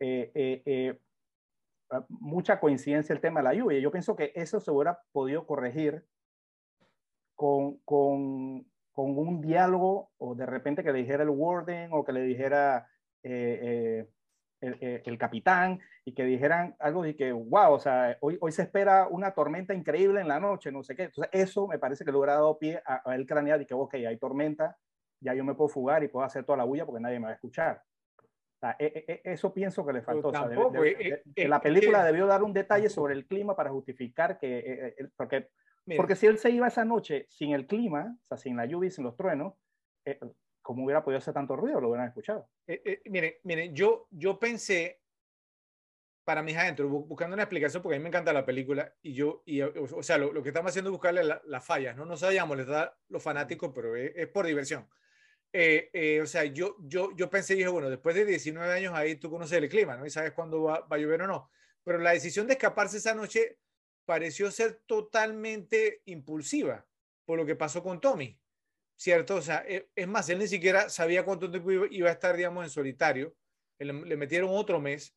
[0.00, 0.98] eh, eh, eh,
[1.90, 3.78] ah, mucha coincidencia el tema de la lluvia.
[3.78, 6.04] Yo pienso que eso se hubiera podido corregir
[7.34, 12.12] con, con, con un diálogo o de repente que le dijera el warden o que
[12.12, 12.88] le dijera
[13.22, 14.08] eh, eh,
[14.60, 18.52] el, el- el capitán y que dijeran algo de que, wow, o sea, hoy, hoy
[18.52, 21.04] se espera una tormenta increíble en la noche, no sé qué.
[21.04, 23.74] Entonces, eso me parece que le hubiera dado pie a, a él cranear y que,
[23.74, 24.76] ok, hay tormenta,
[25.20, 27.30] ya yo me puedo fugar y puedo hacer toda la bulla porque nadie me va
[27.32, 27.82] a escuchar.
[28.78, 30.30] E, e, e, eso pienso que le faltó.
[31.48, 35.48] la película debió dar un detalle sobre el clima para justificar que, porque,
[35.96, 38.88] porque si él se iba esa noche sin el clima, o sea, sin la lluvia
[38.88, 39.54] y sin los truenos,
[40.04, 40.18] eh,
[40.60, 41.80] ¿cómo hubiera podido hacer tanto ruido?
[41.80, 42.48] Lo hubieran escuchado.
[42.66, 45.00] Eh, eh, miren, miren, yo, yo pensé,
[46.24, 49.42] para mis adentros, buscando una explicación, porque a mí me encanta la película, y yo,
[49.44, 52.04] y, o, sea, lo, que estamos haciendo es buscarle las fallas, ¿no?
[52.04, 54.88] No se vaya a molestar a los fanáticos, pero es por diversión.
[55.54, 59.16] Eh, eh, o sea, yo, yo, yo pensé dije, bueno, después de 19 años ahí
[59.16, 60.06] tú conoces el clima, ¿no?
[60.06, 61.50] Y sabes cuándo va, va, a llover o no.
[61.84, 63.58] Pero la decisión de escaparse esa noche
[64.04, 66.86] pareció ser totalmente impulsiva
[67.24, 68.38] por lo que pasó con Tommy,
[68.96, 69.36] ¿cierto?
[69.36, 72.64] O sea, e, es más, él ni siquiera sabía cuánto tiempo iba a estar, digamos,
[72.64, 73.34] en solitario.
[73.78, 75.14] Le, metieron otro mes.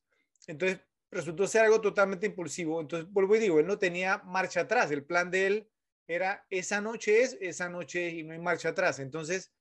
[0.47, 0.79] Entonces,
[1.11, 2.81] resultó ser algo totalmente impulsivo.
[2.81, 4.91] Entonces, vuelvo y digo, él no tenía marcha atrás.
[4.91, 5.69] El plan de él
[6.07, 8.99] era, esa noche es, esa noche es y no hay marcha atrás.
[8.99, 9.51] Entonces,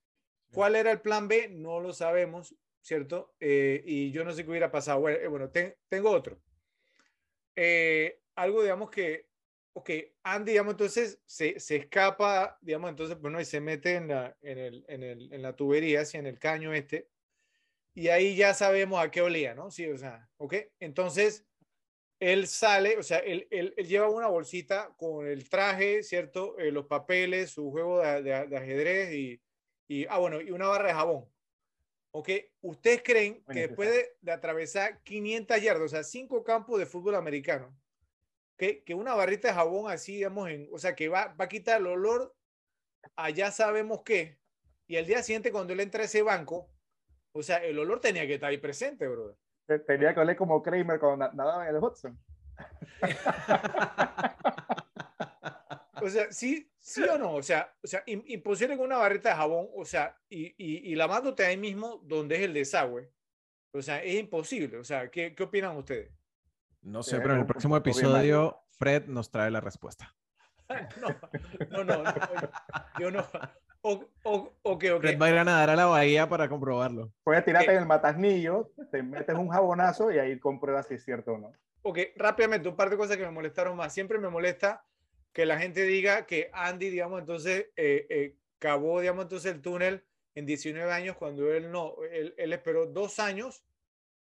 [0.55, 1.49] ¿Cuál era el plan B?
[1.49, 3.35] No lo sabemos, ¿cierto?
[3.41, 5.01] Eh, y yo no sé qué hubiera pasado.
[5.01, 6.41] Bueno, eh, tengo otro.
[7.57, 9.29] Eh, algo, digamos que,
[9.75, 9.91] ok,
[10.23, 14.59] Andy, digamos, entonces se, se, escapa, digamos, entonces, bueno, y se mete en la, en,
[14.59, 17.09] el, en, el, en la tubería, así en el caño este,
[17.95, 19.71] y ahí ya sabemos a qué olía, ¿no?
[19.71, 21.47] Sí, o sea, ok, entonces
[22.21, 26.57] él sale, o sea, él, él, lleva una bolsita con el traje, ¿cierto?
[26.59, 29.41] los papeles, su juego de, de ajedrez y
[29.89, 31.31] y, ah, bueno, y una barra de jabón.
[32.13, 32.31] ¿Ok?
[32.61, 33.91] ¿Ustedes creen que después
[34.23, 37.77] de, atravesar 500 yardas, o sea, cinco campos de fútbol americano,
[38.57, 41.49] que, que una barrita de jabón así, digamos, en, o sea, que va, va a
[41.49, 42.35] quitar el olor
[43.17, 44.39] allá sabemos qué,
[44.87, 46.71] y al día siguiente cuando él entra a ese banco,
[47.33, 49.37] o sea, el olor tenía que estar ahí presente, brother.
[49.87, 52.19] Tenía que oler como Kramer cuando nadaba en el Hudson.
[56.03, 59.37] o sea, sí, sí o no, o sea, o sea, imposible con una barrita de
[59.37, 63.11] jabón, o sea, y, y, y, lavándote ahí mismo donde es el desagüe.
[63.73, 64.77] O sea, es imposible.
[64.77, 66.13] O sea, ¿qué, qué opinan ustedes?
[66.85, 70.15] No sé, pero en el próximo episodio Fred nos trae la respuesta.
[71.71, 72.13] no, no, no,
[72.99, 73.25] yo no.
[73.87, 74.09] O,
[74.63, 77.13] o, Fred va a ir a nadar a la bahía para comprobarlo.
[77.23, 81.33] Puedes tirarte en el matasnillo, te metes un jabonazo y ahí compruebas si es cierto
[81.33, 81.53] o no.
[81.83, 83.93] Ok, rápidamente, un par de cosas que me molestaron más.
[83.93, 84.87] Siempre me molesta
[85.35, 90.03] que la gente diga que Andy, digamos, entonces eh, eh, cavó, digamos, entonces el túnel
[90.35, 93.65] en 19 años cuando él no, él, esperó dos años.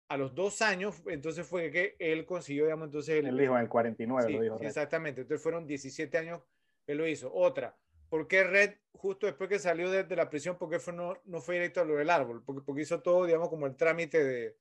[0.08, 3.20] A los dos años, entonces fue que él consiguió, digamos, entonces...
[3.20, 4.60] El, él dijo en el 49, lo dijo.
[4.62, 6.44] exactamente, entonces fueron 17 años
[6.86, 7.34] que lo hizo.
[7.34, 7.76] Otra,
[8.10, 11.42] ¿por qué Red, justo después que salió de, la prisión, por qué fue, no, no
[11.42, 12.44] fue directo a lo del árbol?
[12.46, 14.58] Porque, porque hizo todo, digamos, como el trámite de,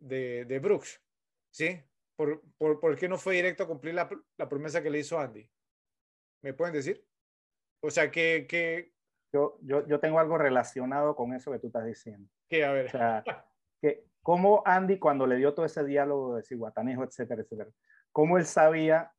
[0.00, 1.00] de, de Brooks,
[1.52, 1.80] ¿sí?
[2.16, 5.18] ¿Por, por, por qué no fue directo a cumplir la, la promesa que le hizo
[5.18, 5.48] Andy?
[6.42, 7.04] ¿Me pueden decir?
[7.80, 8.46] O sea, que...
[8.48, 8.92] que...
[9.32, 12.30] Yo, yo, yo tengo algo relacionado con eso que tú estás diciendo.
[12.48, 12.86] Que, a ver.
[12.86, 13.24] O sea,
[13.80, 17.70] que cómo Andy cuando le dio todo ese diálogo de ciguatanejo, etcétera, etcétera,
[18.10, 19.12] cómo él sabía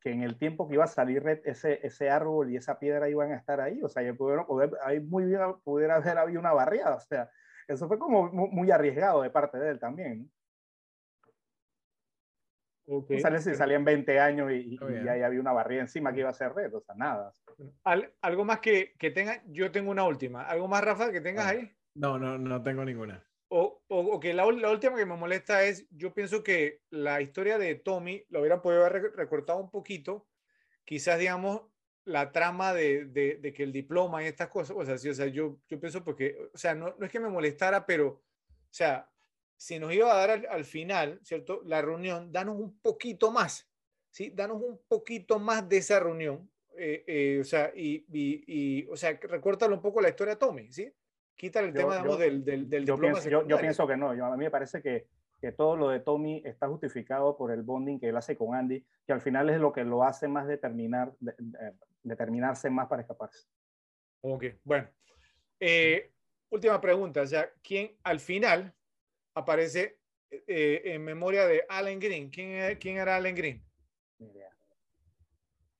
[0.00, 3.30] que en el tiempo que iba a salir ese, ese árbol y esa piedra iban
[3.30, 6.96] a estar ahí, o sea, pudieron poder, ahí muy bien pudiera haber habido una barriada,
[6.96, 7.30] o sea,
[7.68, 10.28] eso fue como muy, arriesgado de parte de él también.
[12.84, 13.20] Okay.
[13.20, 16.34] Sale, si salían 20 años y, y, ahí había una barrida encima que iba a
[16.34, 17.32] ser red, o sea, nada.
[18.20, 20.42] algo más que, que tenga, yo tengo una última.
[20.42, 21.70] ¿Algo más, Rafa, que tengas ahí?
[21.94, 23.24] No, no, no tengo ninguna.
[23.54, 27.58] O, o, que la, la, última que me molesta es, yo pienso que la historia
[27.58, 30.26] de Tommy lo hubieran podido haber recortado un poquito,
[30.86, 31.60] quizás, digamos,
[32.06, 35.14] la trama de, de, de que el diploma y estas cosas, o sea, sí, o
[35.14, 38.22] sea yo, yo pienso porque, o sea, no, no es que me molestara, pero, o
[38.70, 39.10] sea,
[39.54, 41.60] si nos iba a dar al, final, ¿cierto?
[41.66, 43.70] La reunión, danos un poquito más,
[44.08, 44.30] ¿sí?
[44.34, 49.12] Danos un poquito más de esa reunión, eh, eh, o sea, y, y, o sea,
[49.20, 50.90] recuérdalo un poco la historia de Tommy, ¿sí?
[51.42, 54.44] Quítale el tema, del, del, del yo Pienso, yo, pienso que no, yo, a mí
[54.44, 55.08] me parece que,
[55.40, 58.86] que todo lo de Tommy está justificado por el bonding que él hace con Andy,
[59.04, 61.12] que al final es lo que lo hace más determinar,
[62.04, 63.48] determinarse más para escaparse.
[64.20, 64.88] Ok, bueno.
[65.58, 66.12] Eh,
[66.48, 68.72] última pregunta, o sea, ¿quién al final,
[69.34, 69.98] aparece
[70.30, 72.30] eh, en memoria de Allen Green.
[72.30, 73.66] ¿Quién, ¿Quién, era Allen Green?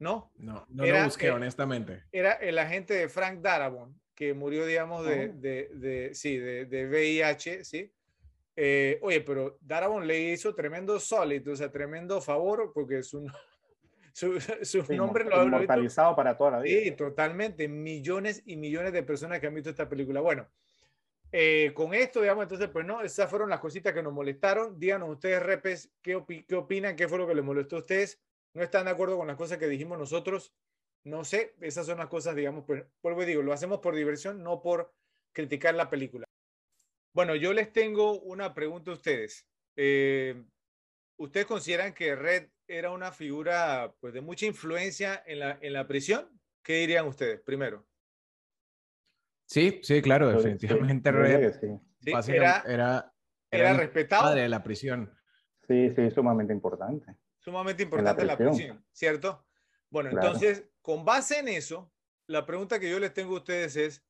[0.01, 0.33] ¿No?
[0.35, 2.03] No, no lo busqué, honestamente.
[2.11, 5.33] Era el agente de Frank Darabont, que murió, digamos, de, oh.
[5.35, 7.93] de, de sí, de, de, VIH, ¿sí?
[8.55, 13.27] Eh, oye, pero Darabont le hizo tremendo sólido, o sea, tremendo favor, porque su,
[14.13, 16.81] su, su nombre lo ha inmortalizado para toda la vida.
[16.83, 17.67] Sí, totalmente.
[17.69, 20.21] Millones y millones de personas que han visto esta película.
[20.21, 20.47] Bueno,
[21.35, 24.79] eh, con esto, digamos, entonces, pues no, esas fueron las cositas que nos molestaron.
[24.79, 26.95] Díganos ustedes, repes, ¿qué, qué opinan?
[26.95, 28.21] ¿Qué fue lo que les molestó a ustedes?
[28.53, 30.53] ¿No están de acuerdo con las cosas que dijimos nosotros?
[31.05, 34.43] No sé, esas son las cosas, digamos, pues, vuelvo y digo, lo hacemos por diversión,
[34.43, 34.93] no por
[35.33, 36.27] criticar la película.
[37.13, 39.47] Bueno, yo les tengo una pregunta a ustedes.
[39.77, 40.45] Eh,
[41.17, 45.87] ¿Ustedes consideran que Red era una figura pues, de mucha influencia en la, en la
[45.87, 46.29] prisión?
[46.63, 47.87] ¿Qué dirían ustedes primero?
[49.47, 51.55] Sí, sí, claro, definitivamente Red
[52.29, 53.15] era, era,
[53.51, 54.23] era, respetado.
[54.23, 55.15] Padre de la prisión.
[55.67, 57.17] Sí, sí, sumamente importante.
[57.39, 59.47] Sumamente importante en la prisión, ¿cierto?
[59.91, 61.91] Bueno, entonces, con base en eso,
[62.27, 64.05] la pregunta que yo les tengo a ustedes es,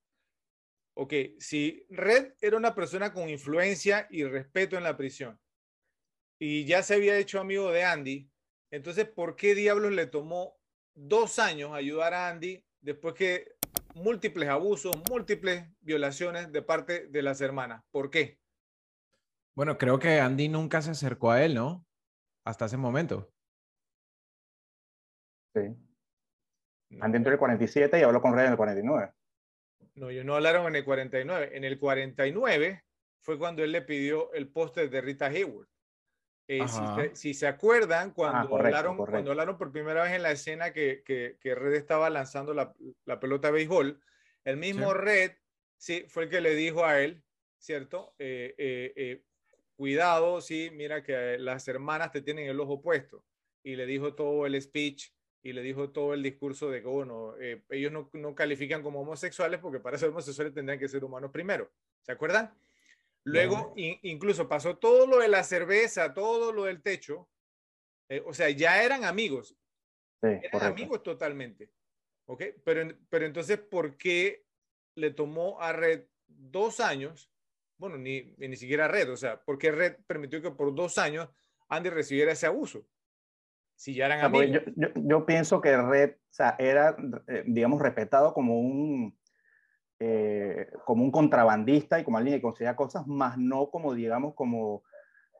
[0.94, 5.38] ok, si Red era una persona con influencia y respeto en la prisión
[6.38, 8.28] y ya se había hecho amigo de Andy,
[8.72, 10.58] entonces, ¿por qué diablos le tomó
[10.94, 13.54] dos años ayudar a Andy después que
[13.94, 17.84] múltiples abusos, múltiples violaciones de parte de las hermanas?
[17.90, 18.40] ¿Por qué?
[19.54, 21.86] Bueno, creo que Andy nunca se acercó a él, ¿no?
[22.44, 23.30] Hasta ese momento.
[25.54, 25.76] Sí.
[27.00, 29.12] Andy entró en el 47 y habló con Red en el 49.
[29.94, 31.50] No, ellos no hablaron en el 49.
[31.54, 32.82] En el 49
[33.20, 35.68] fue cuando él le pidió el póster de Rita Hayward.
[36.48, 36.66] Eh,
[37.14, 41.02] si, se, acuerdan, ah, cuando, hablaron, cuando hablaron por primera vez en la escena que,
[41.04, 42.74] que, Red estaba lanzando la,
[43.04, 44.00] la, pelota de béisbol,
[44.44, 45.32] el mismo Red
[45.78, 47.22] sí, fue el que le dijo a él,
[47.58, 48.14] ¿cierto?
[48.18, 49.22] Eh, eh,
[49.76, 53.24] cuidado, sí, mira que las hermanas te tienen el ojo puesto.
[53.62, 55.12] Y le dijo todo el speech
[55.42, 57.34] y le dijo todo el discurso de que, bueno,
[57.68, 61.70] ellos no, no, califican como homosexuales porque para ser homosexuales tendrían que ser humanos primero.
[62.02, 62.54] ¿Se acuerdan?
[63.24, 67.28] Luego, incluso pasó todo lo de la cerveza, todo lo del techo.
[68.08, 69.56] Eh, o sea, ya eran amigos.
[70.20, 71.70] eran amigos totalmente.
[72.26, 72.42] ¿Ok?
[72.64, 74.44] Pero, pero entonces, ¿por qué
[74.94, 77.30] le tomó a Red dos años?
[77.78, 79.12] Bueno, ni, ni siquiera Red.
[79.12, 81.28] O sea, ¿por qué Red permitió que por dos años
[81.68, 82.86] Andy recibiera ese abuso?
[83.76, 84.62] Si ya eran amigos.
[84.76, 86.96] Yo, yo, pienso que Red o sea, era,
[87.28, 89.16] eh, digamos, respetado como un
[90.04, 94.82] eh, como un contrabandista y como alguien que conseguía cosas, más no como, digamos, como,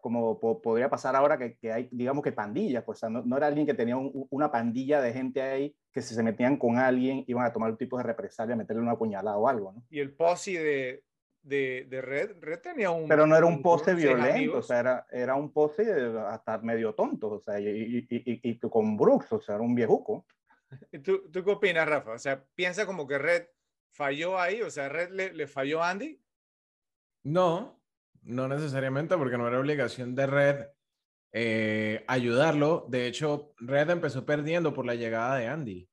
[0.01, 3.67] como podría pasar ahora que, que, hay, digamos que pandillas, pues no, no, era alguien
[3.67, 7.53] que tenía una pandilla de gente ahí que si se metían con alguien iban a
[7.53, 9.85] tomar un tipo de represalia, meterle una puñalada o algo, ¿no?
[9.91, 11.05] Y el posse de,
[11.43, 13.09] de, de Red, Red tenía un...
[13.09, 15.91] Pero no era un, pose violento, o sea, era, era un pose
[16.29, 19.75] hasta medio tonto, o sea, y, y, y, y, con Brooks, o sea, era un
[19.75, 20.27] viejuco.
[21.03, 22.13] ¿Tú, ¿Tú qué opinas, Rafa?
[22.13, 23.47] O sea, piensa como que Red
[23.93, 24.63] falló ahí?
[24.63, 26.21] O sea, ¿Red le, falló a Andy?
[27.25, 27.81] No,
[28.23, 30.67] no necesariamente porque no era obligación de Red
[31.33, 32.87] eh, ayudarlo.
[32.89, 35.89] De hecho, Red empezó perdiendo por la llegada de Andy.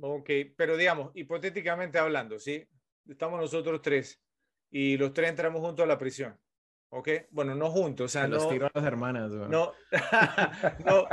[0.00, 2.66] Ok, pero digamos, hipotéticamente hablando, ¿sí?
[3.08, 4.20] Estamos nosotros tres
[4.70, 6.38] y los tres entramos juntos a la prisión.
[6.90, 7.08] ¿Ok?
[7.30, 8.36] Bueno, no juntos, o sea, no...
[8.36, 9.30] Los tiro a las hermanas.
[9.30, 9.72] No,
[10.84, 11.08] no,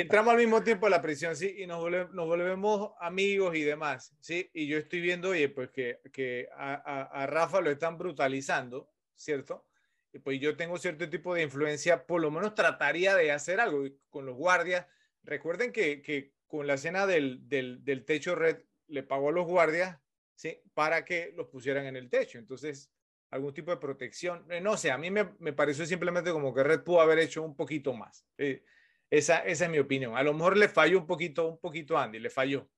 [0.00, 4.14] entramos al mismo tiempo a la prisión, sí, y nos, nos volvemos amigos y demás,
[4.20, 8.90] sí, y yo estoy viendo, oye, pues que, que a, a, Rafa lo están brutalizando,
[9.14, 9.66] ¿cierto?
[10.12, 13.84] Y pues yo tengo cierto tipo de influencia, por lo menos trataría de hacer algo
[14.08, 14.86] con los guardias.
[15.22, 19.46] Recuerden que, que con la escena del, del, del, techo red le pagó a los
[19.46, 19.98] guardias,
[20.38, 20.62] ¿sí?
[20.72, 22.38] Para que los pusieran en el techo.
[22.38, 22.92] Entonces,
[23.30, 24.46] algún tipo de protección.
[24.50, 27.42] Eh, no sé, a mí me, me pareció simplemente como que Red pudo haber hecho
[27.42, 28.24] un poquito más.
[28.38, 28.62] Eh,
[29.10, 30.16] esa, esa es mi opinión.
[30.16, 32.70] A lo mejor le falló un poquito, un poquito a Andy, le falló.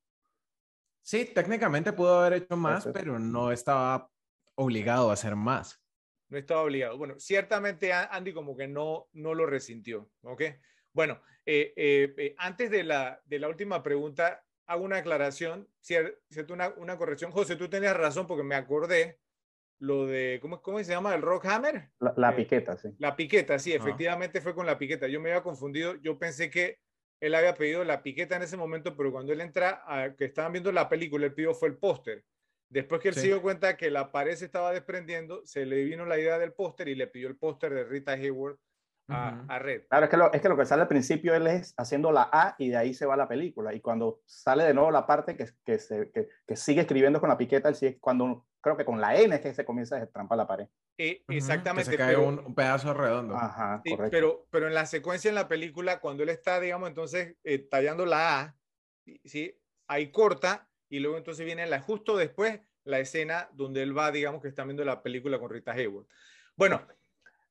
[1.03, 4.11] Sí, técnicamente pudo haber hecho más, pero no estaba
[4.55, 5.83] obligado a hacer más.
[6.29, 6.97] No estaba obligado.
[6.97, 10.43] Bueno, ciertamente Andy como que no, no lo resintió, ¿ok?
[10.93, 16.55] Bueno, eh, eh, eh, antes de la, de la última pregunta, hago una aclaración, cierto,
[16.55, 17.33] una, una corrección.
[17.33, 19.19] José, tú tenías razón porque me acordé
[19.81, 21.13] lo de, ¿cómo, cómo se llama?
[21.13, 21.91] ¿El Rock Hammer?
[21.99, 22.95] La, eh, piqueta, sí.
[22.99, 25.09] La piqueta, sí, efectivamente fue con la piqueta.
[25.09, 26.79] Yo me había confundido, yo pensé que
[27.19, 30.53] él había pedido la piqueta en ese momento, pero cuando él entra, a, que estaban
[30.53, 32.25] viendo la película, él pidió fue el póster.
[32.69, 36.07] Después que él se dio cuenta que la pared se estaba desprendiendo, se le vino
[36.07, 38.57] la idea del póster y le pidió el póster de Rita Hayward
[39.11, 39.83] a, Red.
[39.89, 42.29] Claro, es que, lo, es que lo que sale al principio él es haciendo la
[42.33, 43.75] A y de ahí se va la película.
[43.75, 47.29] Y cuando sale de nuevo la parte que, que, se, que, que sigue escribiendo con
[47.29, 50.01] la piqueta, él sigue, cuando creo que con la N es que se comienza a
[50.01, 50.67] destrampar la pared.
[50.99, 51.91] Eh, exactamente.
[51.91, 53.35] se cae un, pedazo redondo.
[53.35, 57.59] Ajá, pero, pero en la secuencia en la película, cuando él está, digamos, entonces eh,
[57.59, 58.57] tallando la A,
[59.25, 59.59] ¿sí?
[59.89, 64.43] ahí corta y luego entonces viene la, justo después la escena donde él va, digamos,
[64.43, 66.09] que está viendo la película con Rita Hayworth.
[66.57, 66.87] Bueno,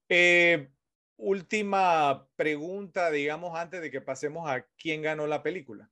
[0.07, 0.71] eh,
[1.19, 5.91] última pregunta, digamos, antes de que pasemos a quién ganó la película.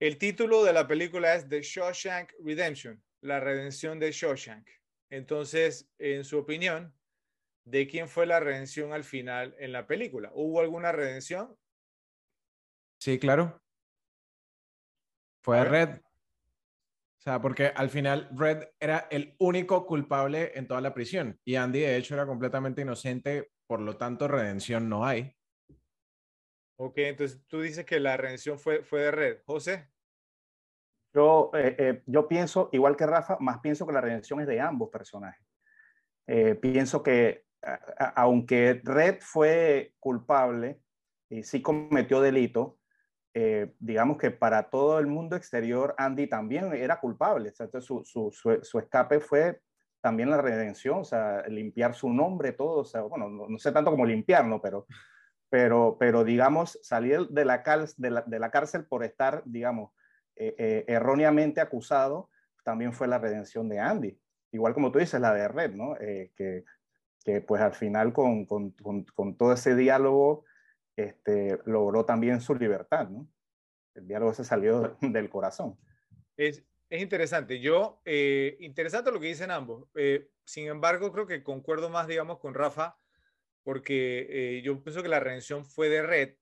[0.00, 4.68] El título de la película es The Shawshank Redemption, la redención de Shawshank.
[5.08, 6.92] Entonces, en su opinión,
[7.64, 10.30] ¿de quién fue la redención al final en la película?
[10.34, 11.56] ¿Hubo alguna redención?
[12.98, 13.62] Sí, claro.
[15.42, 16.00] Fue Red.
[17.24, 21.80] Sea, porque al final Red era el único culpable en toda la prisión y Andy
[21.80, 25.34] de hecho era completamente inocente, por lo tanto redención no hay.
[26.76, 29.38] Ok, entonces tú dices que la redención fue, fue de Red.
[29.46, 29.88] José.
[31.14, 34.60] Yo, eh, eh, yo pienso, igual que Rafa, más pienso que la redención es de
[34.60, 35.46] ambos personajes.
[36.26, 37.44] Eh, pienso que
[38.16, 40.80] aunque Red fue culpable
[41.30, 42.78] y sí cometió delito,
[43.80, 47.52] digamos que para todo el mundo exterior Andy también era culpable.
[47.80, 48.30] su, su,
[48.62, 49.60] su, escape fue
[50.00, 53.90] también la redención, o sea, limpiar su nombre, todo, o sea, bueno, no, sé tanto
[53.90, 54.86] como limpiarlo, pero,
[55.48, 57.62] pero, pero digamos, salir de la,
[57.96, 59.92] de la, de la cárcel por estar, digamos,
[60.36, 62.28] eh, eh, erróneamente acusado,
[62.64, 64.18] también fue la redención de Andy.
[64.52, 65.96] Igual como tú dices, la de Red, ¿no?
[65.96, 66.64] Eh, que,
[67.24, 68.72] que, pues al final con, con,
[69.14, 70.44] con, todo ese diálogo
[70.96, 73.28] este, logró también su libertad, ¿no?
[73.94, 75.78] El diálogo se salió del corazón.
[76.36, 77.60] Es, es interesante.
[77.60, 79.88] Yo, interesante lo que dicen ambos.
[80.44, 82.98] sin embargo, creo que concuerdo más, digamos, con Rafa,
[83.62, 86.34] porque yo pienso que la redención fue de Red,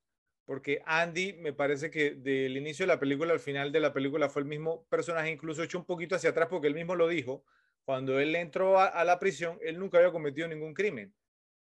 [0.45, 4.29] porque Andy me parece que del inicio de la película al final de la película
[4.29, 7.45] fue el mismo personaje, incluso hecho un poquito hacia atrás porque él mismo lo dijo,
[7.85, 11.15] cuando él entró a, la prisión, él nunca había cometido ningún crimen,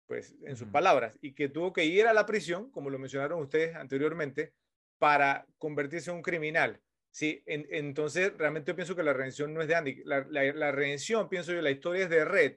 [0.06, 3.40] pues en sus palabras, y que tuvo que ir a la prisión, como lo mencionaron
[3.40, 4.52] ustedes anteriormente,
[4.98, 6.81] para convertirse en un criminal.
[7.10, 11.28] Sí, entonces realmente yo pienso que la redención no es de Andy, la, la, redención,
[11.28, 12.56] pienso yo, la historia es de Red,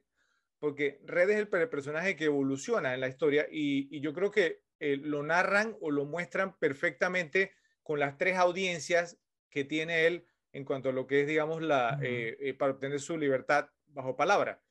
[0.57, 4.61] porque Red es el, personaje que evoluciona en la historia y, y yo creo que
[4.80, 7.52] eh, lo narran o lo muestran perfectamente
[7.84, 9.18] con las tres audiencias
[9.49, 12.99] que tiene él en cuanto a lo que es, digamos, la, eh, eh, para obtener
[12.99, 14.61] su libertad bajo palabra.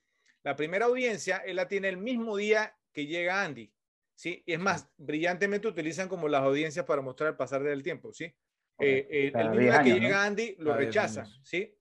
[0.46, 3.68] La primera audiencia, él la tiene el mismo día que llega Andy,
[4.14, 4.44] ¿sí?
[4.46, 8.32] Y es más, brillantemente utilizan como las audiencias para mostrar el pasar del tiempo, ¿sí?
[8.78, 11.76] el mismo día que llega Andy lo rechazan, ¿sí?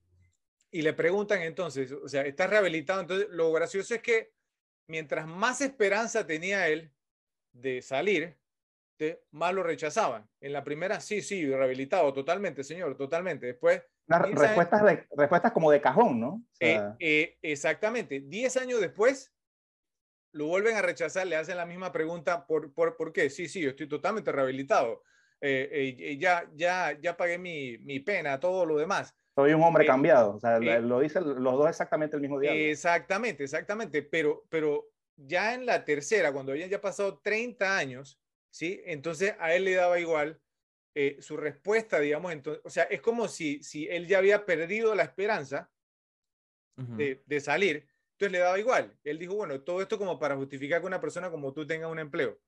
[0.72, 3.02] Y le preguntan entonces, o sea, ¿estás rehabilitado?
[3.02, 4.34] Entonces, lo gracioso es que
[4.88, 6.92] mientras más esperanza tenía él,
[7.52, 8.36] de salir,
[9.30, 10.28] más lo rechazaban.
[10.42, 13.46] En la primera, sí, sí, rehabilitado, totalmente, señor, totalmente.
[13.46, 13.84] Después...
[14.08, 16.44] respuestas, de, respuestas como de cajón, ¿no?
[16.60, 18.22] Eh, eh, exactamente.
[18.22, 19.34] Diez años después,
[20.32, 23.30] lo vuelven a rechazar, le hacen la misma pregunta, ¿por, por, por qué?
[23.30, 25.02] Sí, sí, yo estoy totalmente rehabilitado.
[25.42, 29.16] Eh, ya, ya, ya pagué mi, mi, pena, todo lo demás.
[29.36, 32.54] Soy un hombre cambiado, o sea, lo dicen los dos exactamente el mismo día.
[32.54, 34.88] Exactamente, exactamente, pero, pero
[35.18, 38.20] ya en la tercera, cuando habían ya pasado 30 años,
[38.50, 38.82] ¿sí?
[38.86, 40.40] Entonces a él le daba igual
[40.98, 44.96] eh, su respuesta, digamos, entonces, o sea, es como si, si él ya había perdido
[44.96, 45.70] la esperanza
[46.78, 48.98] de, de, salir, entonces le daba igual.
[49.04, 52.00] Él dijo, bueno, todo esto como para justificar que una persona como tú tenga un
[52.00, 52.40] empleo.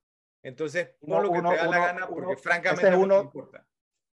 [0.44, 3.68] Entonces, no lo que te da la gana, porque francamente no importa.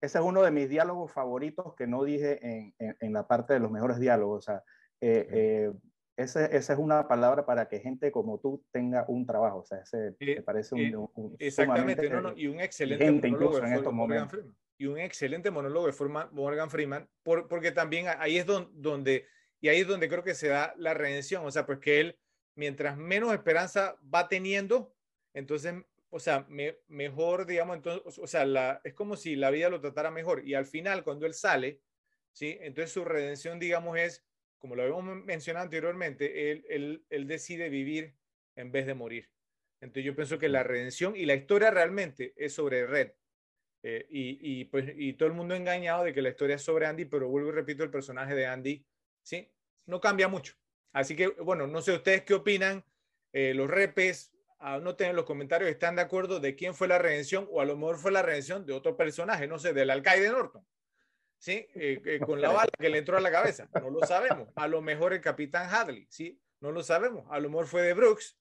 [0.00, 3.60] Ese es uno de mis diálogos favoritos que no dije en, en, la parte de
[3.60, 4.38] los mejores diálogos.
[4.38, 4.64] O sea,
[5.00, 5.72] eh,
[6.22, 9.58] esa es una palabra para que gente como tú tenga un trabajo.
[9.58, 14.56] O sea, ese me parece un, Exactamente, y un excelente monólogo de Morgan Freeman.
[14.78, 19.26] Y un excelente monólogo de Morgan Freeman, por, porque también ahí es donde,
[19.60, 21.44] y ahí es donde creo que se da la redención.
[21.44, 22.18] O sea, pues que él,
[22.54, 24.94] mientras menos esperanza va teniendo,
[25.34, 25.74] entonces,
[26.08, 26.46] o sea,
[26.88, 30.46] mejor, digamos, entonces, o sea, la, es como si la vida lo tratara mejor.
[30.46, 31.80] Y al final, cuando él sale,
[32.32, 32.58] ¿sí?
[32.60, 34.24] Entonces su redención, digamos, es
[34.60, 38.14] como lo habíamos mencionado anteriormente, él, él, decide vivir
[38.54, 39.28] en vez de morir.
[39.80, 43.12] Entonces yo pienso que la redención y la historia realmente es sobre Red.
[43.82, 47.06] Eh, y, pues, y todo el mundo engañado de que la historia es sobre Andy,
[47.06, 48.86] pero vuelvo y repito, el personaje de Andy,
[49.22, 49.50] ¿sí?
[49.86, 50.54] No cambia mucho.
[50.92, 52.84] Así que, bueno, no sé ustedes qué opinan.
[53.32, 57.48] Eh, los repes, anoten en los comentarios, ¿están de acuerdo de quién fue la redención?
[57.50, 60.66] O a lo mejor fue la redención de otro personaje, no sé, del alcaide Norton.
[61.40, 61.66] ¿Sí?
[61.74, 63.68] Eh, eh, con la bala que le entró a la cabeza.
[63.74, 64.48] No lo sabemos.
[64.54, 66.40] A lo mejor el capitán Hadley, ¿sí?
[66.60, 67.26] No lo sabemos.
[67.30, 68.38] A lo mejor fue de Brooks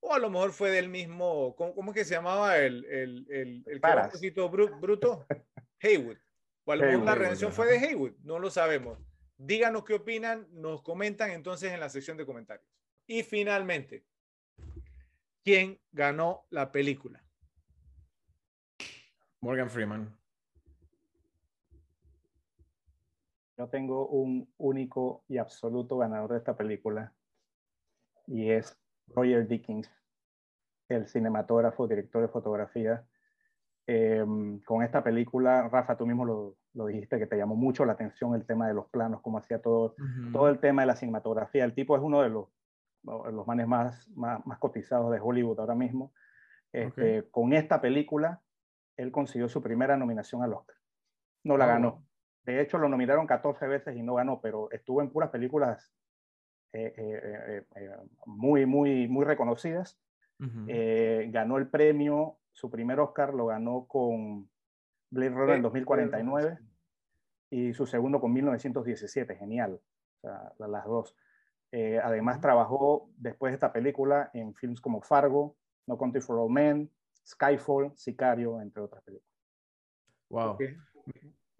[0.00, 3.26] o a lo mejor fue del mismo, ¿cómo, cómo es que se llamaba el, el,
[3.30, 3.80] el, el
[4.20, 5.26] que bruto?
[5.80, 6.18] Haywood.
[6.64, 8.12] O a lo mejor la redención fue de Haywood.
[8.22, 8.98] No lo sabemos.
[9.36, 12.68] Díganos qué opinan, nos comentan entonces en la sección de comentarios.
[13.06, 14.04] Y finalmente,
[15.42, 17.24] ¿quién ganó la película?
[19.40, 20.21] Morgan Freeman.
[23.56, 27.12] Yo tengo un único y absoluto ganador de esta película
[28.26, 29.90] y es Roger Dickens,
[30.88, 33.04] el cinematógrafo, director de fotografía.
[33.86, 37.92] Em, con esta película, Rafa, tú mismo lo, lo, dijiste que te llamó mucho la
[37.92, 39.96] atención el tema de los planos, cómo hacía todo,
[40.32, 41.64] todo el tema de la cinematografía.
[41.64, 42.48] El tipo es uno de los,
[43.02, 46.12] los manes más, más, más cotizados de Hollywood ahora mismo.
[46.72, 48.40] Este, Con esta película,
[48.96, 50.76] él consiguió su primera nominación al Oscar.
[51.44, 52.04] No la ganó,
[52.44, 55.92] De hecho, lo nominaron 14 veces y no ganó, pero estuvo en puras películas
[56.72, 57.90] eh, eh, eh,
[58.26, 59.98] muy, muy, muy reconocidas.
[60.38, 64.48] ganó el premio, su primer Oscar lo ganó con
[65.10, 66.58] Blade Runner en 2049
[67.50, 71.14] y su segundo con 1917, genial, o sea, las dos.
[72.02, 75.54] además trabajó después de esta película en films como Fargo,
[75.86, 76.90] No Country for All Men,
[77.24, 79.32] Skyfall, Sicario, entre otras películas.
[80.30, 80.56] Wow.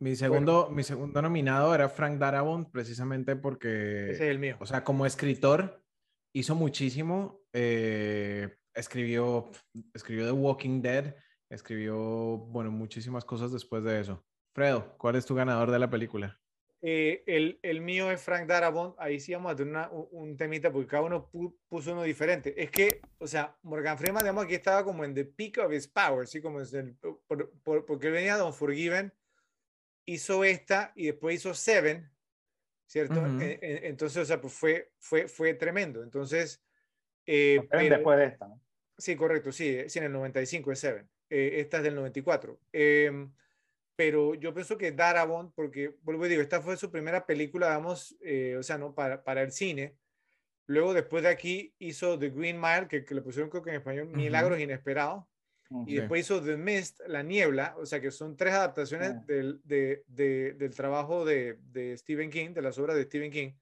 [0.02, 4.10] Mi segundo, mi segundo nominado era Frank Darabont, precisamente porque.
[4.10, 4.56] Ese es el mío.
[4.58, 5.80] O sea, como escritor,
[6.32, 7.40] hizo muchísimo.
[7.52, 9.48] Eh, escribió,
[9.94, 11.14] escribió The Walking Dead,
[11.48, 14.26] escribió, bueno, muchísimas cosas después de eso.
[14.52, 16.36] Fredo, ¿cuál es tu ganador de la película?
[16.80, 18.96] Eh, el, el, mío es Frank Darabont.
[18.98, 21.30] Ahí sí vamos a tener un temita porque cada uno
[21.68, 22.60] puso uno diferente.
[22.60, 25.86] Es que, o sea, Morgan Freeman, digamos, aquí estaba como en the peak of his
[25.86, 26.42] power, ¿sí?
[26.42, 29.12] Como es el, por, porque venía de Unforgiven
[30.06, 32.10] hizo esta y después hizo Seven,
[32.86, 33.24] ¿cierto?
[33.40, 36.02] E, e, entonces, o sea, pues fue, fue, fue tremendo.
[36.02, 36.62] Entonces...
[37.24, 38.60] Eh, después de esta, ¿no?
[38.98, 41.08] Sí, correcto, sí, sí, en el 95 es Seven.
[41.30, 42.60] Eh, esta es del 94.
[42.72, 43.32] Em,
[43.96, 48.16] pero yo pienso que Darabont, porque, vuelvo a decir, esta fue su primera película, vamos,
[48.20, 48.94] eh, o sea, ¿no?
[48.94, 49.96] Para, para el cine.
[50.66, 54.08] Luego, después de aquí, hizo The Green Mile, que, le pusieron creo que en español,
[54.08, 55.24] Milagros Inesperados
[55.86, 60.04] y después hizo The Mist, La Niebla, o sea que son tres adaptaciones del, de,
[60.06, 63.52] del, trabajo de, de, Stephen King, de las obras de Stephen King.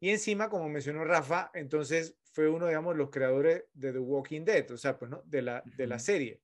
[0.00, 4.70] Y encima, como mencionó Rafa, entonces fue uno, digamos, los creadores de The Walking Dead,
[4.70, 5.22] o sea, pues, ¿no?
[5.26, 6.40] De la, de la serie.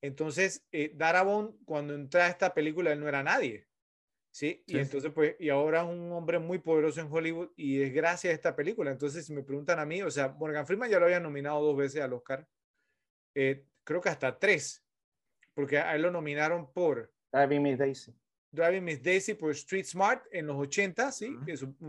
[0.00, 3.66] Entonces, eh, Darabont, cuando entra a esta película, él no era nadie.
[4.32, 4.64] ¿sí?
[4.66, 8.32] Y entonces, pues, y ahora es un hombre muy poderoso en Hollywood y es gracias
[8.32, 8.90] a esta película.
[8.90, 11.76] Entonces, si me preguntan a mí, o sea, Morgan Freeman ya lo había nominado dos
[11.76, 12.48] veces al Oscar.
[13.34, 14.84] Eh, creo que hasta tres,
[15.54, 18.14] porque a él lo nominaron por Driving Miss Daisy.
[18.52, 21.34] Driving Miss Daisy por Street Smart en los 80, ¿sí?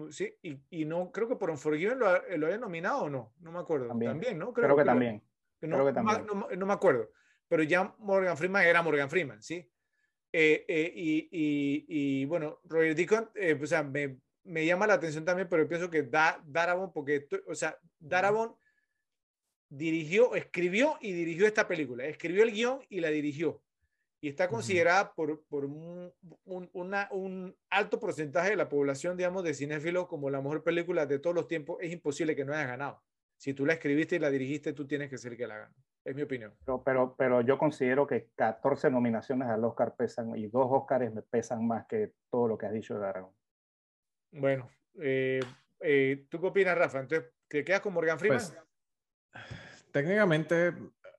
[0.10, 3.52] sí y, y, no, creo que por Unforgiven lo, lo había nominado o no, no
[3.52, 3.88] me acuerdo.
[3.88, 4.54] También, ¿no?
[4.54, 5.22] Creo, que, también.
[5.62, 6.26] No, creo que también.
[6.58, 7.10] No, me acuerdo,
[7.50, 9.70] pero ya Morgan Freeman era Morgan Freeman, ¿sí?
[10.32, 14.96] Eh, eh, y, y, y, bueno, Roger Deacon, eh, o sea, me, me, llama la
[14.96, 18.56] atención también, pero pienso que da, Darabont, porque, o sea, Darabont
[19.78, 22.06] dirigió, escribió y dirigió esta película.
[22.06, 23.62] Escribió el guion y la dirigió.
[24.22, 26.14] Y está considerada por, por un,
[26.46, 31.36] un, alto porcentaje de la población, digamos, de cinéfilos como la mejor película de todos
[31.36, 31.78] los tiempos.
[31.82, 33.04] Es imposible que no hayas ganado.
[33.36, 35.76] Si tú la escribiste y la dirigiste, tú tienes que ser el que la gane.
[36.06, 36.54] Es mi opinión.
[36.66, 41.22] Pero, pero, pero yo considero que 14 nominaciones al Oscar pesan y dos Oscars me
[41.22, 43.34] pesan más que todo lo que has dicho de Aragón.
[44.32, 44.70] Bueno,
[45.02, 45.42] eh,
[45.82, 47.02] eh, ¿tú qué opinas, Rafa?
[47.02, 48.40] Entonces, ¿te quedas con Morgan Freeman?
[48.40, 48.58] Pues,
[49.94, 50.74] técnicamente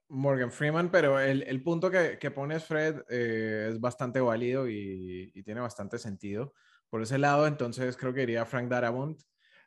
[0.08, 5.32] Morgan Freeman, pero el, el punto que, que, pones, Fred, eh, es bastante válido y,
[5.44, 6.52] tiene bastante sentido.
[6.90, 9.22] Por ese lado, entonces creo que iría Frank Darabont.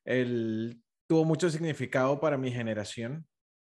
[0.05, 3.25] Él tuvo mucho significado para mi generación.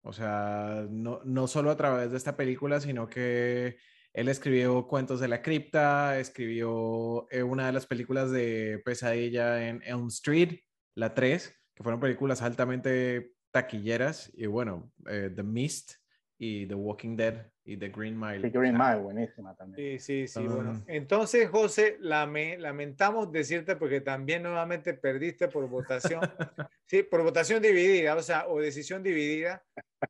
[0.03, 3.77] O sea, no, no solo a través de esta película, sino que
[4.13, 9.81] él escribió Cuentos de la Cripta, escribió eh, una de las películas de Pesadilla en
[9.83, 10.59] Elm Street,
[10.95, 15.93] la 3, que fueron películas altamente taquilleras y bueno, eh, The Mist
[16.39, 18.39] y The Walking Dead y The Green Mile.
[18.41, 19.99] The Green Mile, buenísima también.
[19.99, 20.83] Sí, sí, sí, bueno.
[20.87, 26.19] Entonces, José, lame, lamentamos decirte porque también nuevamente perdiste por votación.
[26.87, 29.63] sí, por votación dividida, o sea, o decisión dividida.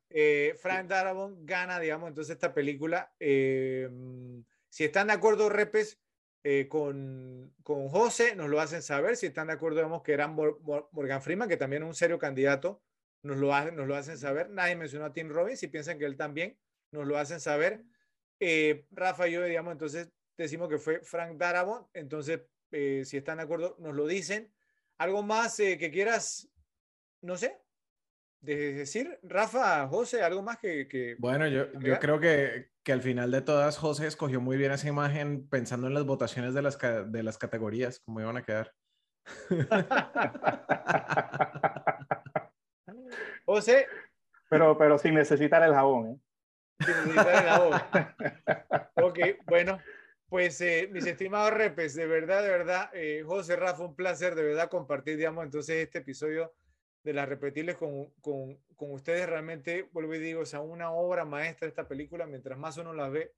[0.08, 3.12] Eh, Frank Darabont gana, digamos, entonces esta película.
[3.20, 3.90] Eh,
[4.70, 6.00] si están de acuerdo, Repes,
[6.68, 9.16] con, con José, nos lo hacen saber.
[9.16, 12.82] Si están de acuerdo, digamos, que era Morgan Freeman, que también es un serio candidato
[13.24, 14.50] nos lo, hacen, nos lo hacen saber.
[14.50, 16.56] Nadie mencionó a Tim Robbins y piensan que él también,
[16.92, 17.82] nos lo hacen saber.
[18.38, 21.88] Eh, Rafa y yo, digamos, entonces decimos que fue Frank Darabont.
[21.94, 24.52] Entonces, eh, si están de acuerdo, nos lo dicen.
[24.98, 26.48] ¿Algo más eh, que quieras,
[27.22, 27.58] no sé,
[28.42, 31.16] de decir, Rafa, José, algo más que...
[31.18, 34.86] bueno, yo, yo creo que, que, al final de todas, José escogió muy bien esa
[34.86, 38.72] imagen pensando en las votaciones de las, de las categorías, cómo iban a quedar.
[43.44, 43.86] José.
[44.48, 46.18] Pero, pero sin necesitar el jabón, ¿eh?
[46.84, 47.80] Sin necesitar el jabón.
[49.02, 49.78] ok, bueno,
[50.28, 54.42] pues eh, mis estimados repes, de verdad, de verdad, eh, José Rafa, un placer de
[54.42, 56.52] verdad compartir, digamos, entonces este episodio
[57.04, 59.28] de las repetibles con, con, con ustedes.
[59.28, 62.26] Realmente, vuelvo y digo, o sea, una obra maestra esta película.
[62.26, 63.32] Mientras más uno la ve,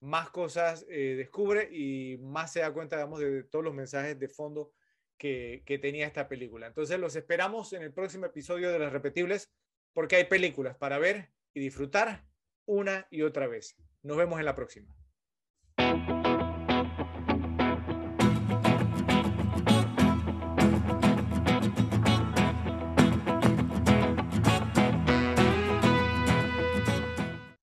[0.00, 4.28] más cosas eh, descubre y más se da cuenta, digamos, de todos los mensajes de
[4.28, 4.72] fondo
[5.22, 6.66] que, tenía esta película.
[6.66, 9.52] Entonces los esperamos en el próximo episodio de Las Repetibles
[9.92, 12.24] porque hay películas para ver y disfrutar
[12.66, 13.76] una y otra vez.
[14.02, 14.92] Nos vemos en la próxima.